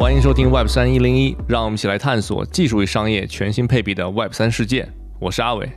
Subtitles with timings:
[0.00, 4.90] 欢迎收听 Web 三一零一，让我们一起来探索技术与商业全新配比的 Web 三世界。
[5.18, 5.70] 我是阿伟，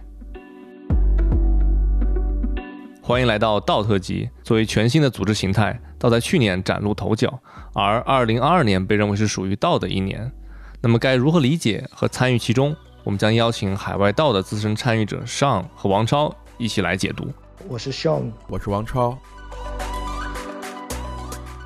[3.02, 4.30] 欢迎来到道特辑。
[4.42, 7.38] 作为全新的组织形态，道在去年崭露头角，
[7.74, 10.32] 而二零二二年被认为是属于道的一年。
[10.80, 12.74] 那么该如何理解和参与其中？
[13.04, 17.28] 我们将邀请海外道的资深参与者 Sean 和王超一起来解读。
[17.68, 19.18] 我是 Sean，我是王超。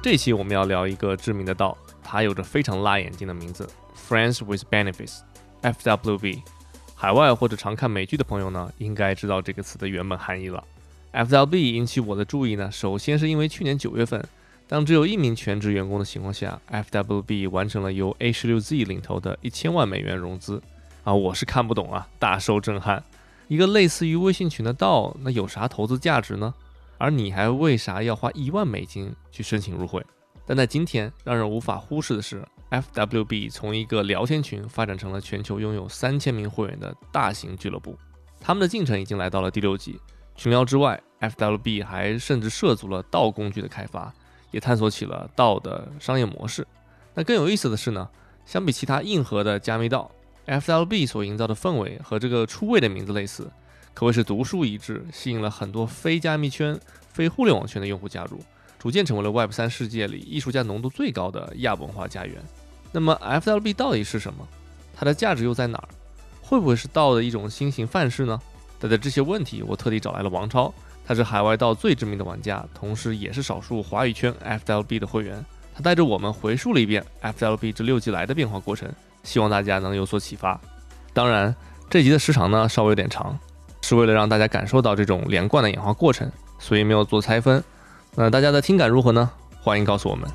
[0.02, 1.78] 这期我们要聊一个知名的道。
[2.10, 3.70] 它有着非常辣眼睛的名字
[4.08, 6.42] ，Friends with Benefits，FWB。
[6.96, 10.64] 海外或者常看美剧的朋友呢，应该知道这个词的原本含义了。
[11.12, 14.26] FWB 引起我的注意呢，首先是因为去年九月份，
[14.70, 20.64] 当只有一名全职员工的情况下，FWB 完成了由 A 十六 Z 领投的一千万美元融资。
[21.04, 23.04] 啊，我是看不懂啊，大受震撼。
[23.50, 26.54] 一个类似于微信群的道，那有啥投资价值呢？
[26.98, 30.02] 而你还为啥要花一万美金去申请入会？
[30.48, 37.98] 但在今天，让人无法忽视的是，FWB 从一个聊天群发展成了全球拥有三千名会员的大型俱乐部。
[38.40, 40.00] 他们的进程已经来到了第六级。
[40.36, 44.14] 群聊之外，FWB 还甚至涉足了道工具的开发，
[44.52, 46.66] 也探索起了道的商业模式。
[47.14, 48.08] 那更有意思的是呢，
[48.46, 50.10] 相比其他硬核的加密道
[50.46, 53.52] ，FWB 所营造的氛围和这个出位的名字类似，
[53.94, 56.80] 可谓是独树一帜，吸引了很多非加密圈、
[57.12, 58.40] 非互联网圈的用户加入。
[58.88, 62.42] 逐渐成为了 Web 三世界里艺术家浓度最高的亚文化家园。
[62.94, 64.48] 那么 FLB 到底是什么？
[64.96, 65.90] 它的价值又在哪儿？
[66.42, 68.40] 会不会是道的一种新型范式呢？
[68.80, 70.74] 带着这些问题，我特地找来了王超，
[71.06, 74.34] 他是海外道最知名的玩家，同时也是少数华语圈
[74.66, 75.46] FLB 的会员。
[75.76, 78.90] 他带着我们回溯了一遍 FLB 这六季来的变化过程，
[79.22, 80.58] 希望大家能有所启发。
[81.12, 81.54] 当然，
[81.90, 83.38] 这集的时长呢稍微有点长，
[83.82, 87.62] 是为了让大家感受到这种连贯的演化过程，所以没有做拆分。
[88.20, 89.30] 那大家的听感如何呢？
[89.62, 90.28] 欢迎告诉我们。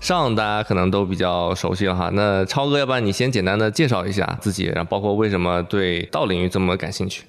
[0.00, 7.22] 上大家可能都比较熟悉了哈，那超哥，要不然你先简单的介绍一下自己，然后包括为什么对道领域这么感兴趣。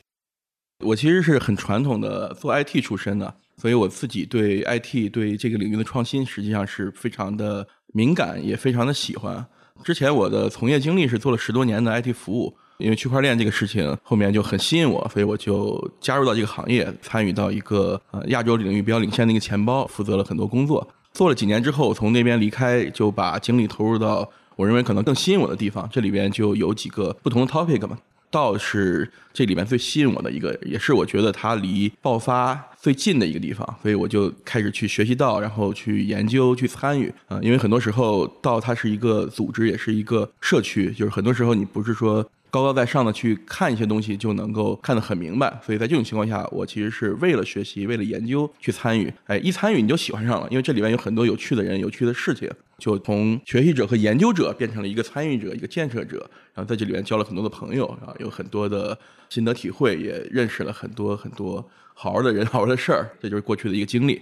[0.83, 9.45] 我其实是很传统的做 IT 出身的，所以我自己对 IT 对这个领域的创新实际上是非常的敏感，也非常的喜欢。
[9.83, 12.57] 之前我的从业经历是做了十多年的 IT 服务。
[12.77, 20.85] 因为区块链这个事情后面就很吸引我，所以我就加入到这个行业，参与到一个呃亚洲领域比较领先的一个钱包，负责了很多工作。
[21.13, 25.87] 做了几年之后，从那边离开，就把精力投入到我认为可能更吸引我的地方。
[25.91, 27.97] 这里边就有几个不同的 topic 嘛，
[28.31, 37.39] 道是这里面最吸引我的一个，也是我觉得它离爆发最近的一个地方，所以我就开始去学习道，然后去研究、去参与啊。
[37.43, 42.27] 因为很多时候道它是一个组织，也是一个社区，就是很多时候你不是说。
[42.53, 45.59] 高高在上的去看一些东西，就能够看得很明白。
[45.65, 49.11] 所以在这种情况下，我其实是为了学习、为了研究去参与。
[49.25, 52.47] 哎，一参与你就喜欢上了，因为这里面有很多有趣的人、有趣的事情，
[52.77, 56.29] 就从学习者和研究者变成了一个参与者、一个建设者。
[56.53, 58.95] 然后在这里面交了很多的朋友，啊，有很多的
[59.29, 63.09] 心得体会，也认识了很多很多好玩的人、好玩的事儿。
[63.19, 64.21] 这就是过去的一个经历。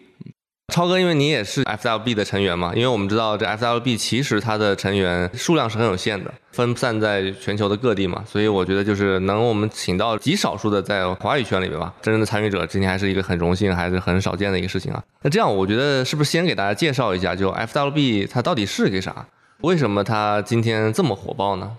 [0.71, 15.03] 超哥，因为你也是 FLB 的成员嘛，因为我们知道这 FLB 其实它的成员数量是很有限的，分散在全球的各地嘛，所以我觉得就是能我们请到极少数的在华语圈里面吧，真正的参与者，今天还是一个很荣幸，还是很少见的一个事情啊。
[15.21, 19.27] 那这样，我觉得是不是先给大家介绍一下，就 FLB 它到底是个啥？
[19.61, 21.77] 为什么它今天这么火爆呢？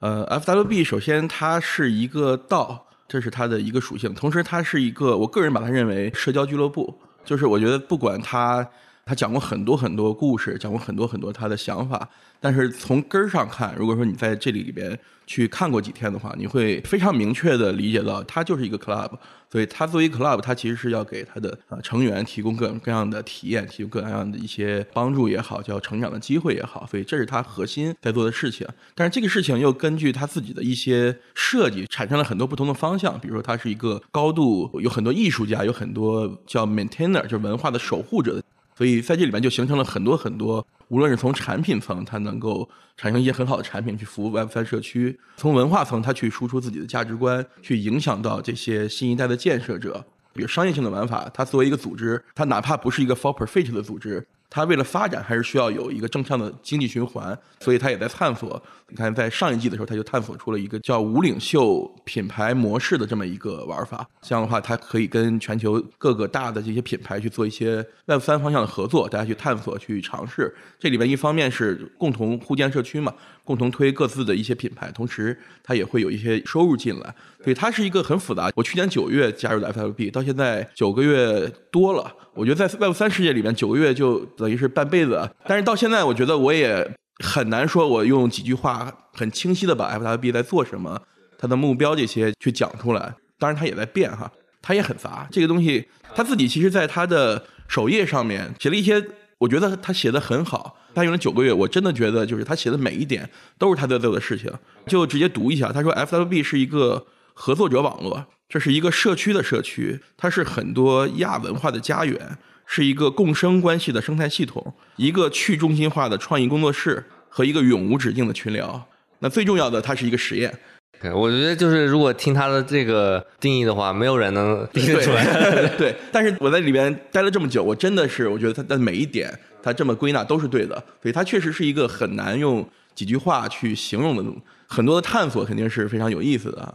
[0.00, 6.98] 呃，FWB 首先它是一个道，这是它的一个属性，同时它是一个，我个人把它认为社交俱乐部。
[7.24, 8.66] 就是我觉得，不管他，
[9.04, 12.08] 他讲过很多很多故事，讲过很多很多他的想法，
[12.40, 14.98] 但是从根儿上看，如果说你在这里里边。
[15.24, 19.08] 去看过几天的话，你会非常明确的理解到，他就是一个 club，
[19.52, 28.66] 所以他作为 club，他其实是要给他的啊成员提供各种各样的体验，提供各种各样的一些帮助也好，叫成长的机会也好，所以这是他核心在做的事情。
[28.94, 33.20] 但是这个事情又根据他自己的一些设计，产生了很多不同的方向。
[33.20, 38.42] 比如说，它是一个高度有很多艺术家，有很多叫 maintainer，就是文化的守护者的。
[38.82, 50.04] 所以在这里面就形成了很多很多，无论是从产品层，它能够产生一些很好的产品去服务 Web 三社区；从文化层，它去输出自己的价值观，去影响到这些新一代的建设者。
[50.32, 54.26] 比如商业性的玩法，它作为一个组织，它哪怕不是一个 for profit 的组织。
[54.50, 58.60] 它为了发展，还是需要有一个正向的经济循环，所以它也在探索。
[58.92, 64.06] 你看，在上一季的时候，他就探索出了一个叫“无领袖品牌模式”的这么一个玩法。
[64.20, 70.54] 这样的话，它可以跟全球各个大的这些品牌去做一些 Web 三方向的合作，大家去探索、去尝试。
[70.78, 77.14] 这里边一方面是共同互建社区嘛，共同推各自的一些品牌，同时它也会有一些收入进来。
[77.42, 78.50] 所以它是一个很复杂。
[78.54, 82.12] 我去年九月加入的 FLB，到现在九个月多了。
[82.34, 84.22] 我觉得在 Web 三世界里面，九个月就。
[84.36, 85.30] 等于是半辈子。
[85.46, 91.02] 但是到现在，我觉得我也很难说我用几句话很清晰的把 FWB 在做什么、
[91.38, 93.14] 它的目标这些去讲出来。
[93.38, 94.30] 当然，它也在变哈，
[94.60, 95.28] 它也很杂。
[95.30, 99.04] 这个东西他自己其实在他的首页上面写了一些，
[99.38, 100.78] 我觉得他写的很好。
[100.94, 104.52] 他用了九个月，我真的觉得就是他写的每一点都是他在做的事情。
[104.86, 118.86] 就直接读一下，他说 FWB 是一个合作者网络，这是一个社区的社区，它是很多亚文化的家园，是一个共生关系的生态系统，一个去中心化的创意工作室和一个永无止境的群聊。
[119.18, 120.52] 那最重要的，它是一个实验。
[121.00, 125.24] 对我觉得就是如果听他的这个定义的话，没有人能定得出来。
[125.76, 130.76] 对，但是我在里边待了这么久，我真的是我觉得他的每一点，他这么归纳都是对的。
[131.02, 134.24] 所以它确实是一个很难用几句话去形容的，
[134.68, 136.74] 很多的探索肯定是非常有意思的。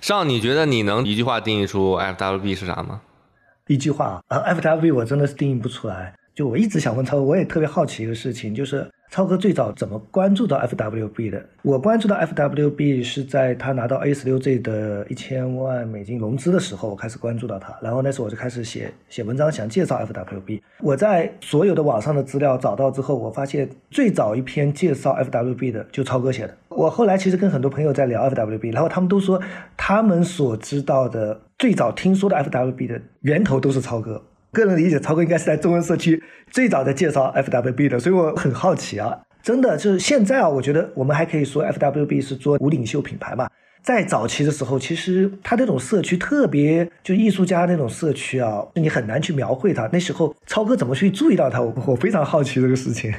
[0.00, 3.00] 上，你觉得你能一句话定义出 FWB 是啥吗？
[3.72, 6.14] 一句话，啊 fwv 我真的是定义不出来。
[6.34, 11.44] 就我一直想问超哥，我也特别好奇一个事情，就是超哥最早怎么关注到 FWB 的？
[11.60, 17.76] 我关注到 FWB 是在他拿到 A 十六 Z 的一千万美金融资的时候，我开始关注到他。
[17.82, 20.62] 然后那时候我就开始写写文章，想介绍 FWB。
[20.80, 26.56] 我在所有的网上的资料找到之后，我发现最早一篇介绍 FWB 的就超哥写的。
[26.70, 29.38] 我后来其实跟很多朋友在聊 FWB，然后他们都说
[29.76, 34.22] 他们所知道的最早听说的 FWB 的源头都是超哥。
[34.52, 43.48] 个人理解，超哥应该是在中文社区最早在介绍 FWB 的，所以我很好奇啊，真的就是现在啊，我觉得我们还可以说 FWB 是做无领袖品牌嘛。
[43.82, 49.88] 在早期的时候，其实它这种社区特别，就艺术家那种社区啊，你很难去描绘它。
[49.92, 51.60] 那时候超哥怎么去注意到它？
[51.60, 53.12] 我 我非常好奇这个事情。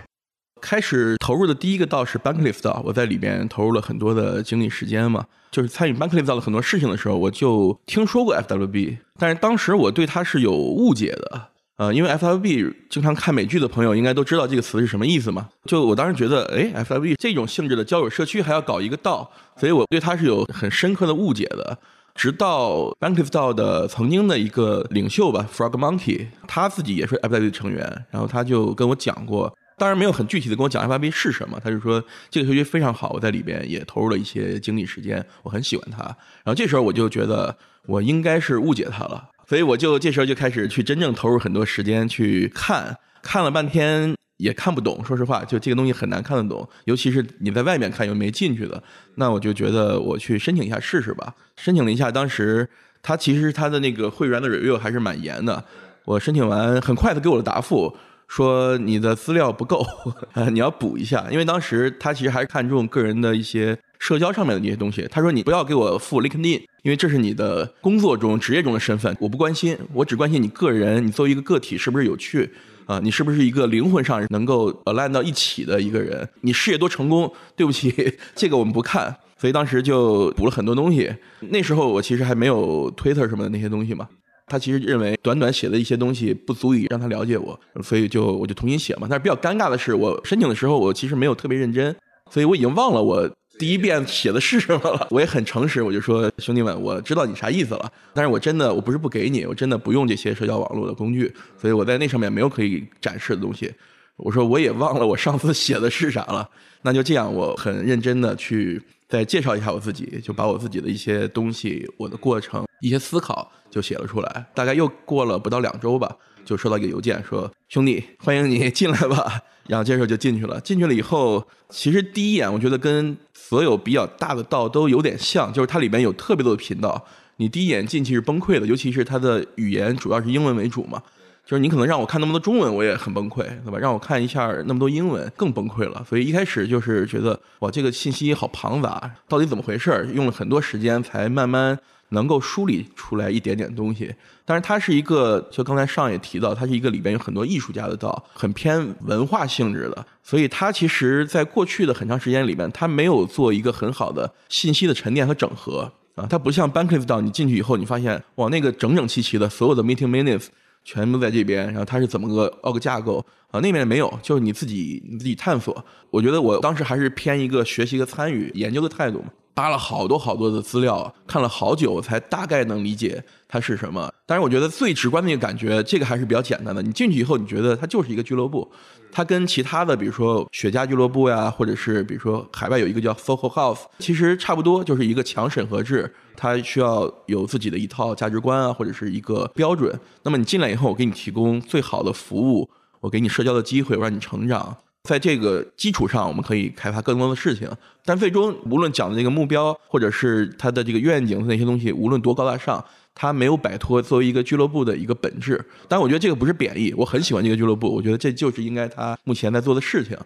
[0.63, 21.77] 开始投入的第一个道是 Banklift 道，我在里边投入了很多的精力时间嘛，就是参与 Banklift 道的很多事情的时候，我就听说过 FWB，但是当时我对它是有误解的，呃，因为 FWB 经常看美剧的朋友应该都知道这个词是什么意思嘛，就我当时觉得，哎，FWB 这种性质的交友社区还要搞一个道，所以我对它是有很深刻的误解的。
[22.15, 29.51] 直到 Banklift 道的曾经的一个领袖吧，Frog Monkey，他自己也是 FWB 成员，然后他就跟我讲过。
[29.77, 36.03] 当然没有很具体的跟我讲 FIB 是什么，他就说这个社区非常好，我在里边也投入了一些精力时间，我很喜欢它。
[36.43, 37.55] 然后这时候我就觉得
[37.87, 45.03] 我应该是误解它了，所以我就这时候就开始去真正投入很多时间去看，看了半天也看不懂。
[45.03, 48.81] 说实话，就这个东西很难看得懂，尤其是你在外面看又没进去的，
[49.15, 51.33] 那我就觉得我去申请一下试试吧。
[51.57, 52.69] 申请了一下，当时
[53.01, 55.65] 他其实他的那个会员的 review 还是蛮严的，
[56.05, 57.97] 我申请完很快的给我的答复。
[58.35, 59.85] 说你的资料不够，
[60.51, 65.07] 你要补一下，因为当时他其实还是看重个人的一些社交上面的那些东西。
[65.12, 72.50] 他说你不要给我附 LinkedIn，因为这是你的工作中职业中的身份，我不关心，我只关心你个人，你作为一个个体是不是有趣
[72.88, 73.00] 啊？
[73.03, 76.27] 你是不是一个灵魂上能够 align 到一起的一个人？
[76.41, 77.31] 你事业多成功？
[77.56, 79.15] 对不起， 这个我们不看。
[79.38, 81.13] 所以当时就补了很多东西。
[81.51, 84.07] 那时候我其实还没有 Twitter 什么的那些东西嘛。
[84.47, 89.07] 他其实认为短短写的一些东西不足以让他了解我，所以就我就重新写嘛。
[89.09, 91.95] 但是比较尴尬的是，我申请的时候我其实没有特别认真，
[92.29, 95.07] 所以我已经忘了我第一遍写的是什么了。
[95.11, 103.71] 我也很诚实，我就说兄弟们，我知道你啥意思了，但是我真的我不是不给你，我真的不用这些社交网络的工具，所以我在那上面没有可以展示的东西。
[104.17, 106.48] 我说我也忘了我上次写的是啥了，
[106.84, 114.46] 那就这样，我很认真的去再介绍一下我自己，就把我自己的一些东西、我的过程、一些思考就写了出来。
[114.53, 116.15] 大概又过了不到两周吧，
[116.46, 120.62] 就收到一个邮件说：“兄弟，欢迎你进来吧。”然后这时候就进去了。
[120.62, 127.03] 进去了以后，其实第一眼我觉得跟所有比较大的道都有点像，就是它里面有特别多的频道，
[127.38, 131.01] 你第一眼进去是崩溃的，尤其是它的语言主要是英文为主嘛。
[131.45, 133.77] 就是你可能让我看那么多中文，我也很崩溃，对吧？
[133.77, 136.05] 让我看一下那么多英文，更崩溃了。
[136.07, 140.09] 所以一开始就是觉得，哇，这个信息好庞杂，到底怎么回事？
[140.15, 141.77] 用了很多时间才慢慢
[142.09, 144.15] 能够梳理出来一点点东西。
[144.45, 150.05] 但是它是一个，就刚才上也提到，它是一个里边有很多艺术家的道，很偏文化性质的。
[150.23, 156.25] 所以它其实在过去的很长时间里面，它没有做一个很好的信息的沉淀和整合啊。
[156.29, 160.47] 它不像 Banklift 道，你进去以后，你发现哇，那个整整齐齐的所有的 Meeting Minutes。
[160.83, 163.59] 全部在这边，然后它是怎么个奥个架构啊？
[163.59, 165.83] 那边没有，就是你自己你自己探索。
[166.09, 174.11] 我觉得我当时还是偏一个学习和参与研究的态度嘛，扒了好多好多的资料，看了好久才大概能理解它是什么。
[174.25, 176.81] 但是我觉得最直观的一个感觉，这个还是比较简单的。
[176.81, 178.69] 你进去以后，你觉得它就是一个俱乐部。
[179.13, 189.98] 它跟其他的，比如说雪茄俱乐部呀，或者是比如说海外有一个叫 Focal House，其实差不多，就是一个强审核制，它需要有自己的一套价值观啊，或者是一个标准。
[190.24, 194.75] 那么你进来以后，我给你提供最好的服务，我给你社交的机会，我让你成长。
[195.03, 197.70] 在这个基础上，我们可以开发更多的事情。
[198.05, 202.84] 但最终，无论讲的这个目标，或者是它的这个愿景那些东西，无论多高大上，
[203.15, 205.63] 他没有摆脱作为一个俱乐部的一个本质。
[205.88, 210.17] 但我觉得这个不是贬义，我很喜欢这个俱乐部，我觉得这就是应该他目前在做的事情。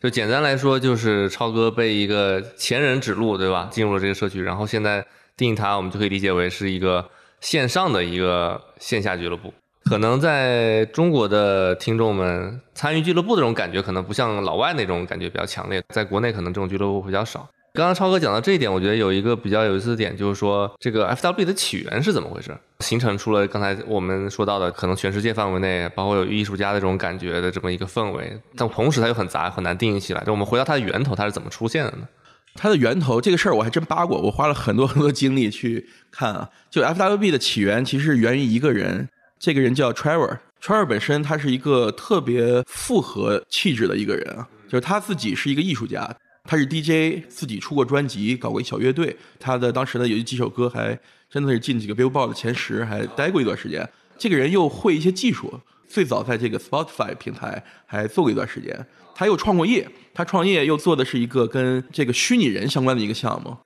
[0.00, 3.68] 就简单来说，就是超哥被一个前人指路，对吧？
[3.70, 7.06] 进入了这个社区，然后现在定义它，我们就可以理解为是一个
[7.40, 9.52] 线上的一个线下俱乐部。
[9.84, 15.82] 可能在中国的听众们参与俱乐部的这种感觉，可能不像老外那种感觉比较强烈。
[15.88, 17.46] 在国内，可能这种俱乐部比较少。
[17.72, 28.40] 刚刚超哥讲到这一点，我觉得有一个比较有意思的点，就是说这个 F W B 的起源是怎么回事，形成出了刚才我们说到的，可能全世界范围内，包括有艺术家的这种感觉的这么一个氛围。
[28.56, 30.22] 但同时它又很杂，很难定义起来。
[30.24, 32.08] 就我们回到它的源头，它是怎么出现的呢？
[32.54, 36.48] 它的源头这个事儿我还真扒过，我花了很多很多精力去看啊。
[36.68, 39.08] 就 FWB 的起源其实源于一个人。
[39.38, 46.14] 这个人叫 Trevor，Trevor 本身他是一个特别复合气质的一个人啊，就是他自己是一个艺术家，
[46.50, 50.98] 他是 DJ，自己出过专辑，搞过一小乐队，他的当时呢有几首歌还
[51.30, 53.88] 真的是进几个 Billboard 的前十，还待过一段时间。
[54.18, 58.84] 这个人又会一些技术，最早在这个 Spotify 平台还做过一段时间。
[59.14, 63.56] 他又创过业，他创业又做的是一个跟这个虚拟人相关的一个项目。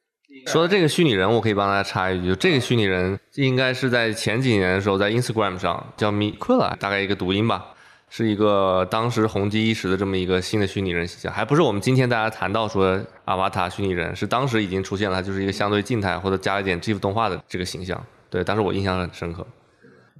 [0.48, 7.64] 说到这个虚拟人，我可以帮大家插一句，这个虚拟人应该是在前几年的时候，在 Instagram 上叫 Miquela，大概一个读音吧，
[8.16, 18.00] 是一个当时红极一时的这么一个新的虚拟人形象，还不是我们今天大家谈到说阿瓦塔虚拟人，是当时已经出现了，就是一个相对静态或者加了一点 GIF 动画的这个形象。
[18.30, 19.44] 对，当时我印象很深刻，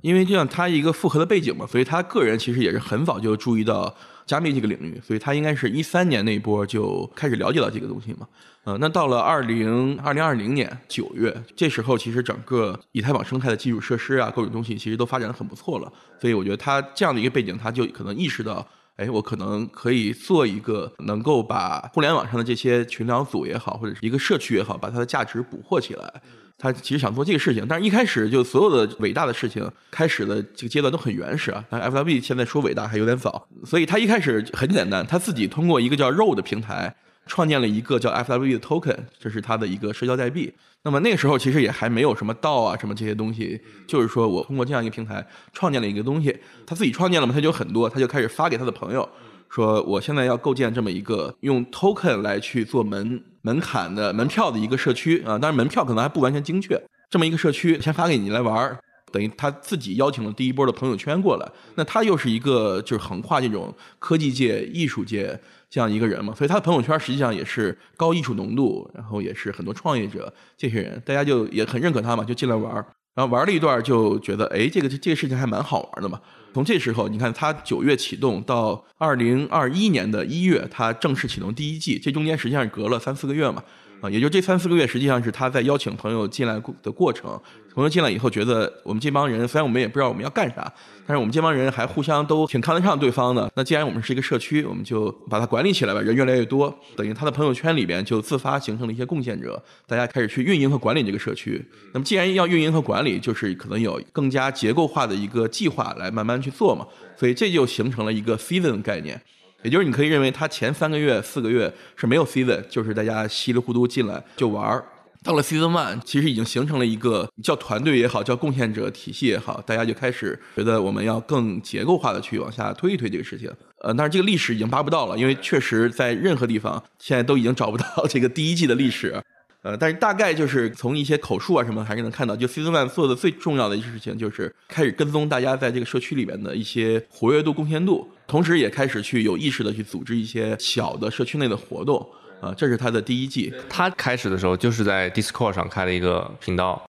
[0.01, 3.95] 因为就像他一个复合的背景嘛，所以他个人其实也是很早就注意到
[4.27, 8.27] 加密这个领域，所以他应该是一三年那一波就开始了解到这个东西嘛。
[8.65, 15.93] 呃，那到了二零二零二零年九月，这时候其实整个以太坊生态的基础设施啊，各种东西其实都发展的很不错了。
[16.19, 18.67] 所以我觉得他这样的一个背景，他就可能意识到，
[18.97, 26.23] 哎，我可能可以做一个能够把互联网上的这些群聊组也好，或者是一个社区也好，把它的价值捕获起来。
[26.65, 31.65] 他其实想做这个事情，但是一开始就所有的伟大的事情开始的这个阶段都很原始啊。
[31.69, 36.97] 但 F W B 现在说伟大还有点早，所以他一开始很简单，他自己通过一个叫 r o 的平台。
[37.27, 40.53] 创建了一个叫 FWB 的 token，这是他的一个社交代币。
[40.83, 49.09] 那么那个时候其实也还没有什么道啊什么这些东西，就是说我通过这样一个平台创建了一个东西，他自己创建了嘛，他就很多，他就开始发给他的朋友，
[49.49, 58.79] 说我现在要构建这么一个用 token 来去做门门槛的门票的一个社区啊，当然门票可能还不完全精确，这么一个社区先发给你来玩儿，
[59.13, 65.41] 等于他自己邀请了第一波的朋友圈过来，那他又是一个就是横跨这种科技界、艺术界。
[65.71, 72.73] 这样一个人嘛，所以他的朋友圈实际上也是高艺术浓度，然后也是很多创业者这些人，大家就也很认可他嘛，就进来玩
[73.17, 76.21] 然后玩了一段就觉得，哎，这个这个事情还蛮好玩的嘛。
[76.55, 83.61] 从这时候，你看它九月启动到二零二一年的一月，它正式启动第一季，这中间实际上隔了三四个月嘛。
[84.05, 87.41] 啊，也就这三四个月，实际上是他在邀请朋友进来的过程。
[87.75, 90.71] 朋友进来以后，觉得我们这帮人虽然我们也不知道我们要干啥，
[91.07, 93.51] 但是我们这帮人还互相都挺看得上对方的。
[93.57, 96.03] 那既然我们是一个社区，我们就把它管理起来吧。
[96.03, 101.65] 人越来越多，等于他的朋友圈里边就自发形成了一些贡献者，大家开始去运营和管理这个社区。
[101.95, 106.87] 那么既然要运营和管理，就是可能有更加结构化的一个计划来慢慢去做嘛。
[107.17, 109.19] 所以这就形成了一个 season 概念。
[109.65, 114.85] 也就是你可以认为，他前三个月、四个月是没有 season，就是大家稀里糊涂进来就玩儿。
[115.23, 123.51] 到了 season one，其实已经形成了一个叫团队也好，叫贡献者体系也好，大家就开始觉得我们要更结构化的去往下推一推这个事情。
[123.79, 129.19] 呃，但是这个历史已经扒不到了，因为确实在任何地方现在都已经找不到这个第一季的历史。
[129.65, 142.07] 呃，但是大概就是从一些口述啊什么，还是能看到，就 Season One 做的最重要的一件事情，就是开始跟踪大家在这个社区里面的一些活跃度、贡献度，同时也开始去有意识的去组织一些小的社区内的活动。
[142.43, 143.51] 啊，这是他的第一季。
[143.71, 146.85] 他开始的时候就是在 Discord 上开了一个频道。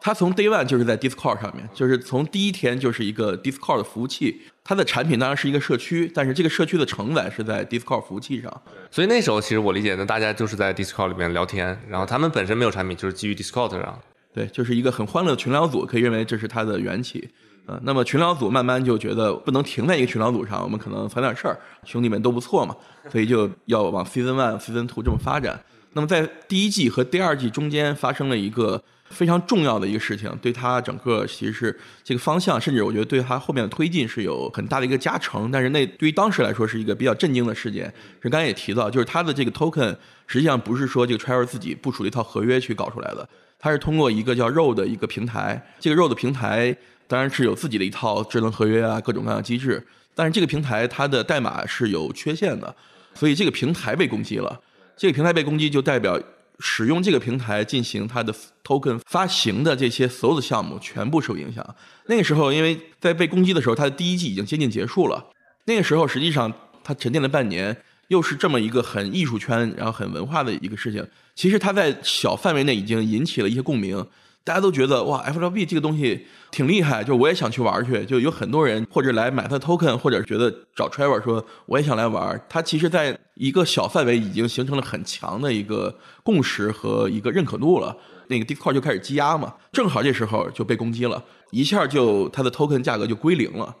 [0.00, 4.40] 他从 Day One 就是在 Discord 上面，就是从第一天就是一个 Discord 的服务器。
[4.62, 8.62] 它的产品当然是一个社区，但是这个社区的承载是在 Discord 服务器上。
[8.90, 13.98] 所以那时候其实我理解的，大家就是在 Discord 里面聊天，然后他们本身没有产品，就是基于 Discord 上。
[14.32, 17.28] 对，就是一个很欢乐的群聊组，可以认为这是它的缘起。
[17.66, 22.76] 呃，那么群聊组慢慢就觉得不能停在一个群聊组上，我们可能攒点事儿，兄弟们都不错嘛，
[23.10, 25.60] 所以就要往 Season One、Season Two 这么发展。
[25.94, 28.82] 那么在第一季和第二季中间发生了一个。
[29.10, 35.50] 非常重要的一个事情，对他整个其实是这个方向，甚至我觉得对他后面的推进是有很大的一个加成。
[35.50, 37.92] 但是那对于当时来说是一个比较震惊的事件。
[38.22, 39.94] 是刚才也提到，就是他的这个 token
[40.26, 45.60] 实际上不是说这个 Trevor 自己部署了一套合约去搞出来的，他是通过一个叫 Road 的一个平台。
[45.80, 46.74] 这个 Road 平台
[47.06, 49.84] 当然是有自己的一套智能合约啊，各种各样的机制。
[50.14, 52.74] 但是这个平台它的代码是有缺陷的，
[53.14, 54.60] 所以这个平台被攻击了。
[54.96, 56.20] 这个平台被攻击，就代表
[56.60, 61.74] 使用这个平台进行它的 token 发行的这些所有的项目全部受影响。
[62.06, 65.26] 那个时候，因为在被攻击的时候，它的第一季已经接近结束了。
[65.64, 66.52] 那个时候，实际上
[66.84, 67.76] 它沉淀了半年，
[68.08, 71.06] 又是这么一个很艺术圈，然后很文化的一个事情。
[71.34, 74.06] 其实它在小范围内已经引起了一些共鸣。
[74.42, 78.04] 大家都觉得哇，F L B 这个东西挺厉害，就我也想去玩去。
[78.06, 82.40] 就有很多人或者来买它 token，或者觉得找 Trevor 说我也想来玩。
[82.48, 87.96] 它其实在一个小范围已经形成了很强的一个共识和一个认可度了。
[88.28, 93.74] 那个 Discord 就开始积压嘛，正好这时候就被攻击了，一下就它的 token 价格就归零了。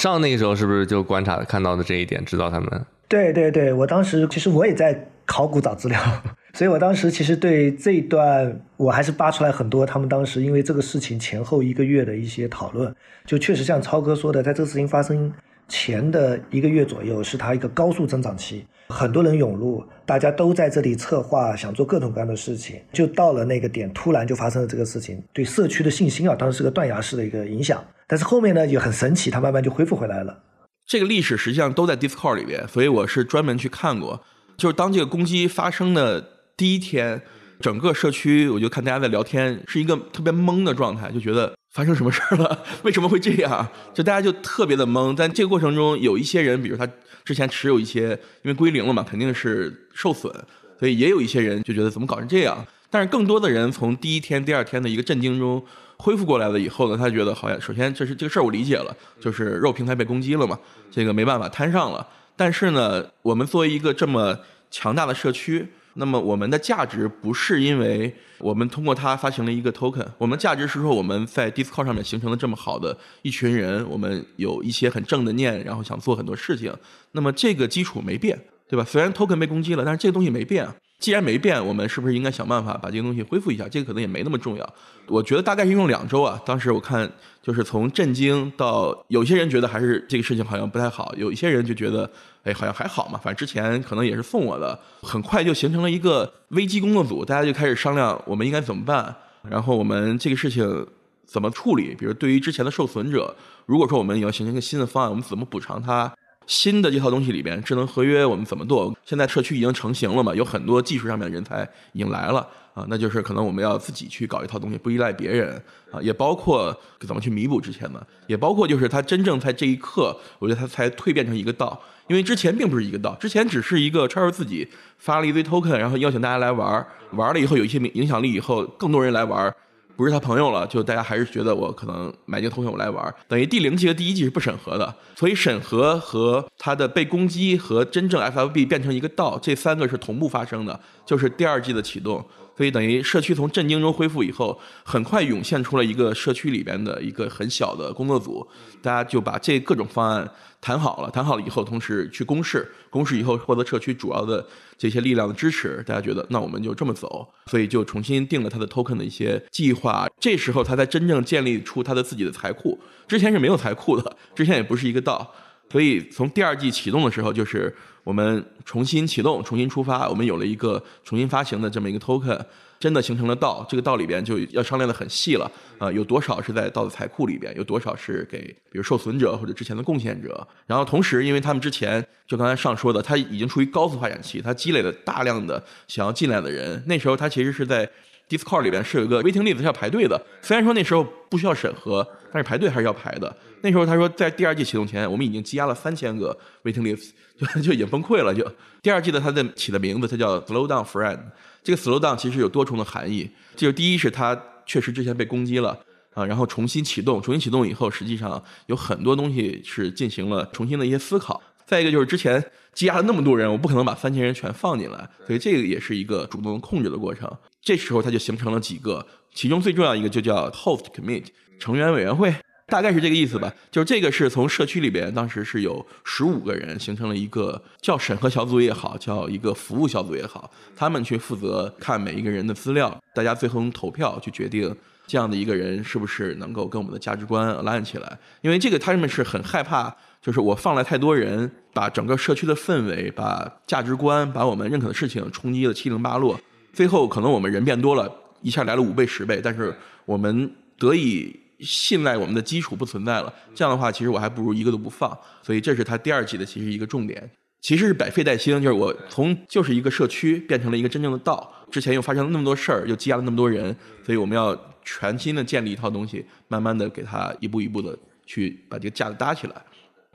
[0.00, 2.86] 上那个时候是不是就观察看到的这一点，知道他们？
[3.08, 6.00] 对对对，我当时其实我也在考古找资料。
[6.54, 15.32] 所以我当时其实对这一段，我还是扒出来很多他们当时因为这个事情前后一个月的一些讨论，就确实像超哥说的，在这个事情发生
[15.66, 27.82] 前的一个月左右，是他一个高速增长期，很多人涌入，大家都在这里策划，想做各种各样的事情，就到了那个点，突然就发生了这个事情，对社区的信心啊，当时是个断崖式的一个影响。
[28.06, 30.38] 但是后面呢，也很神奇，它慢慢就恢复回来了。
[30.84, 34.22] 这个历史实际上都在 Discord 里边，所以我是专门去看过，
[34.62, 36.24] 就是当这个攻击发生的。
[36.56, 37.20] 第一天，
[37.58, 42.62] 整个社区我就看大家在聊天，是一个特别懵的状态，就觉得发生什么事儿了？
[42.84, 43.66] 为什么会这样？
[43.92, 45.12] 就大家就特别的懵。
[45.18, 46.88] 但这个过程中，有一些人，比如他
[47.24, 48.10] 之前持有一些，
[48.42, 50.32] 因为归零了嘛，肯定是受损，
[50.78, 52.64] 所以也有一些人就觉得怎么搞成这样。
[52.88, 55.60] 但是更多的人从第一天、第二天的一个震惊中
[55.96, 60.56] 恢复过来了以后呢，他觉得好像首先这是这个事儿我理解了，就是肉平台被攻击了嘛，
[60.92, 62.06] 这个没办法摊上了。
[62.36, 64.38] 但是呢，我们作为一个这么
[64.70, 65.68] 强大的社区。
[65.94, 76.74] 那么我们的价值不是因为我们通过它发行了一个 token，我们价值是说我们在 Discord 上面形成了这么好的一群人，我们有一些很正的念，然后想做很多事情。
[77.10, 78.82] 那么这个基础没变，对吧？
[78.88, 80.66] 虽然 token 被攻击了，但是这个东西没变。
[81.02, 83.68] 既然没变，我们是不是应该想办法把这个东西恢复一下？
[83.68, 84.74] 这个可能也没那么重要。
[85.08, 86.40] 我觉得大概是用两周啊。
[86.46, 87.10] 当时我看
[87.42, 92.08] 就是从震惊到有些人觉得还是这个事情好像不太好，有一些人就觉得。
[92.44, 99.14] 哎，好像还好嘛，反正之前可能也是送我的，很快就形成了一个危机工作组，大家就开始商量我们应该怎么办，
[99.48, 100.84] 然后我们这个事情
[101.24, 101.94] 怎么处理？
[101.94, 103.32] 比如对于之前的受损者，
[103.64, 106.12] 如果说我们要形成一个新的方案，我们怎么补偿他？
[106.46, 108.96] 新的这套东西里边，智能合约我们怎么做？
[109.04, 112.46] 现在社区已经成型了嘛，有很多技术上面的人才已经来了。
[112.74, 121.78] 啊，那就是可能我们要自己去搞一套东西，不依赖别人啊，也包括怎么去弥补之前的，也包括就是他真正在这一刻，我觉得他才蜕变成一个道，
[122.08, 129.54] 因为之前并不是一个道，之前只是一个超 r 自己发了一堆 token，然后邀请大家来玩，玩了以后有一些影响力以后，更多人来玩，
[129.96, 142.24] 不是他朋友了，就大家还是觉得我可能买这个同学我来玩，等于第零季和第一季是不审核的，所以审核和他的被攻击和真正 FFB 变成一个道，这三个是同步发生的，就是第二季的启动。
[142.62, 148.46] 所以等于社区从震惊中恢复以后，很快涌现出了一个社区里边的一个很小的工作组，
[148.80, 154.46] 大家就把这各种方案谈好了，谈好了以后，同时去公示，公示以后获得社区主要的
[154.78, 160.06] 这些力量的支持，大家觉得那我们就这么走，所以就重新定了他的 token 的一些计划。
[160.20, 165.34] 这时候他才真正建立出他的自己的财库，之前是没有财库的，之前也不是一个道。
[165.68, 172.40] 所以从第二季启动的时候，就是我们重新启动、重新出发，我们有了一个重新发行的这么一个 token，
[172.80, 173.64] 真的形成了道。
[173.68, 178.38] 这个道里边就要商量的很细了啊，有多少是在道的财库里边，有多少是给
[178.70, 180.46] 比如受损者或者之前的贡献者。
[180.66, 186.82] 然后同时，因为他们之前就刚才上说的，他已经处于高速发展期，他积累了大量的想要进来的人。
[186.86, 187.88] 那时候他其实是在
[188.28, 193.36] Discord 里边是有一个 waiting list 是要排队的，虽然说那时候不需要审核，但是排队还是要排的。
[193.62, 198.34] 那时候他说，在第二季启动前，我们已经积压了三千个 waiting list， 就就已经崩溃了。
[198.34, 198.44] 就
[198.82, 201.20] 第二季的他的起的名字，它叫 Slow Down Friend。
[201.62, 205.78] 这个 Slow Down 其实有多重的含义，就是第一是它确实之前被攻击了
[206.12, 211.40] 啊，然后重新启动，重新启动以后，实际上有很多东西是进行了重新的一些思考。
[211.64, 212.44] 再一个就是之前
[212.74, 217.30] 积压了那么多人，我不可能把三千人全放进来，所以这个也是一个主动控制的过程。
[217.62, 221.26] 这时候它就形成了几个，其中最重要一个就叫 Host Commit
[221.60, 222.34] 成员委员会。
[222.72, 234.74] 大概是这个意思吧，就是这个是从社区里边，当时是有十五个人形成了一个叫审核小组也好，叫一个服务小组也好，他们去负责看每一个人的资料，大家最后用投票去决定
[235.06, 238.18] 这样的一个人是不是能够跟我们的价值观 align 起来。
[238.40, 246.40] 因为这个他们是很害怕，就是我放了太多人，把整个社区的氛围、把价值观、把我们认可的事情冲击的七零八落，
[246.72, 251.41] 最后可能我们人变多了，一下来了五倍十倍，但是我们得以。
[251.62, 253.32] 信赖我们的基础不存在了。
[253.54, 255.16] 这样的话，其实我还不如一个都不放。
[255.42, 261.52] 所以这是他第二季的其实一个重点，其实是百废待兴，就是我从就是一个社区变成了一个真正的道。
[261.70, 267.96] 之前又发生了那么多事儿，又积压了那么多人，所以我们要全新的建立一套东西，慢慢的给它一步一步的
[268.26, 269.54] 去把这个架子搭起来。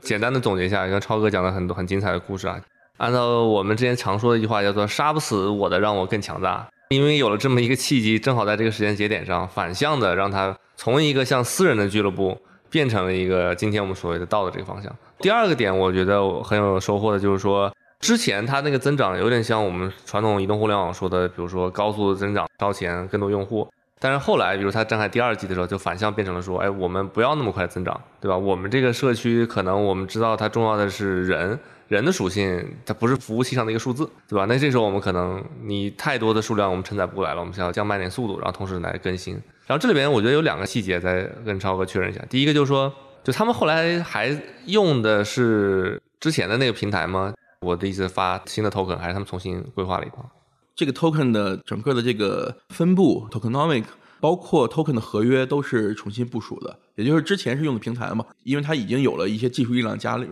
[0.01, 2.61] 简单的总结一下，跟超哥讲了很多很精彩的故事啊。
[2.97, 6.67] 按照我们之前常说的一句话，叫做“杀不死我的，让我更强大”。
[6.89, 14.95] 因为有了这么一个契机，正好在这个时间节点上，反向的让它从一个像私人的俱乐部，变成了一个今天我们所谓的道的这个方向。
[15.19, 23.67] 第二个点，我觉得我很有收获的，就是说之前它那个增长有点像我们传统移动互联网说的，比如说高速增长、烧钱、更多用户。
[23.99, 28.37] 但是后来，比如它展开第二季的时候，就反向变成了说，哎，我们不要那么快增长，对吧？
[28.37, 31.59] 我们这个社区可能我们知道它重要的是人。
[31.87, 34.43] 人的属性，它不是服务器上的一个数字，对吧？
[34.43, 39.41] 那这时候我们可能你太多的数量我们承载不过来了，我们想要降慢点速度，然后同时来更新。
[39.67, 42.25] 然后这里边我觉得有两个细节再跟超哥确认一下。
[42.29, 42.91] 第一个就是说，
[43.23, 47.33] 就他们后来还用的是之前的那个平台吗？
[47.59, 50.27] 我的意思发新的 token 还是他们重新规划了一套？
[50.75, 53.83] 这个 token 的整个的这个分布 tokenomic，
[54.19, 60.25] 包括 token 的合约都是重新部署的，也就是之前是用的平台嘛，因为它已经有了一些技术力量加入。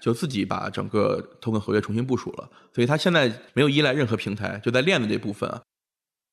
[0.00, 5.60] 就自己把整个 token 合约重新部署了，所以它现在没有依赖任何平台，就在链的这部分啊。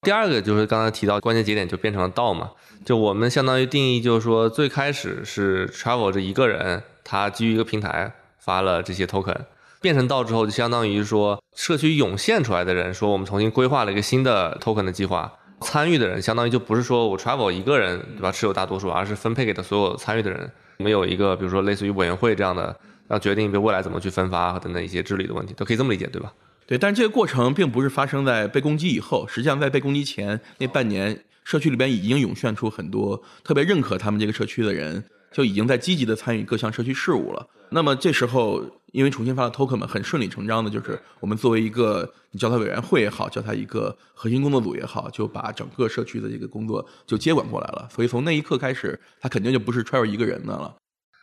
[0.05, 2.51] 第二个就是刚才提到关键节点就变成了道嘛，
[2.85, 9.35] 就我们相当于定义就是说最开始是 travel 这一个人，他基于一个平台发了这些 token，
[9.81, 22.75] 变成道之后就相当于说社区涌现出来的人说我们重新规划了一个新的 token 的计划，参与的人相当于就不是说我 travel 一个人对吧持有大多数，而是分配给的所有参与的人，我们有一个比如说类似于委员会这样的。
[23.07, 26.33] 要决定，未来怎么去分发等等一些治理的问题，都可以这么理解，对吧？
[26.67, 37.47] 对，但是这个过程并不是发生在被攻击以后，实际上在被攻击前那半年，社区里边已经涌现出很多特别认可他们这个社区的人，就已经在积极的参与各项社区事务了。
[37.69, 47.87] 那么这时候，因为重新发了 token 嘛，很顺理成章的就是我们作为一个你叫它委员会也好，叫它一个核心工作组也好，就把整个社区的这个工作就接管过来了。
[47.93, 50.75] 所以从那一刻开始，他肯定就不是 Travel 一个人的了。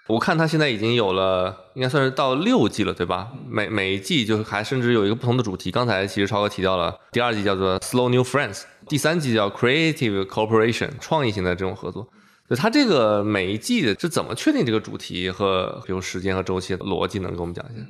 [0.09, 3.31] 我看他现在已经有了，应该算是到六季了，对吧？
[3.49, 5.71] 每每一季就是还甚至有一个不同的主题。
[5.71, 12.09] 刚才其实超哥提到了，第二季叫做 Slow New Friends，第三季叫 Creative Cooperation，创意型的这种合作。
[12.51, 17.87] 就他这个每一季的是怎么确定这个主题和比如时间和周期的逻辑，能给我们讲一下？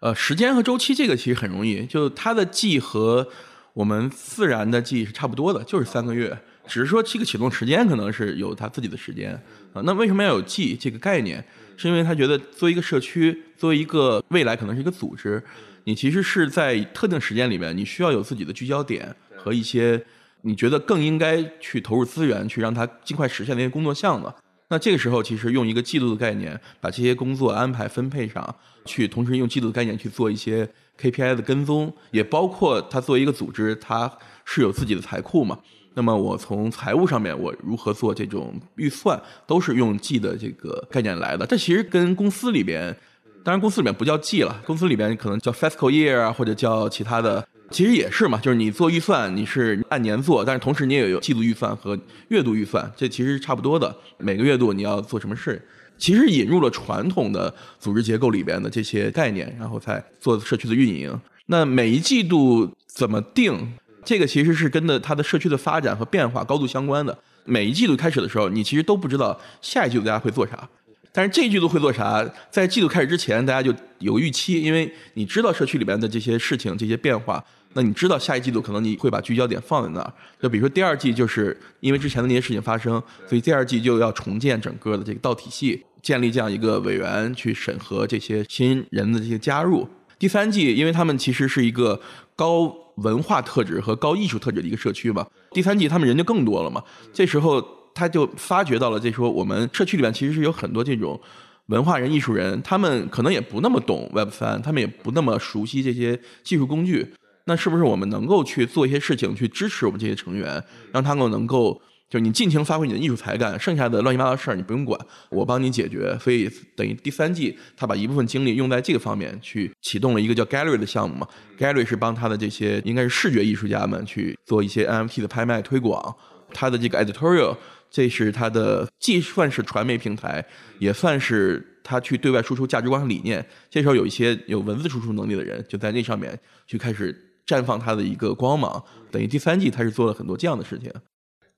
[0.00, 3.28] 呃，时间和周期这个其实很容易，就它的季和
[3.72, 6.36] 我们自然的季是差不多的，就是三个月。
[6.66, 9.40] 只是说这个启动时间可能是有他自己的时间
[9.76, 11.44] 啊，那为什么要有 G 这个概念？
[11.76, 15.42] 是因为他觉得作为一个社区，作为一个未来可能是一个组织，
[15.84, 20.02] 你其实是在特定时间里面，你需要有自己的聚焦点和一些
[20.40, 24.32] 你觉得更应该去投入资源去让它尽快实现的一些工作项目。
[24.68, 30.66] 那这个时候，其实用一个季度的概念，把这些工作安排分配上去，同时用季度的概念去做一些
[30.98, 34.10] KPI 的跟踪，也包括它作为一个组织，它
[34.46, 35.58] 是有自己的财库嘛。
[35.96, 41.46] 那么我从财务上面，我如何做这种预算，都是用季的这个概念来的。
[41.46, 42.94] 这其实跟公司里边，
[43.42, 53.96] 当然公司里面不叫季了，公司里边可能叫 fiscal year 啊，或者叫其他的，其实也是嘛，就是你做预算，你是按年做，但是同时你也有季度预算和月度预算，这其实差不多的。
[54.18, 61.18] 每个月度你要做什么事，其实引入了传统的组织结构里边的这些概念，然后再做社区的运营。
[61.46, 63.72] 那每一季度怎么定？
[64.06, 67.18] 这个其实是跟的它的社区的发展和变化高度相关的。
[67.44, 70.68] 每一季度开始的时候，你其实都不知道下一季度大家会做啥，
[71.12, 80.12] 但是这一季度会做啥，在季度开始之前，大家就有预期，因为你知道社区里边的这些事情、这些变化，那你知道下一季度可能你会把聚焦点放在那儿。
[80.40, 89.88] 就比如说第二季，就是因为之前的那些事情发生，所以第二季就要重建整个的这个道体系，建立这样一个委员去审核这些新人的这些加入。
[90.18, 92.00] 第三季，因为他们其实是一个
[92.34, 96.82] 高文化特质和高艺术特质的一个社区嘛，第三季他们人就更多了嘛。
[97.12, 97.62] 这时候
[97.94, 101.20] 他就发觉到了，这时候我们社区里面其实是有很多这种
[101.66, 107.14] 文化人、艺术人，他们可能也不那么懂 Web 三，他们也不那么熟悉这些技术工具。
[107.44, 111.80] 那是不是我们能够去做一些事情，去支持我们这些成员，让他们能够？
[112.08, 116.16] 就是你尽情发挥你的艺术才干，剩下的乱七八糟事儿你不用管，我帮你解决。
[116.20, 121.26] 所以等于第三季，他把一部分精力用在这个方面，去启动了一个叫 Gallery 的项目嘛。
[121.58, 126.16] Gallery 是帮他的这些应该是视觉艺术家们去做一些 NFT 的拍卖推广。
[126.54, 127.56] 他的这个 Editorial，
[127.90, 130.46] 这是他的既算是传媒平台，
[130.78, 133.44] 也算是他去对外输出价值观和理念。
[133.68, 136.38] 这时候有一些有文字输出能力的人，就在那上面
[136.68, 137.12] 去开始
[137.44, 138.80] 绽放他的一个光芒。
[139.10, 140.88] 等于第三季他是做了很多这样的事情。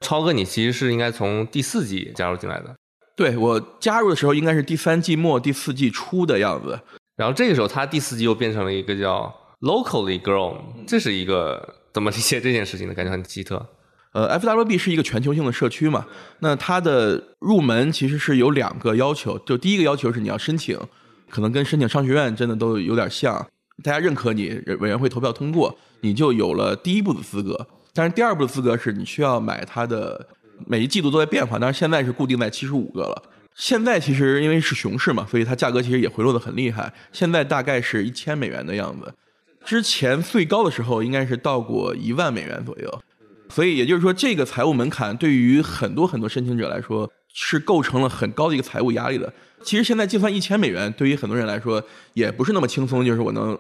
[0.01, 2.75] 超哥，你其实是应该从第四季加入进来的。
[3.17, 6.79] 对我加入的时候应该是第三季末第四季初的样子。
[7.17, 10.57] 然后这个时候他第四季又变成了一个叫 locally grown，
[10.87, 13.67] 这是一个怎么理解这件事情的感觉很奇特。
[14.13, 16.07] 呃，FWB 是一个全球性的社区嘛，
[16.39, 20.79] 那它的入门其实是有两个要求，就第一个要求是你要申请，
[21.29, 23.35] 可能跟申请商学院真的都有点像，
[23.83, 24.49] 大家认可你，
[24.81, 27.67] 委员会投票通过，你就有了第一步的资格。
[27.93, 30.29] 但是第二步的资格是你需要买它的，
[30.67, 33.23] 每一季度都在变化，但是现在是固定在七十五个了。
[33.55, 39.13] 现在其实因为是熊市嘛，所以它价格其实也回落的很厉害，现在大概是一千美元的样子。
[39.65, 43.03] 之前最高的时候应该是到过一万美元左右。
[43.51, 49.33] 所以也就是说，这个财务门槛对于很多很多申请者来说是构成了很高的一个财务压力的。
[49.63, 53.03] 其实现在就算一千美元，对于很多人来说也不是那么轻松。
[53.03, 53.59] 就是我能，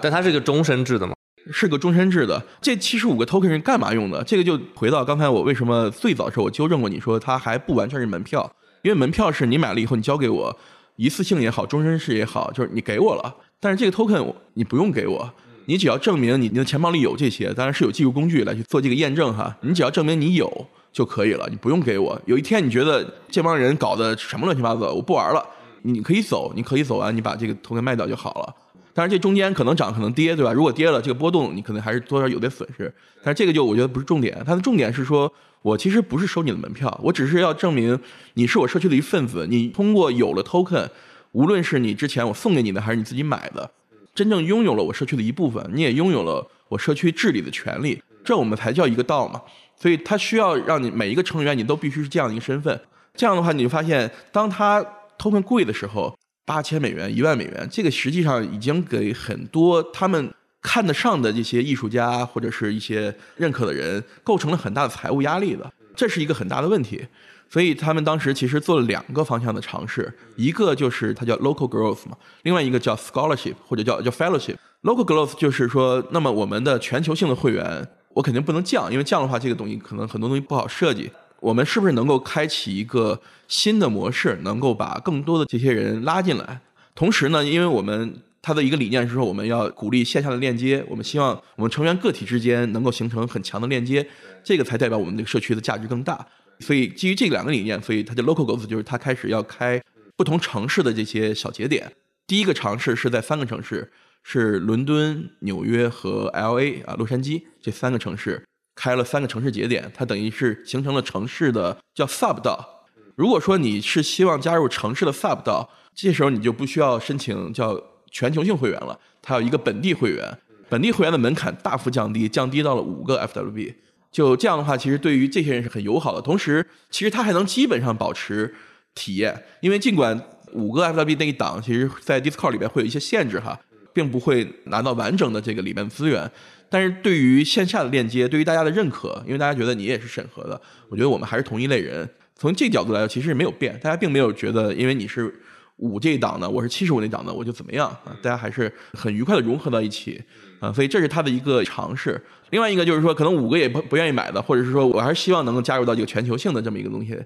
[0.00, 1.14] 但它是个终身制的嘛？
[1.50, 2.42] 是个终身制的。
[2.60, 4.22] 这七十五个 token 是干嘛用的？
[4.24, 8.50] 这个就回到刚才我为什么最早时候我纠正过你说它还不完全是门票，
[8.82, 10.56] 因为门票是你买了以后你交给我，
[10.96, 13.34] 一次性也好，终身制也好，就是你给我了。
[13.60, 15.32] 但是这个 token 你不用给我。
[15.66, 19.56] 你只要证明你你的钱包里有这些，当然是有技术工具来去做这个验证哈。
[19.62, 22.20] 你只要证明你有就可以了，你不用给我。
[22.26, 25.42] 有一天你觉得这帮人搞的什么乱七八糟，我不玩了，
[25.80, 28.54] 你可以走，你可以走完，你把这个 token 卖掉就好了。
[28.94, 30.52] 当然这中间可能涨可能跌，对吧？
[30.52, 32.90] 如果跌了，这个波动你可能还是多少有点损失。
[33.22, 35.30] 但是这个就我觉得不是重点，它的重点是说
[35.62, 37.98] 我其实不是收你的门票，我只是要证明
[38.34, 39.46] 你是我社区的一份子。
[39.50, 40.88] 你通过有了 token，
[41.32, 43.68] 无论是你之前我送给你的还是你自己买的。
[44.14, 49.42] 真正拥有了我社区的一部分，你也拥有了我社区治理的权利，这我们才叫一个道嘛。
[49.76, 52.80] 所以它需要让你每一个成员，你都必须是这样一个身份。
[53.16, 54.84] 这样的话，你就发现，当他
[55.18, 65.72] token 贵的时候，八千美元、一万美元，这个实际上已经给很多他们看得上的这些艺术家或者是一些认可的人，构成了很大的财务压力的。
[65.96, 67.06] 这是一个很大的问题。
[67.50, 74.56] 所以他们当时其实做了两个方向的尝试，一个就是它叫 local growth 嘛，另外一个叫 scholarship 或者叫叫 fellowship。
[74.82, 81.08] local growth 就是说，那么我们的全球性的会员，我肯定不能降，因为降的话，这个东西可能很多东西不好设计。
[81.44, 86.58] 我们是不是能够开启一个新的模式，能够把更多的这些人拉进来？
[86.94, 94.06] 同时呢，因为我们它的一个理念是说，我们要鼓励线下的链接，我们希望我们成员个体之间能够形成很强的链接，
[94.42, 96.26] 这个才代表我们这个社区的价值更大。
[96.60, 99.78] 所以基于这两个理念，所以它的 local growth 就是它开始要开
[100.16, 101.92] 不同城市的这些小节点。
[102.26, 108.42] 第一个尝试是在三个城市，是伦敦、纽约和 L A 啊，洛杉矶这三个城市
[108.74, 112.86] 开了三个城市节点，它等于是形成了城市的叫 sub 道。
[113.16, 120.36] 如果说你是希望加入城市的 sub 道，这时候你就不需要申请叫全球性会员了，它有一个本地会员，
[120.68, 123.74] 本地会员的门槛大幅降低，降低到了五个 FWB。
[124.10, 126.20] 就这样的话，其实对于这些人是很友好的。
[126.20, 128.54] 同时，其实他还能基本上保持
[128.94, 130.20] 体验，因为尽管
[130.52, 133.58] 五个 FWB 那一档，其实在 Discord 里边会有一些限制哈，
[133.92, 136.30] 并不会拿到完整的这个里面资源。
[136.74, 142.08] 但是对于线下的链接，对于大家的认可，因为大家觉得你也是审核的，我觉得我们还是同一类人。
[142.34, 145.32] 从这个角度来说，其实是没有变，大家并没有觉得因为你是
[145.76, 148.10] 五这一档的，我是七十五那档的，我就怎么样啊？
[148.20, 150.20] 大家还是很愉快的融合到一起
[150.58, 150.72] 啊。
[150.72, 152.20] 所以这是他的一个尝试。
[152.50, 157.16] 另外一个就是说，可能五个也不不愿意买的，或者是说我还是希望能够加入到这个全球性的这么一个东西。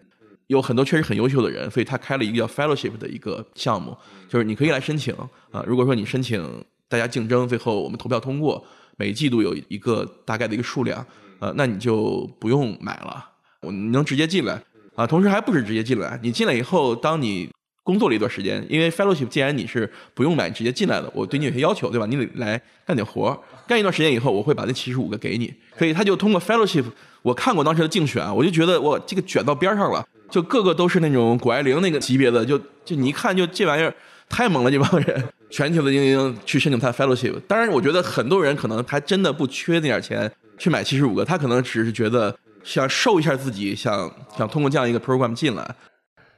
[0.49, 3.97] 有很多确实很优秀的人，所以他开了一个叫 fellowship 的一个项目，
[4.29, 5.15] 就是你可以来申请
[5.51, 5.65] 啊。
[5.67, 8.63] 如果说你申请，大家竞争，最后我们投票通过，
[8.99, 11.07] 每季度有一个大概的一个数量，
[11.39, 13.25] 呃，那你就不用买了，
[13.63, 14.61] 我你能直接进来
[14.97, 15.07] 啊。
[15.07, 17.49] 同时还不是直接进来，你进来以后，当你
[17.85, 22.05] 工作了一段时间，因为 fellowship 既然你是不用买直接进来的，我对你有些要求，对吧？
[22.07, 23.41] 你得来干点活。
[23.67, 26.85] 干一段时间以后，我会把那七十五个给你，所以他就通过 fellowship，
[27.23, 33.95] 我看过当时的竞选，我就觉得我这个卷到边上了，就个个都是那种谷爱凌那个级别的，就就你一看就这玩意儿
[34.29, 37.39] 太猛了，这帮人全球的精英去申请他的 fellowship。
[37.47, 45.75] 当然，我觉得很多人可能他真的不缺那点钱去买七十五个，他可能只是觉得想瘦一下自己，想想通过这样一个 program 进来，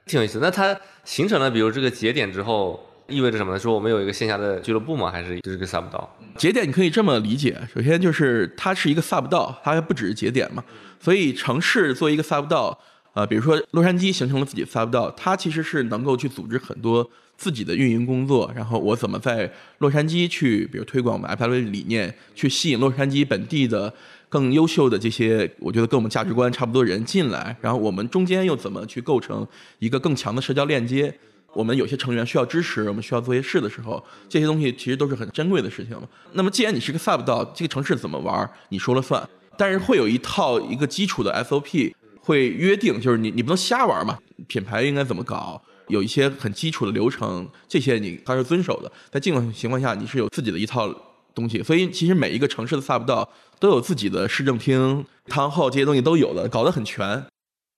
[0.07, 0.39] 挺有意思。
[0.41, 2.85] 那它形成了比如这个节点之后。
[3.11, 3.59] 意味着什么呢？
[3.59, 5.11] 说我们有一个线下的俱乐部吗？
[5.11, 6.65] 还是就是个 sub 道节点？
[6.65, 10.63] 你可以这么理解，首先就是它是一个 sub 道，它还不只是节点嘛。
[11.01, 12.79] 所以城市作为一个 sub 道，
[13.15, 17.11] 呃，比如说洛杉矶形成了自己的 sub 道，它其实是能够去组织很多
[17.41, 18.53] 自己的运营工作。
[18.55, 23.93] 然后我怎么在洛杉矶去，比如推广我们 a p p 的理念，去吸引洛杉矶本地的
[24.29, 27.57] 更优秀的这些，我觉得跟我们价值观差不多人进来。
[27.63, 29.47] 然后我们中间又怎么去构成
[29.79, 31.13] 一个更强的社交链接？
[31.53, 36.03] 我们有些成员需要支持，我们需要做些事的时候，这些东西其实都是很珍贵的事情嘛。
[36.35, 39.29] 那么，既然你是个 sub 道，这个城市怎么玩，你说了算。
[39.59, 44.17] 但是会有一套一个基础的 SOP 会约定，就是你你不能瞎玩嘛。
[44.47, 48.91] 品牌应该怎么搞，有一些很基础的流程，这些你还是遵守的。
[49.11, 50.89] 在这种情况下，你是有自己的一套
[51.35, 57.23] 东西，所以其实每一个城市的 sub 道都有自己的市政厅、汤后这些东西都有的，搞得很全。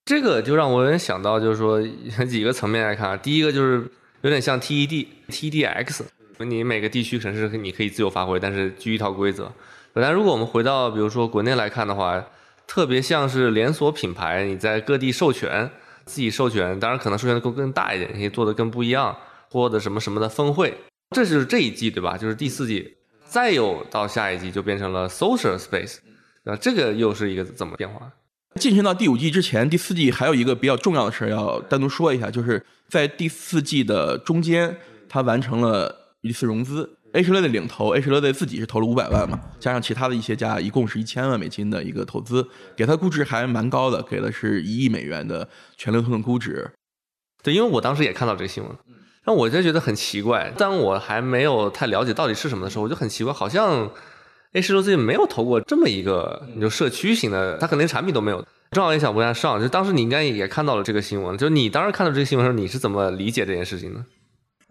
[0.04, 1.80] 这个就让我有点想到，就是说
[2.26, 3.88] 几个层面来看，第一个就是
[4.22, 6.00] 有点像 TED、TDX，
[6.38, 9.52] 你每个地区城市你可以自由发挥，但是居一套规则。
[9.94, 12.24] 但如果我们回到比如说国内来看的话，
[12.66, 15.70] 特别像是连锁品牌，你在各地授权，
[16.12, 19.16] 自己授权，当然可能授权的更更大一点，可以做的更不一样，
[19.50, 20.76] 或者什么什么的峰会，
[21.16, 22.18] 这就是这一季对吧？
[22.18, 25.96] 就是第四季，再有到下一季就变成了 social space，
[26.44, 28.12] 那这个又是一个怎么变化？
[28.56, 34.76] 进行到第五季之前，第四季还有一个比较重要的事儿要单独说一下，就是在第四季的中间，
[35.08, 36.98] 它完成了一次融资。
[37.12, 45.46] H 乐队领投，H 乐队自己是投了五百万嘛，加上其他的一些家，一共是一千万美金的一个投资，给他估值还蛮高的，给的是一亿美元的
[45.76, 46.70] 全流通的估值。
[47.42, 48.72] 对，因为我当时也看到这个新闻，
[49.26, 50.50] 但我就觉得很奇怪。
[50.56, 53.90] 当我还没有太了解到底是什么的时候，我就很奇怪，好像
[54.52, 58.42] H 乐队没有投过这么一个，你就社区型的，他可能连产品都没有。
[58.70, 64.02] 正好也想问下上，就当时你应该也看到了这个新闻，就你当时看到这个新闻的时候，你是怎么理解这件事情的？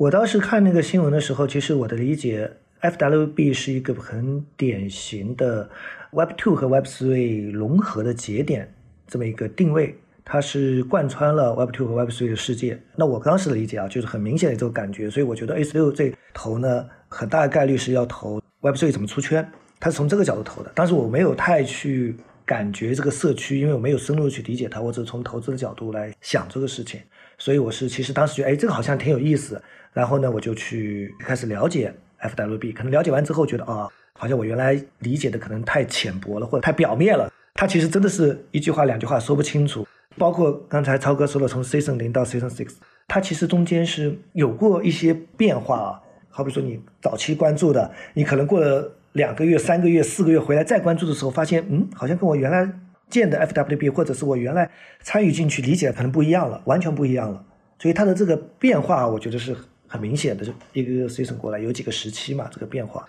[0.02, 5.70] 我当时看那个新闻的时候，其实我的理解，FWB 是一个很典型的
[6.10, 8.74] Web Two 和 Web Three 融合的节点，
[9.06, 12.82] 这么一个定位，它是贯穿了 Web Two 和 Web Three 的世界。
[12.96, 19.48] 那我当时的理解啊，就是很明显的这个感觉，所以我觉得 A 十六这投呢，很大概率是要投 Web Three 怎么出圈，
[19.80, 20.72] 它是从这个角度投的。
[20.74, 27.00] 当时我没有太去感觉这个社区，因为我没有深入去理解它，我只是从投资的角度来想这个事情，
[27.38, 29.62] 所以我是其实当时觉得，哎，这个好像挺有意思。
[29.94, 37.32] 然后呢，我就去开始了解 FWB，可能了解完之后觉得啊，好像我原来理解的可能太浅薄了，或者太表面了。
[37.54, 39.86] 它其实真的是一句话两句话说不清楚。
[40.18, 42.74] 包括刚才超哥说了，从 Season 零到 Season Six，
[43.08, 46.02] 它其实中间是有过一些变化啊。
[46.30, 52.70] 好比说你早期关注的，你可能过了两个月、三个月、四个月回来再关注的时候，发现嗯，好像跟我原来
[53.10, 54.70] 见的 FWB，或者是我原来
[55.02, 57.44] 参与进去理解可能不一样了，完全不一样了。
[57.80, 59.56] 所以它的这个变化，我觉得是。
[59.92, 63.06] 很明显的，就一个 season 过来有几个时期嘛，这个变化。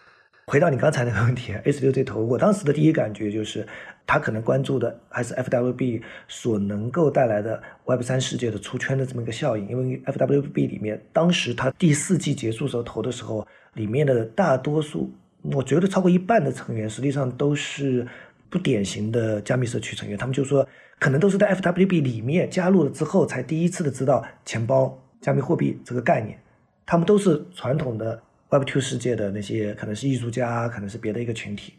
[0.47, 3.65] 回到你刚才那个问题，S 六这头，我当时的第一感觉就是，
[4.05, 9.69] 他可能关注的还是 FWB 所能够带来的 Web 三世界的出圈的这么一个效应。
[9.69, 15.09] 因为 FWB 里面，当时他第四季结束时候投的时候，里面的大多数，
[15.43, 18.05] 我觉得超过一半的成员，实际上都是
[18.51, 20.19] 不典型的加密社区成员。
[20.19, 20.67] 他们就说，
[20.99, 26.37] 可能都是在 FWB 里面加入了之后，才第一次的知道钱包、加密货币这个概念。
[26.85, 31.75] 他们都是传统的 Web Two 世界的那些，可能是艺术家，可能是别的一个群体。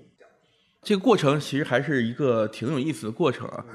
[0.82, 3.66] 这个过程其实还是一个挺有意思的过程啊。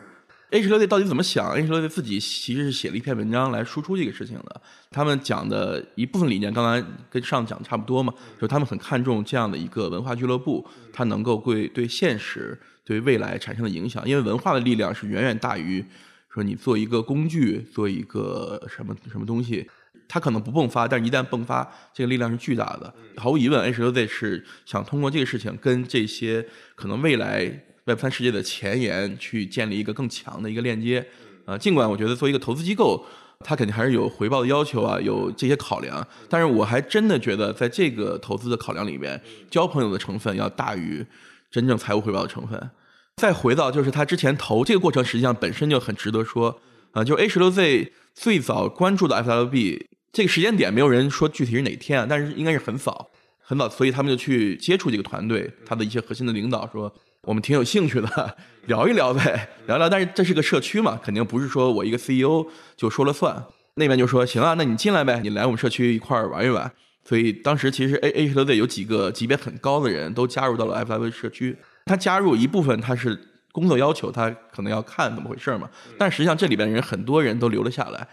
[0.50, 4.62] H 六队到底怎么想？H 六队自己其实是写了一篇文章来输出这个事情的。
[4.90, 14.08] 他们讲的一部分理念，刚才跟上讲的差不多嘛，就他们很看重这样的一个文化俱乐部，它能够对对现实、对未来产生的影响。
[14.08, 15.84] 因为文化的力量是远远大于
[16.32, 19.68] 说你做一个工具，做一个什么什么东西。
[20.08, 22.92] 它可能不迸发，但是一旦迸发，这个力量是巨大的。
[23.16, 27.44] 毫无疑问，H 六 Z 是想通过这个事情跟这些可能未来
[27.84, 31.06] Web 三世界的前沿去建立一个更强的一个链接。
[31.44, 33.04] 呃，尽管我觉得作为一个投资机构，
[33.40, 36.06] 它肯定还是有回报的要求啊，有这些考量。
[36.28, 41.06] 但是我还真的觉得，在这个投资的考量里面，交朋友的成分要大于
[41.50, 42.70] 真正财务回报的成分。
[43.16, 46.60] 再回到就是他之前投这个过程，实际上本身就很值得说。
[46.92, 49.84] 啊，就 A 十六 Z 最早关注的 FWB。
[50.12, 53.08] 这个时间点没有人说具体是哪天啊，但是应该是很早，
[53.40, 56.92] 很早，所以他们就去接触这个团队，他的一些核心的领导说，
[57.22, 59.88] 我们挺有兴趣的， 聊一聊呗，聊聊。
[59.88, 63.44] 但是这是个社区嘛，肯定不是说我一个 CEO 就说了算。
[63.74, 66.70] 那边就说行啊，那你进来呗，你来我们社区一块儿玩一玩。
[67.04, 71.56] 所以当时其实 A A 车队有几个级别很高的人都加入到了 FW 社区。
[71.86, 73.18] 他加入一部分他是
[73.52, 75.70] 工作要求，他可能要看怎么回事嘛。
[75.96, 78.06] 但实际上这里边人很多人都留了下来。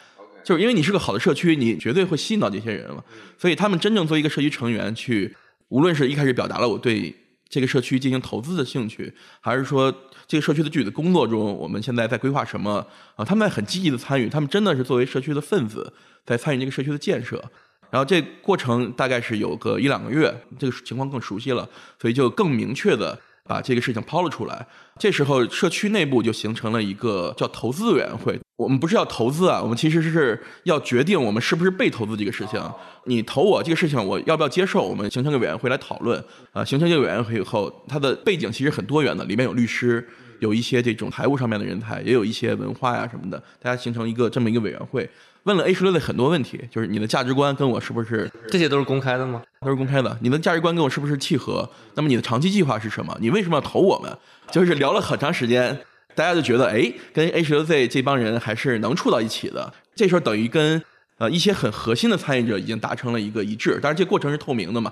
[0.46, 3.04] 就是因为你是个好的社区，你绝对会吸引到这些人了。
[3.36, 5.36] 所以他们真正作为一个社区成员去，
[5.70, 7.14] 无论是一开始表达了我对
[7.50, 9.92] 这个社区进行投资的兴趣，还是说
[10.28, 12.86] 这个社区的具体的工作中，我们现在在规划什么
[13.16, 15.92] 啊，他们在很积极的参与，他们真的是作为社区的分子
[16.24, 17.44] 在参与这个社区的建设。
[17.90, 21.68] 然后这过程大概是有个一两个月，这个情况更熟悉了，
[22.00, 23.20] 所以就更明确的。
[23.48, 24.66] 把这个事情抛了出来，
[25.00, 28.40] 这时候社区内部就形成了一个叫投资委员会。
[28.58, 32.60] 我们不是要投资啊，我们其实是要决定我们是不是被投资这个事情。
[33.06, 34.82] 你投我这个事情，我要不要接受？
[34.82, 36.24] 我们形成个委员会来讨论。
[36.54, 40.08] 啊，形成这个委员会以后，它的背景其实很多元的，里面有律师，
[40.40, 45.08] 有一些这种财务上面的人才，也有一些文化呀什么的，大家形成一个这么一个委员会，
[45.46, 49.42] 问了 A 十六 Z 很多问题，就是你的价值观跟我是不是这些都是公开的吗？
[49.62, 51.68] 都是公开的，你的价值观跟我是不是契合？
[51.94, 53.16] 那么你的长期计划是什么？
[53.22, 54.12] 你为什么要投我们？
[54.52, 55.80] 就是聊了很长时间，
[56.16, 59.72] 大家就觉得，哎，跟 A 十六 Z 这帮人还是能处到一起的。
[59.96, 60.82] 这时候等于跟
[61.20, 64.92] 呃一些很核心的参与者已经达成了一个一致，当然这过程是透明的嘛。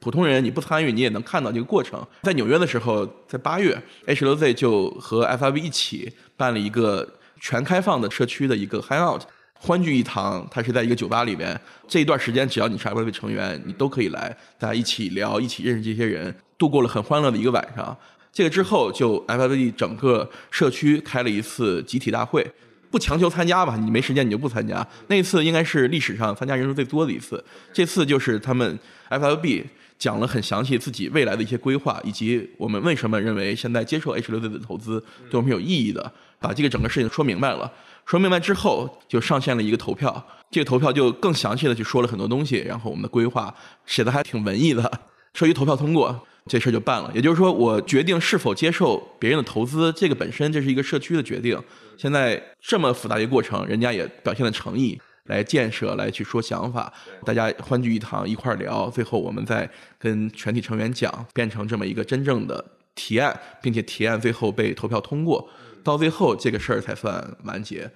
[0.00, 2.06] 普通人你不参与，你也能看到这个过程。
[2.24, 7.08] 在纽约的时候，在八月十六 Z 就和 FIV 一起办了一个
[7.40, 9.22] 全开放的社区的一个 Hangout，
[9.66, 10.46] 欢聚一堂。
[10.50, 11.58] 它是在一个酒吧里边，
[11.88, 17.96] 这一段时间只要你是 FIB 成员，你都可以来，大家一起聊，一起认识这些人，度过了很欢乐的一个晚上。
[18.30, 22.46] 这个之后，就 FIB 整个社区开了一次集体大会，
[22.90, 24.86] 不强求参加吧，你没时间你就不参加。
[25.06, 27.42] 那次应该是历史上参加人数最多的一次。
[27.72, 29.64] 这次就是他们 FIB。
[29.96, 37.72] 讲了很详细自己未来的一些规划，以及我们为什么认为现在接受 H 六 Z 的投资对我们有意义的，把这个整个事情说明白了。
[38.06, 43.54] 说明白之后，就上线了一个投票，这个投票就更详细的去说了很多东西，然后我们的规划
[43.86, 44.90] 写的还挺文艺的。
[45.32, 47.10] 说一投票通过，这事儿就办了。
[47.14, 51.60] 也就是说，我决定是否接受别人的投资，这个本身这是一个社区的决定。
[51.96, 55.00] 现在这么复杂一个过程，人家也表现了诚意。
[55.28, 56.92] 来建设，来去说想法，
[57.24, 59.66] 大家欢聚一堂，一块儿聊，最后我们再
[59.98, 62.62] 跟全体成员讲，变成这么一个真正的
[62.94, 65.48] 提案，并且提案最后被投票通过，
[65.84, 67.88] 到最后这个事儿才算完结。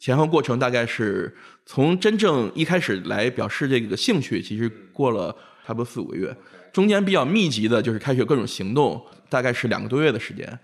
[0.00, 1.34] 前后过程大概是
[1.64, 5.34] 从真正一开始来表示这个兴趣，其实过了
[5.66, 6.36] 差不多四五个月，
[6.72, 10.58] 中间比较密集的就是开始有各种行动，大概是两个多月的时间。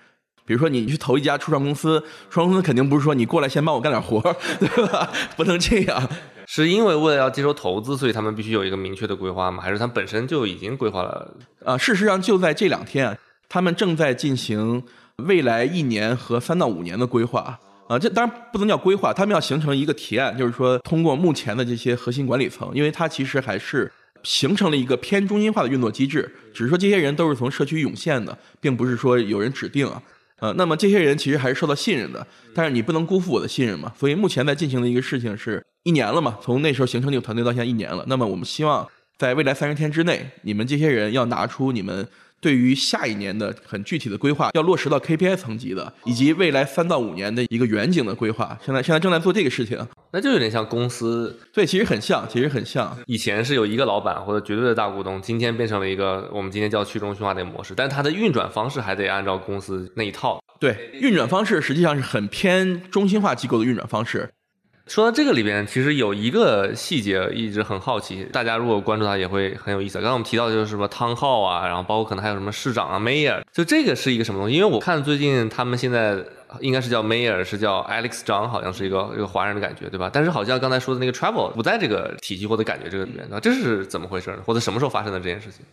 [0.45, 4.21] 比如说你去投一家初创公司，初创公司肯定不是说你过来先帮我干点活，
[4.59, 5.09] 对吧？
[5.37, 6.11] 不能这样。
[6.47, 9.63] 是因为为了要接受投资，所以他们必须有一个明确的规划吗？
[9.63, 11.37] 还是他们本身就已经规划了？
[11.65, 13.17] 啊，事实上就在这两天，
[13.49, 14.83] 他们正在进行
[15.21, 17.59] 未来一年和三到五年的规划。
[17.89, 23.91] 啊，这当然不能叫规划，他们要形成一个提案，就是说通过目前的这些核心管理层，因为它其实还是
[24.23, 30.01] 形成了一个偏中心化的运作机制，只是说这些人都是从社区涌现的，并不是说有人指定啊。
[30.39, 33.93] 呃，那么这些人其实还是受到信任的，但是你不能辜负我的信任嘛。
[33.99, 38.05] 所以目前在进行的一个事情是一年了嘛，从那时候形成这个团队到现在一年了。
[38.07, 42.07] 那么我们希望在未来三十天之内，你们这些人要拿出你们。
[42.41, 49.79] 对于下一年的很具体的规划，要落实到 KPI 层级的，以及未来三到五年的一个远景的规划，现在现在正在做这个事情，
[50.13, 52.97] 那就有点像公司，对，其实很像，其实很像。
[53.07, 60.43] 以前是有一个老板或者绝对的大股东，今天变成了一个我们今天叫去中心化的模式，但它的运转方式还得按照公司那一套。
[60.59, 64.31] 对，运转方式实际上是很偏中心化机构的运转方式。
[64.91, 69.99] 说到这个里边，其实有一个细节一直很好奇，大家如果关注它也会很有意思。
[69.99, 74.57] 刚刚我们提到就是什么汤浩啊，然后包括可能还有什么市长啊，Mayor，就这个是一个什么东西？
[74.57, 76.19] 因为我看最近他们现在
[76.59, 80.11] 应该是叫 Mayor，是叫 Alex 张，好像是一个一个华人的感觉，对吧？
[80.13, 84.39] 但是好像刚才说的那个 Travel 不在这个体系或者感觉这个里面，那这是怎么回事呢？
[84.45, 85.65] 或者什么时候发生的这件事情？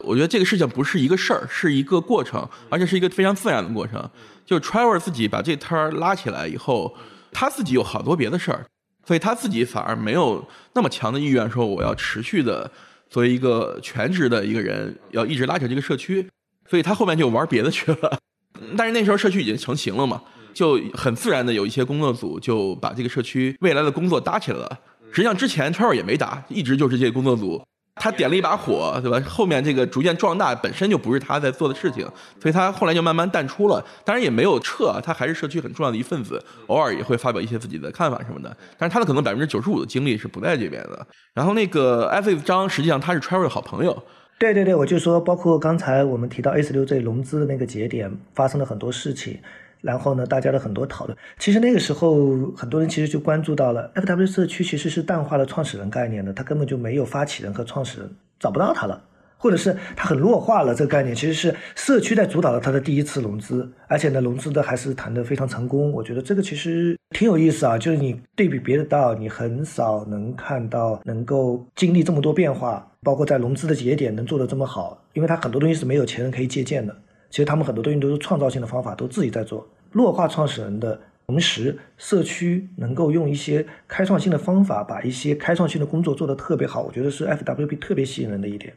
[0.00, 4.10] 我觉得这个事情不是一个事儿，是一个过程，而且是一个非常自然的过程。
[4.44, 6.94] 就 Travel 自己把这摊儿拉起来以后。
[7.32, 8.66] 他自己有好多别的事儿，
[9.06, 12.70] 所以他自己反而没有那么强的意愿说我要持续的
[13.08, 16.28] 作为一个全职的一个人，要一直拉扯这个社区，
[16.68, 18.18] 所以他后面就玩别的去了。
[18.76, 20.22] 但是那时候社区已经成型了嘛，
[20.52, 24.78] 就很自然的有一些工作组就把这个社区未来的工作搭起来了。
[25.10, 27.60] 实际上之前 t r 也没搭，一直就是这些工作组。
[27.96, 29.20] 他点了一把火，对吧？
[29.28, 32.06] 后面这个逐渐壮大本身就不是他在做的事情，
[32.40, 33.84] 所以他后来就慢慢淡出了。
[34.04, 38.56] 当然也没有撤，他还是社区很重要的一份子，偶尔也会发表一些自己的看法什么的。
[38.78, 41.06] 但是他的可能百分之九十五的精力是不在这边的。
[41.34, 44.02] 然后那个 F 张实际上他是 Trevor 的好朋友。
[44.38, 49.38] 对对对，我就说，包括刚才我们提到 A 十六 Z 融资的那个节点发生了很多事情。
[49.80, 59.02] 然后呢，大家的很多讨论，其实那个时候很多人其实就关注到了 FW 社区其实是淡化了创始人概念的，他根本就没有发起人和创始人，找不到他了，
[59.38, 65.90] 或者是他很弱化了这个概念，其实是社区在主导了他的第一次融资，而且呢，融资的还是谈得非常成功。
[65.92, 76.94] 我觉得这个其实挺有意思啊，就是你对比别的道，你很少能看到能够经历这么多变化，包括在融资的节点能做得这么好，因为他很多东西是没有前人可以借鉴的。
[77.30, 79.66] 其实他们很多东西都是创造性的方法，都自己在做。
[79.92, 86.82] 弱化创始人的同时，社区能够用一些开创性的方法，把一些开创性的工作做得特别好。
[86.82, 88.74] 我觉得是 FWB 特别吸引人的一点。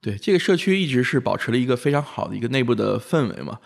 [0.00, 3.58] 对，这个社区一直是保持了一个非常好的一个内部的氛围嘛。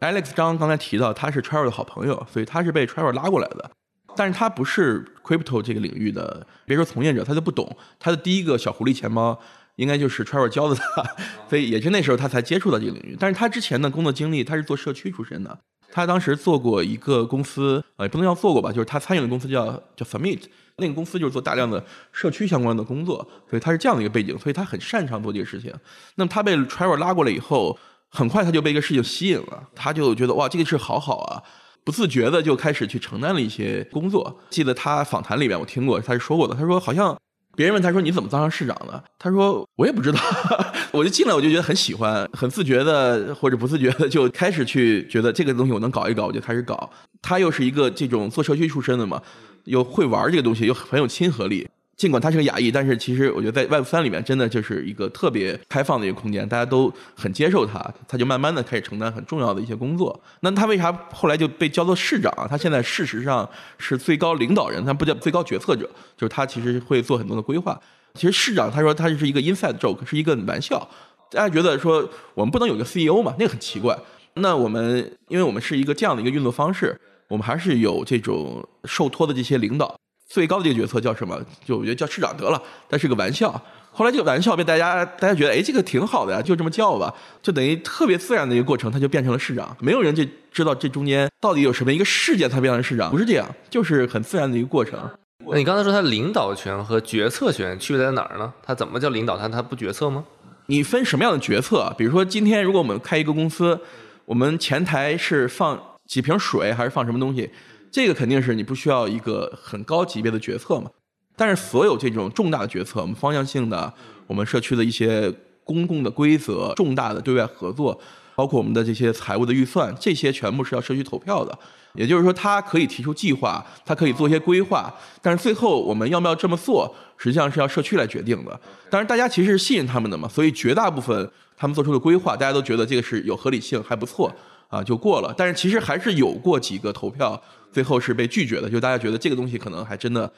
[0.00, 3.70] Alex 张刚才提到他是 Trevor 的好朋友，所以他是被 Trevor 拉过来的。
[4.16, 7.76] 但是他不是 Crypto 这个领域的，别说从业者，他就不懂。
[8.00, 9.40] 他的第一个小狐狸钱包。
[9.80, 11.02] 应该就是 Trevor 教的他，
[11.48, 13.16] 所以也是那时候他才接触到这个领域。
[13.18, 15.58] 但是他之前的工作经历，他是做社区出身的，
[15.90, 20.42] 他当时做过一个公司，呃，也不能叫做过吧，就是他参与的公司叫叫 Summit，
[20.76, 25.72] 那个公司就是做大量的社区相关的工作，所以他是这样的一个背景，所以他很擅长做这个事情。
[26.16, 27.78] 那么他被 Trevor 拉过来以后，
[28.10, 31.42] 很快他就被一个事情吸引了，他就觉得哇，这个事好好啊，
[31.84, 34.40] 不自觉的就开始去承担了一些工作。
[34.50, 37.16] 记得他访谈里面我听过，他是说过的，他说好像。
[37.60, 40.18] 别人问他说：“你怎么当上市长的？”他说：“我也不知道，
[40.92, 46.90] 我就进来，我就觉得很喜欢，很自觉的或者不自觉的就开始去觉得这个东西我能搞一搞，我就开始搞。
[47.20, 49.20] 他又是一个这种做社区出身的嘛，
[49.64, 51.68] 又会玩这个东西，又很有亲和力。”
[52.00, 57.78] 尽管他是个亚裔，但是其实我觉得在 Web 三里面真的就是一个特别开放的一个空间，大家都很接受他，
[58.08, 60.18] 他就慢慢的开始承担很重要的一些工作。
[60.40, 62.32] 那他为啥后来就被叫做市长？
[62.48, 63.46] 他现在事实上
[63.76, 65.82] 是最高领导人，他不叫最高决策者，
[66.16, 67.78] 就是他其实会做很多的规划。
[68.14, 70.88] 其实市长他说他是一个 inside joke，是一个玩笑。
[71.30, 73.34] 大家觉得说我们不能有个 CEO 嘛？
[73.38, 73.94] 那个很奇怪。
[74.36, 76.98] 那我们因为我们是一个这样的一个运作方式，
[77.28, 80.00] 我们还是有这种受托的这些领导。
[80.30, 81.36] 最高的这个决策叫什么？
[81.64, 83.60] 就我觉得叫市长得了，但是个玩笑。
[83.90, 87.12] 后来这个玩笑被大家大家觉得，哎，这个挺好的呀，就这么叫吧，
[87.42, 89.76] 就等于特别自然的一个过程，他就变成了市长。
[89.80, 94.96] 没有人就知道这中间到底有什么一个事件才变成市长，不是这样，就是很自然的一个过程。
[95.44, 98.52] 那你刚才说他领导权和决策权区别在哪儿呢？
[98.62, 99.36] 他怎么叫领导？
[99.36, 100.24] 他他不决策吗？
[100.66, 101.92] 你分什么样的决策？
[101.98, 103.76] 比如说今天如果我们开一个公司，
[104.24, 105.76] 我们前台是放
[106.06, 107.50] 几瓶水还是放什么东西？
[107.90, 110.90] 这个肯定是你不需要一个很高级别的决策嘛，
[111.36, 113.92] 但是所有这种重大的决策，我们方向性的，
[114.26, 115.32] 我们社区的一些
[115.64, 118.00] 公共的规则、重大的对外合作，
[118.36, 121.58] 包括我们的这些财务的预算，这些全部是要社区投票的。
[121.94, 128.60] 也就是说，他可以提出计划，他可以做一些规划，但是最后我们要不要这么做，实际上是要社区来决定的。
[128.88, 134.32] 当然，大家其实是信任他们的嘛，所以绝大部分他们做出的规划，大家都觉得这个是有合理性，还不错
[134.68, 135.34] 啊，就过了。
[135.36, 137.42] 但是其实还是有过几个投票。
[137.72, 140.30] 最后是被拒绝的，就大家觉得这个东西可能还真的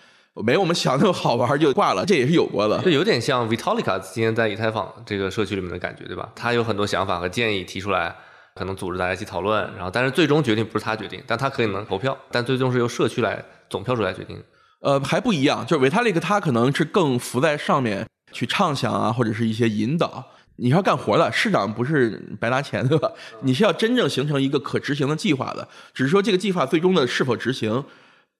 [0.44, 2.04] 没我们想那么好玩，就挂了。
[2.06, 6.30] 这也是有过的，就有点像 Vitalik 今天在以太坊这个社区里面的感觉，对吧？
[6.34, 8.14] 他有很多想法和建议提出来，
[8.54, 14.42] 可能组织大家一起讨论，然后但是最终决定不是他决定，但他可以能投票，但最终是由社区来总票数来决定。
[14.80, 20.24] 呃， 还不一样，就是 Vitalik 他可能是更浮在上面去畅想啊，或者是一些引导。
[20.56, 23.10] 你要干活的，市长不是白拿钱对吧？
[23.40, 25.66] 你是要真正形成一个可执行的计划的。
[25.92, 27.82] 只是说这个计划最终的是否执行，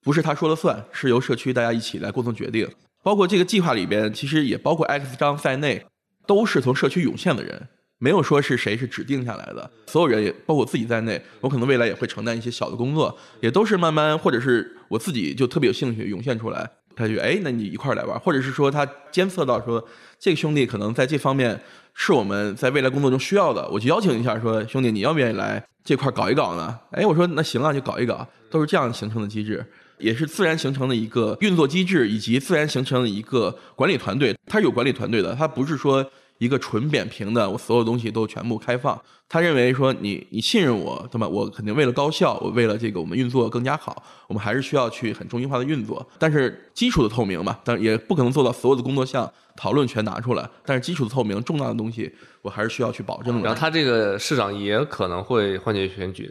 [0.02, 2.68] 不是他说了算，是由社区大家一起来共同决定。
[3.02, 5.84] 包括这个计划里边，其实也包括 X 章在内，
[6.26, 9.68] 都是从社区涌现的人，没有说是谁是指定下来的。
[9.86, 16.70] 所有人也包括我自己在内，我可能未来也会承担一些小的工作，也都是慢慢或者是我自己就特别有兴趣涌现出来。
[16.94, 19.82] 他就哎，那你一块儿来玩，或者是说他监测到说
[20.20, 21.60] 这个兄弟可能在这方面。
[21.95, 26.78] 是我们在未来工作中需要的，我就邀请一下，说兄弟，你要不愿意来这块搞一搞呢？
[26.90, 29.64] 哎，我说那行啊，就搞一搞，都是这样形成的机制，
[29.99, 34.36] 也是自然形成的一个运作机制，以及自然形成的一个管理团队。
[34.47, 36.05] 它有管理团队的，它不是说。
[36.43, 39.01] 一个纯扁平的，我所有东西都全部开放。
[39.28, 41.28] 他认为说你你信任我，对吧？
[41.28, 46.05] 我肯定为了高效，我为了这个我们运作更加好，我们还是需要去很中心化的运作。
[46.18, 50.51] 但是基础的透明嘛，但也不可能做到所有的工作项讨论全拿出来。
[50.66, 52.12] 但是基础的透明，重大的东西
[52.43, 53.43] 我还是需要去保证的。
[53.43, 56.28] 然后他这个市长也可能会换届选举。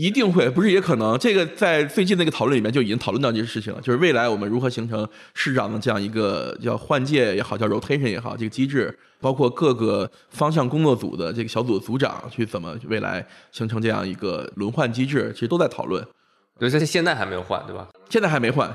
[0.00, 1.18] 一定会，不是也可能？
[1.18, 13.22] 这个在最近那个讨论里面就已经讨论到这个事情了，就是未来我们如何形成市长的这样一个叫换届也好，叫 rotation 也好，这个机制，包括各个方向工作组的这个小组的组长去怎么未来
[13.52, 16.02] 形成这样一个轮换机制，其实都在讨论。
[16.58, 17.86] 对，这现在还没有换，对吧？
[18.08, 18.74] 现在还没换。